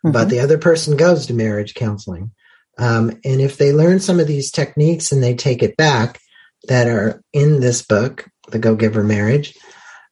Mm-hmm. 0.05 0.11
But 0.11 0.29
the 0.29 0.41
other 0.41 0.57
person 0.57 0.97
goes 0.97 1.27
to 1.27 1.33
marriage 1.33 1.73
counseling. 1.73 2.31
Um, 2.77 3.11
and 3.23 3.39
if 3.39 3.57
they 3.57 3.71
learn 3.71 3.99
some 3.99 4.19
of 4.19 4.27
these 4.27 4.51
techniques 4.51 5.11
and 5.11 5.23
they 5.23 5.35
take 5.35 5.63
it 5.63 5.77
back 5.77 6.19
that 6.67 6.87
are 6.87 7.21
in 7.31 7.61
this 7.61 7.81
book, 7.81 8.27
The 8.49 8.59
Go 8.59 8.75
Giver 8.75 9.03
Marriage, 9.03 9.57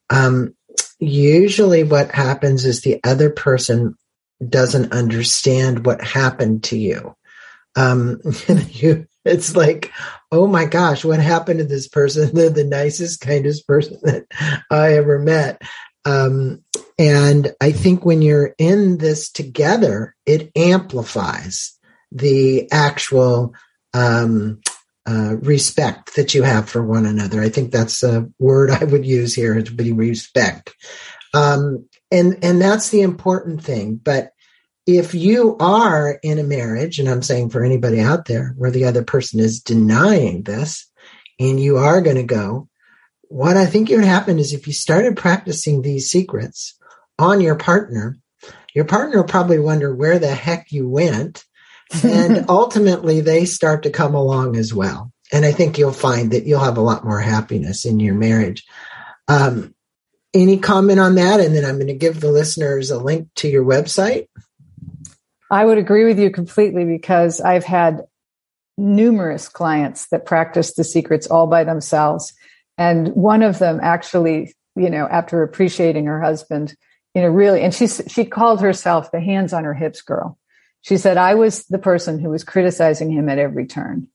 um, 0.09 0.55
usually 0.99 1.83
what 1.83 2.11
happens 2.11 2.65
is 2.65 2.81
the 2.81 3.01
other 3.03 3.29
person 3.29 3.95
doesn't 4.47 4.93
understand 4.93 5.85
what 5.85 6.01
happened 6.01 6.63
to 6.65 6.77
you. 6.77 7.15
Um, 7.75 8.21
you, 8.69 9.07
it's 9.25 9.55
like, 9.55 9.91
oh 10.31 10.47
my 10.47 10.65
gosh, 10.65 11.05
what 11.05 11.19
happened 11.19 11.59
to 11.59 11.65
this 11.65 11.87
person? 11.87 12.29
They're 12.33 12.49
the 12.49 12.63
nicest, 12.63 13.21
kindest 13.21 13.67
person 13.67 13.99
that 14.03 14.25
I 14.69 14.93
ever 14.93 15.19
met. 15.19 15.61
Um, 16.05 16.63
and 16.99 17.53
I 17.61 17.71
think 17.71 18.05
when 18.05 18.21
you're 18.21 18.53
in 18.57 18.97
this 18.97 19.31
together, 19.31 20.15
it 20.25 20.51
amplifies 20.55 21.77
the 22.11 22.69
actual 22.71 23.53
um, 23.93 24.61
uh, 25.05 25.37
respect 25.41 26.15
that 26.15 26.33
you 26.33 26.43
have 26.43 26.69
for 26.69 26.83
one 26.83 27.05
another. 27.05 27.41
I 27.41 27.49
think 27.49 27.71
that's 27.71 28.03
a 28.03 28.29
word 28.39 28.69
I 28.69 28.83
would 28.83 29.05
use 29.05 29.33
here 29.33 29.61
to 29.61 29.73
be 29.73 29.91
respect. 29.91 30.75
Um, 31.33 31.87
and, 32.11 32.43
and 32.43 32.61
that's 32.61 32.89
the 32.89 33.01
important 33.01 33.63
thing. 33.63 33.95
But 33.95 34.32
if 34.85 35.13
you 35.13 35.55
are 35.59 36.19
in 36.23 36.39
a 36.39 36.43
marriage, 36.43 36.99
and 36.99 37.07
I'm 37.07 37.21
saying 37.21 37.49
for 37.49 37.63
anybody 37.63 37.99
out 37.99 38.25
there 38.25 38.53
where 38.57 38.71
the 38.71 38.85
other 38.85 39.03
person 39.03 39.39
is 39.39 39.61
denying 39.61 40.43
this 40.43 40.89
and 41.39 41.59
you 41.59 41.77
are 41.77 42.01
going 42.01 42.17
to 42.17 42.23
go, 42.23 42.67
what 43.23 43.57
I 43.57 43.65
think 43.65 43.89
would 43.89 44.03
happen 44.03 44.39
is 44.39 44.53
if 44.53 44.67
you 44.67 44.73
started 44.73 45.17
practicing 45.17 45.81
these 45.81 46.09
secrets 46.09 46.77
on 47.17 47.41
your 47.41 47.55
partner, 47.55 48.17
your 48.75 48.85
partner 48.85 49.17
will 49.17 49.27
probably 49.27 49.59
wonder 49.59 49.95
where 49.95 50.19
the 50.19 50.33
heck 50.33 50.71
you 50.71 50.89
went. 50.89 51.43
and 52.03 52.45
ultimately 52.49 53.21
they 53.21 53.45
start 53.45 53.83
to 53.83 53.89
come 53.89 54.13
along 54.13 54.55
as 54.55 54.73
well. 54.73 55.11
And 55.31 55.45
I 55.45 55.51
think 55.51 55.77
you'll 55.77 55.93
find 55.93 56.31
that 56.31 56.45
you'll 56.45 56.59
have 56.59 56.77
a 56.77 56.81
lot 56.81 57.05
more 57.05 57.19
happiness 57.19 57.85
in 57.85 57.99
your 57.99 58.13
marriage. 58.13 58.65
Um, 59.27 59.73
any 60.33 60.57
comment 60.57 60.99
on 60.99 61.15
that? 61.15 61.39
And 61.39 61.55
then 61.55 61.63
I'm 61.65 61.75
going 61.75 61.87
to 61.87 61.93
give 61.93 62.19
the 62.19 62.31
listeners 62.31 62.91
a 62.91 62.99
link 62.99 63.29
to 63.35 63.47
your 63.47 63.63
website. 63.63 64.27
I 65.53 65.65
would 65.65 65.77
agree 65.77 66.03
with 66.03 66.17
you 66.17 66.31
completely 66.31 66.83
because 66.83 67.39
I've 67.39 67.63
had 67.63 68.07
numerous 68.75 69.47
clients 69.47 70.07
that 70.07 70.25
practice 70.25 70.73
the 70.73 70.83
secrets 70.83 71.27
all 71.27 71.45
by 71.45 71.63
themselves. 71.63 72.33
And 72.75 73.09
one 73.09 73.43
of 73.43 73.59
them 73.59 73.79
actually, 73.83 74.55
you 74.75 74.89
know, 74.89 75.07
after 75.07 75.43
appreciating 75.43 76.07
her 76.07 76.19
husband, 76.19 76.75
you 77.13 77.21
know, 77.21 77.27
really, 77.27 77.61
and 77.61 77.71
she, 77.71 77.85
she 77.85 78.25
called 78.25 78.61
herself 78.61 79.11
the 79.11 79.19
hands 79.19 79.53
on 79.53 79.63
her 79.63 79.75
hips 79.75 80.01
girl. 80.01 80.39
She 80.81 80.97
said, 80.97 81.17
I 81.17 81.35
was 81.35 81.65
the 81.65 81.77
person 81.77 82.17
who 82.17 82.29
was 82.31 82.43
criticizing 82.43 83.11
him 83.11 83.29
at 83.29 83.37
every 83.37 83.67
turn. 83.67 84.07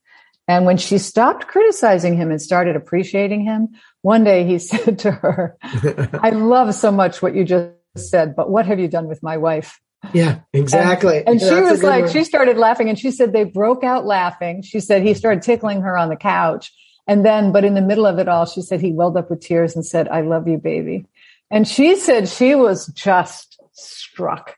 And 0.49 0.65
when 0.65 0.75
she 0.75 0.97
stopped 0.97 1.47
criticizing 1.47 2.17
him 2.17 2.31
and 2.31 2.41
started 2.41 2.75
appreciating 2.75 3.45
him, 3.45 3.69
one 4.01 4.25
day 4.25 4.43
he 4.43 4.59
said 4.59 4.99
to 4.99 5.11
her, 5.11 5.55
I 6.21 6.31
love 6.31 6.75
so 6.75 6.91
much 6.91 7.21
what 7.21 7.33
you 7.33 7.45
just 7.45 7.71
said, 7.95 8.35
but 8.35 8.49
what 8.49 8.65
have 8.65 8.77
you 8.77 8.89
done 8.89 9.07
with 9.07 9.23
my 9.23 9.37
wife? 9.37 9.79
Yeah, 10.13 10.39
exactly. 10.53 11.17
And, 11.17 11.27
and 11.27 11.41
she 11.41 11.61
was 11.61 11.83
like, 11.83 12.05
one. 12.05 12.11
she 12.13 12.23
started 12.23 12.57
laughing 12.57 12.89
and 12.89 12.97
she 12.97 13.11
said 13.11 13.33
they 13.33 13.43
broke 13.43 13.83
out 13.83 14.05
laughing. 14.05 14.61
She 14.61 14.79
said 14.79 15.03
he 15.03 15.13
started 15.13 15.43
tickling 15.43 15.81
her 15.81 15.97
on 15.97 16.09
the 16.09 16.15
couch. 16.15 16.73
And 17.07 17.25
then, 17.25 17.51
but 17.51 17.65
in 17.65 17.73
the 17.73 17.81
middle 17.81 18.05
of 18.05 18.19
it 18.19 18.27
all, 18.27 18.45
she 18.45 18.61
said 18.61 18.81
he 18.81 18.91
welled 18.91 19.17
up 19.17 19.29
with 19.29 19.41
tears 19.41 19.75
and 19.75 19.85
said, 19.85 20.07
I 20.07 20.21
love 20.21 20.47
you, 20.47 20.57
baby. 20.57 21.05
And 21.51 21.67
she 21.67 21.95
said 21.95 22.29
she 22.29 22.55
was 22.55 22.87
just 22.87 23.59
struck. 23.73 24.55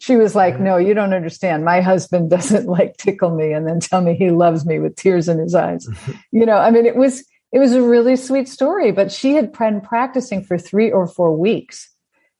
She 0.00 0.16
was 0.16 0.34
like, 0.34 0.60
no, 0.60 0.76
you 0.76 0.92
don't 0.92 1.14
understand. 1.14 1.64
My 1.64 1.80
husband 1.80 2.30
doesn't 2.30 2.66
like 2.66 2.96
tickle 2.96 3.34
me 3.34 3.52
and 3.52 3.66
then 3.66 3.80
tell 3.80 4.00
me 4.00 4.14
he 4.14 4.30
loves 4.30 4.66
me 4.66 4.78
with 4.78 4.96
tears 4.96 5.28
in 5.28 5.38
his 5.38 5.54
eyes. 5.54 5.88
you 6.32 6.44
know, 6.44 6.58
I 6.58 6.70
mean, 6.70 6.84
it 6.84 6.96
was, 6.96 7.24
it 7.52 7.58
was 7.58 7.72
a 7.72 7.82
really 7.82 8.16
sweet 8.16 8.48
story, 8.48 8.90
but 8.90 9.12
she 9.12 9.34
had 9.34 9.52
been 9.52 9.80
practicing 9.80 10.44
for 10.44 10.58
three 10.58 10.90
or 10.90 11.06
four 11.06 11.36
weeks 11.36 11.93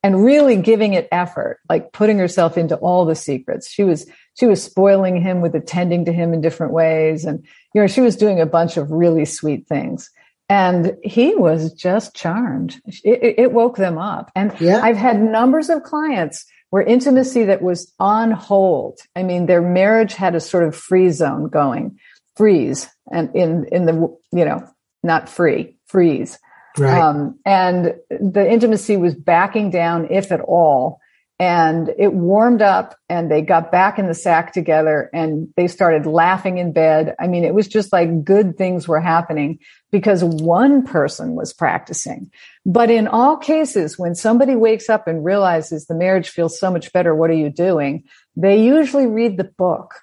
and 0.05 0.23
really 0.23 0.57
giving 0.57 0.93
it 0.93 1.09
effort, 1.11 1.61
like 1.71 1.91
putting 1.93 2.19
herself 2.19 2.59
into 2.59 2.77
all 2.77 3.07
the 3.07 3.15
secrets. 3.15 3.71
She 3.71 3.85
was, 3.85 4.07
she 4.39 4.45
was 4.45 4.63
spoiling 4.63 5.19
him 5.21 5.41
with 5.41 5.55
attending 5.55 6.05
to 6.05 6.13
him 6.13 6.35
in 6.35 6.43
different 6.43 6.75
ways. 6.75 7.25
And, 7.25 7.43
you 7.73 7.81
know, 7.81 7.87
she 7.87 8.03
was 8.03 8.15
doing 8.15 8.39
a 8.39 8.45
bunch 8.45 8.77
of 8.77 8.91
really 8.91 9.25
sweet 9.25 9.67
things. 9.67 10.11
And 10.51 10.99
he 11.03 11.35
was 11.35 11.73
just 11.73 12.15
charmed. 12.15 12.79
It, 13.03 13.37
it 13.39 13.53
woke 13.53 13.79
them 13.79 13.97
up. 13.97 14.31
And 14.37 14.55
yeah. 14.61 14.81
I've 14.83 14.99
had 14.99 15.23
numbers 15.23 15.71
of 15.71 15.85
clients 15.85 16.45
where 16.69 16.83
intimacy 16.83 17.45
that 17.45 17.63
was 17.63 17.91
on 17.99 18.31
hold. 18.31 18.99
I 19.17 19.23
mean, 19.23 19.47
their 19.47 19.63
marriage 19.63 20.13
had 20.13 20.35
a 20.35 20.41
sort 20.41 20.65
of 20.65 20.77
free 20.77 21.09
zone 21.09 21.49
going, 21.49 21.99
freeze, 22.37 22.91
and 23.11 23.35
in, 23.35 23.65
in 23.73 23.87
the, 23.87 23.95
you 24.33 24.45
know, 24.45 24.69
not 25.03 25.31
free, 25.31 25.79
freeze. 25.87 26.39
Right. 26.77 27.01
Um, 27.01 27.39
and 27.45 27.95
the 28.11 28.51
intimacy 28.51 28.97
was 28.97 29.15
backing 29.15 29.71
down, 29.71 30.09
if 30.11 30.33
at 30.33 30.41
all. 30.41 31.01
And 31.41 31.91
it 31.99 32.13
warmed 32.13 32.63
up 32.63 32.97
and 33.09 33.29
they 33.29 33.43
got 33.43 33.73
back 33.73 33.99
in 33.99 34.07
the 34.07 34.15
sack 34.15 34.53
together 34.53 35.11
and 35.13 35.49
they 35.57 35.67
started 35.67 36.07
laughing 36.07 36.59
in 36.59 36.73
bed. 36.73 37.17
I 37.19 37.27
mean, 37.27 37.45
it 37.45 37.55
was 37.55 37.67
just 37.67 37.93
like 37.93 38.25
good 38.25 38.57
things 38.57 38.87
were 38.87 39.01
happening 39.01 39.59
because 39.91 40.23
one 40.23 40.85
person 40.85 41.35
was 41.35 41.53
practicing. 41.53 42.31
But 42.65 42.89
in 42.89 43.09
all 43.09 43.37
cases, 43.37 43.99
when 43.99 44.15
somebody 44.15 44.55
wakes 44.55 44.89
up 44.89 45.09
and 45.09 45.25
realizes 45.25 45.87
the 45.87 45.97
marriage 45.97 46.29
feels 46.29 46.59
so 46.59 46.71
much 46.71 46.93
better, 46.93 47.17
what 47.17 47.31
are 47.31 47.35
you 47.35 47.51
doing? 47.51 48.05
They 48.37 48.65
usually 48.65 49.07
read 49.07 49.37
the 49.37 49.51
book. 49.59 49.95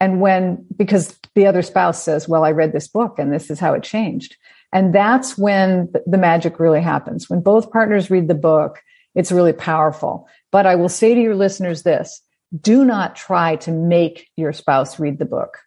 And 0.00 0.18
when, 0.22 0.64
because 0.74 1.14
the 1.34 1.46
other 1.46 1.60
spouse 1.60 2.02
says, 2.02 2.26
well, 2.26 2.42
I 2.42 2.52
read 2.52 2.72
this 2.72 2.88
book 2.88 3.18
and 3.18 3.30
this 3.30 3.50
is 3.50 3.60
how 3.60 3.74
it 3.74 3.82
changed. 3.82 4.36
And 4.72 4.94
that's 4.94 5.36
when 5.36 5.92
the 6.06 6.18
magic 6.18 6.60
really 6.60 6.80
happens. 6.80 7.28
When 7.28 7.40
both 7.40 7.72
partners 7.72 8.10
read 8.10 8.28
the 8.28 8.34
book, 8.34 8.80
it's 9.14 9.32
really 9.32 9.52
powerful. 9.52 10.28
But 10.52 10.66
I 10.66 10.76
will 10.76 10.88
say 10.88 11.14
to 11.14 11.20
your 11.20 11.34
listeners 11.34 11.82
this, 11.82 12.22
do 12.58 12.84
not 12.84 13.16
try 13.16 13.56
to 13.56 13.72
make 13.72 14.28
your 14.36 14.52
spouse 14.52 14.98
read 14.98 15.18
the 15.18 15.24
book. 15.24 15.58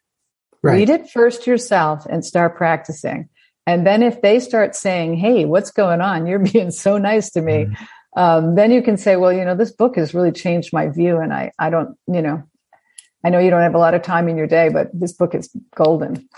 Right. 0.62 0.76
Read 0.76 0.90
it 0.90 1.10
first 1.10 1.46
yourself 1.46 2.06
and 2.06 2.26
start 2.26 2.56
practicing. 2.56 3.30
And 3.66 3.86
then 3.86 4.04
if 4.04 4.22
they 4.22 4.40
start 4.40 4.76
saying, 4.76 5.16
Hey, 5.16 5.46
what's 5.46 5.72
going 5.72 6.02
on? 6.02 6.26
You're 6.26 6.40
being 6.54 6.72
so 6.72 6.98
nice 6.98 7.32
to 7.32 7.42
me. 7.42 7.66
Mm-hmm. 7.66 7.84
Um, 8.16 8.56
then 8.56 8.72
you 8.72 8.84
can 8.84 8.98
say, 8.98 9.16
well, 9.16 9.34
you 9.34 9.44
know, 9.44 9.56
this 9.56 9.72
book 9.72 9.96
has 9.96 10.14
really 10.14 10.32
changed 10.32 10.72
my 10.72 10.88
view. 10.90 11.18
And 11.18 11.34
I, 11.34 11.52
I 11.58 11.70
don't, 11.72 11.98
you 12.08 12.22
know, 12.22 12.44
I 13.24 13.30
know 13.30 13.40
you 13.40 13.50
don't 13.50 13.62
have 13.62 13.76
a 13.76 13.80
lot 13.80 13.96
of 13.96 14.02
time 14.04 14.28
in 14.28 14.38
your 14.38 14.48
day, 14.48 14.70
but 14.70 14.90
this 14.94 15.14
book 15.14 15.34
is 15.34 15.50
golden. 15.76 16.30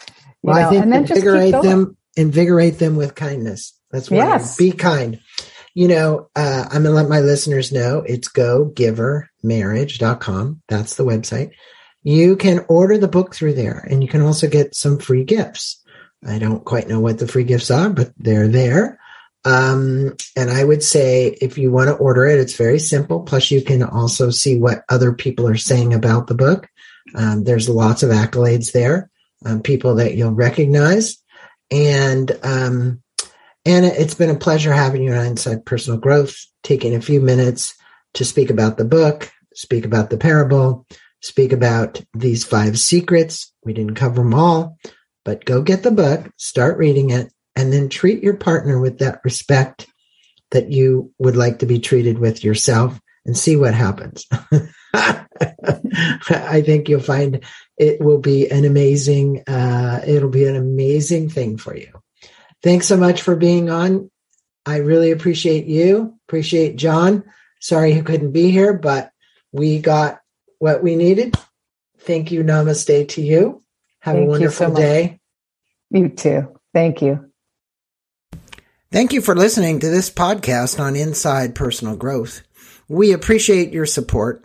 well, 0.41 0.55
know? 0.55 0.67
I 0.67 0.69
think 0.69 0.83
and 0.83 0.93
then 0.93 1.01
invigorate 1.01 1.51
them, 1.51 1.97
invigorate 2.15 2.79
them 2.79 2.95
with 2.95 3.13
kindness. 3.15 3.77
That's 3.91 4.09
what 4.09 4.15
yes. 4.17 4.55
be 4.57 4.71
kind. 4.71 5.19
You 5.73 5.89
know, 5.89 6.29
uh, 6.35 6.63
I'm 6.65 6.83
going 6.83 6.95
to 6.95 7.01
let 7.01 7.09
my 7.09 7.19
listeners 7.19 7.71
know 7.71 7.99
it's 7.99 8.29
gogivermarriage.com. 8.29 10.61
That's 10.67 10.95
the 10.95 11.05
website. 11.05 11.51
You 12.03 12.35
can 12.37 12.65
order 12.69 12.97
the 12.97 13.07
book 13.07 13.35
through 13.35 13.53
there 13.53 13.87
and 13.89 14.03
you 14.03 14.09
can 14.09 14.21
also 14.21 14.47
get 14.47 14.75
some 14.75 14.99
free 14.99 15.23
gifts. 15.23 15.81
I 16.25 16.39
don't 16.39 16.63
quite 16.63 16.87
know 16.87 16.99
what 16.99 17.19
the 17.19 17.27
free 17.27 17.43
gifts 17.43 17.71
are, 17.71 17.89
but 17.89 18.11
they're 18.17 18.47
there. 18.47 18.99
Um, 19.43 20.15
and 20.35 20.49
I 20.49 20.63
would 20.63 20.81
say 20.81 21.37
if 21.39 21.57
you 21.57 21.71
want 21.71 21.89
to 21.89 21.95
order 21.95 22.25
it, 22.25 22.39
it's 22.39 22.55
very 22.55 22.79
simple. 22.79 23.21
Plus, 23.21 23.51
you 23.51 23.61
can 23.61 23.83
also 23.83 24.31
see 24.31 24.57
what 24.57 24.83
other 24.89 25.13
people 25.13 25.47
are 25.47 25.57
saying 25.57 25.93
about 25.93 26.27
the 26.27 26.33
book. 26.33 26.67
Um, 27.13 27.43
there's 27.43 27.69
lots 27.69 28.01
of 28.01 28.09
accolades 28.09 28.71
there, 28.71 29.11
um, 29.45 29.61
people 29.61 29.95
that 29.95 30.15
you'll 30.15 30.31
recognize. 30.31 31.17
And, 31.71 32.31
um, 32.43 33.01
Ana, 33.65 33.87
it's 33.87 34.13
been 34.13 34.29
a 34.29 34.37
pleasure 34.37 34.71
having 34.71 35.03
you 35.03 35.13
on 35.13 35.25
Inside 35.25 35.65
Personal 35.65 35.99
Growth, 35.99 36.35
taking 36.63 36.93
a 36.93 37.01
few 37.01 37.19
minutes 37.19 37.75
to 38.13 38.23
speak 38.23 38.49
about 38.49 38.77
the 38.77 38.85
book, 38.85 39.31
speak 39.55 39.85
about 39.85 40.09
the 40.09 40.17
parable, 40.17 40.85
speak 41.21 41.51
about 41.51 42.01
these 42.13 42.43
five 42.43 42.77
secrets. 42.77 43.51
We 43.63 43.73
didn't 43.73 43.95
cover 43.95 44.21
them 44.21 44.33
all, 44.33 44.77
but 45.23 45.45
go 45.45 45.61
get 45.61 45.81
the 45.83 45.91
book, 45.91 46.29
start 46.37 46.77
reading 46.77 47.09
it, 47.09 47.31
and 47.55 47.73
then 47.73 47.89
treat 47.89 48.21
your 48.21 48.35
partner 48.35 48.79
with 48.79 48.99
that 48.99 49.21
respect 49.23 49.87
that 50.51 50.71
you 50.71 51.11
would 51.17 51.35
like 51.35 51.59
to 51.59 51.65
be 51.65 51.79
treated 51.79 52.19
with 52.19 52.43
yourself 52.43 52.99
and 53.25 53.35
see 53.35 53.55
what 53.55 53.73
happens. 53.73 54.25
I 54.93 56.61
think 56.65 56.87
you'll 56.87 56.99
find 56.99 57.43
it 57.77 58.01
will 58.01 58.19
be 58.19 58.49
an 58.49 58.65
amazing, 58.65 59.43
uh, 59.47 60.01
it'll 60.05 60.29
be 60.29 60.45
an 60.45 60.55
amazing 60.55 61.29
thing 61.29 61.57
for 61.57 61.75
you. 61.75 61.91
Thanks 62.63 62.87
so 62.87 62.97
much 62.97 63.21
for 63.21 63.35
being 63.35 63.69
on. 63.69 64.09
I 64.65 64.77
really 64.77 65.11
appreciate 65.11 65.65
you. 65.65 66.17
Appreciate 66.27 66.75
John. 66.75 67.23
Sorry 67.59 67.93
he 67.93 68.01
couldn't 68.01 68.31
be 68.31 68.51
here, 68.51 68.73
but 68.73 69.11
we 69.51 69.79
got 69.79 70.19
what 70.59 70.81
we 70.81 70.95
needed. 70.95 71.35
Thank 71.99 72.31
you. 72.31 72.43
Namaste 72.43 73.09
to 73.09 73.21
you. 73.21 73.63
Have 73.99 74.15
Thank 74.15 74.27
a 74.27 74.29
wonderful 74.29 74.67
you 74.67 74.75
so 74.75 74.79
day. 74.81 75.19
You 75.89 76.09
too. 76.09 76.59
Thank 76.73 77.01
you. 77.01 77.31
Thank 78.91 79.13
you 79.13 79.21
for 79.21 79.35
listening 79.35 79.79
to 79.79 79.89
this 79.89 80.09
podcast 80.09 80.79
on 80.79 80.95
Inside 80.95 81.55
Personal 81.55 81.95
Growth. 81.95 82.43
We 82.87 83.11
appreciate 83.13 83.73
your 83.73 83.85
support. 83.85 84.44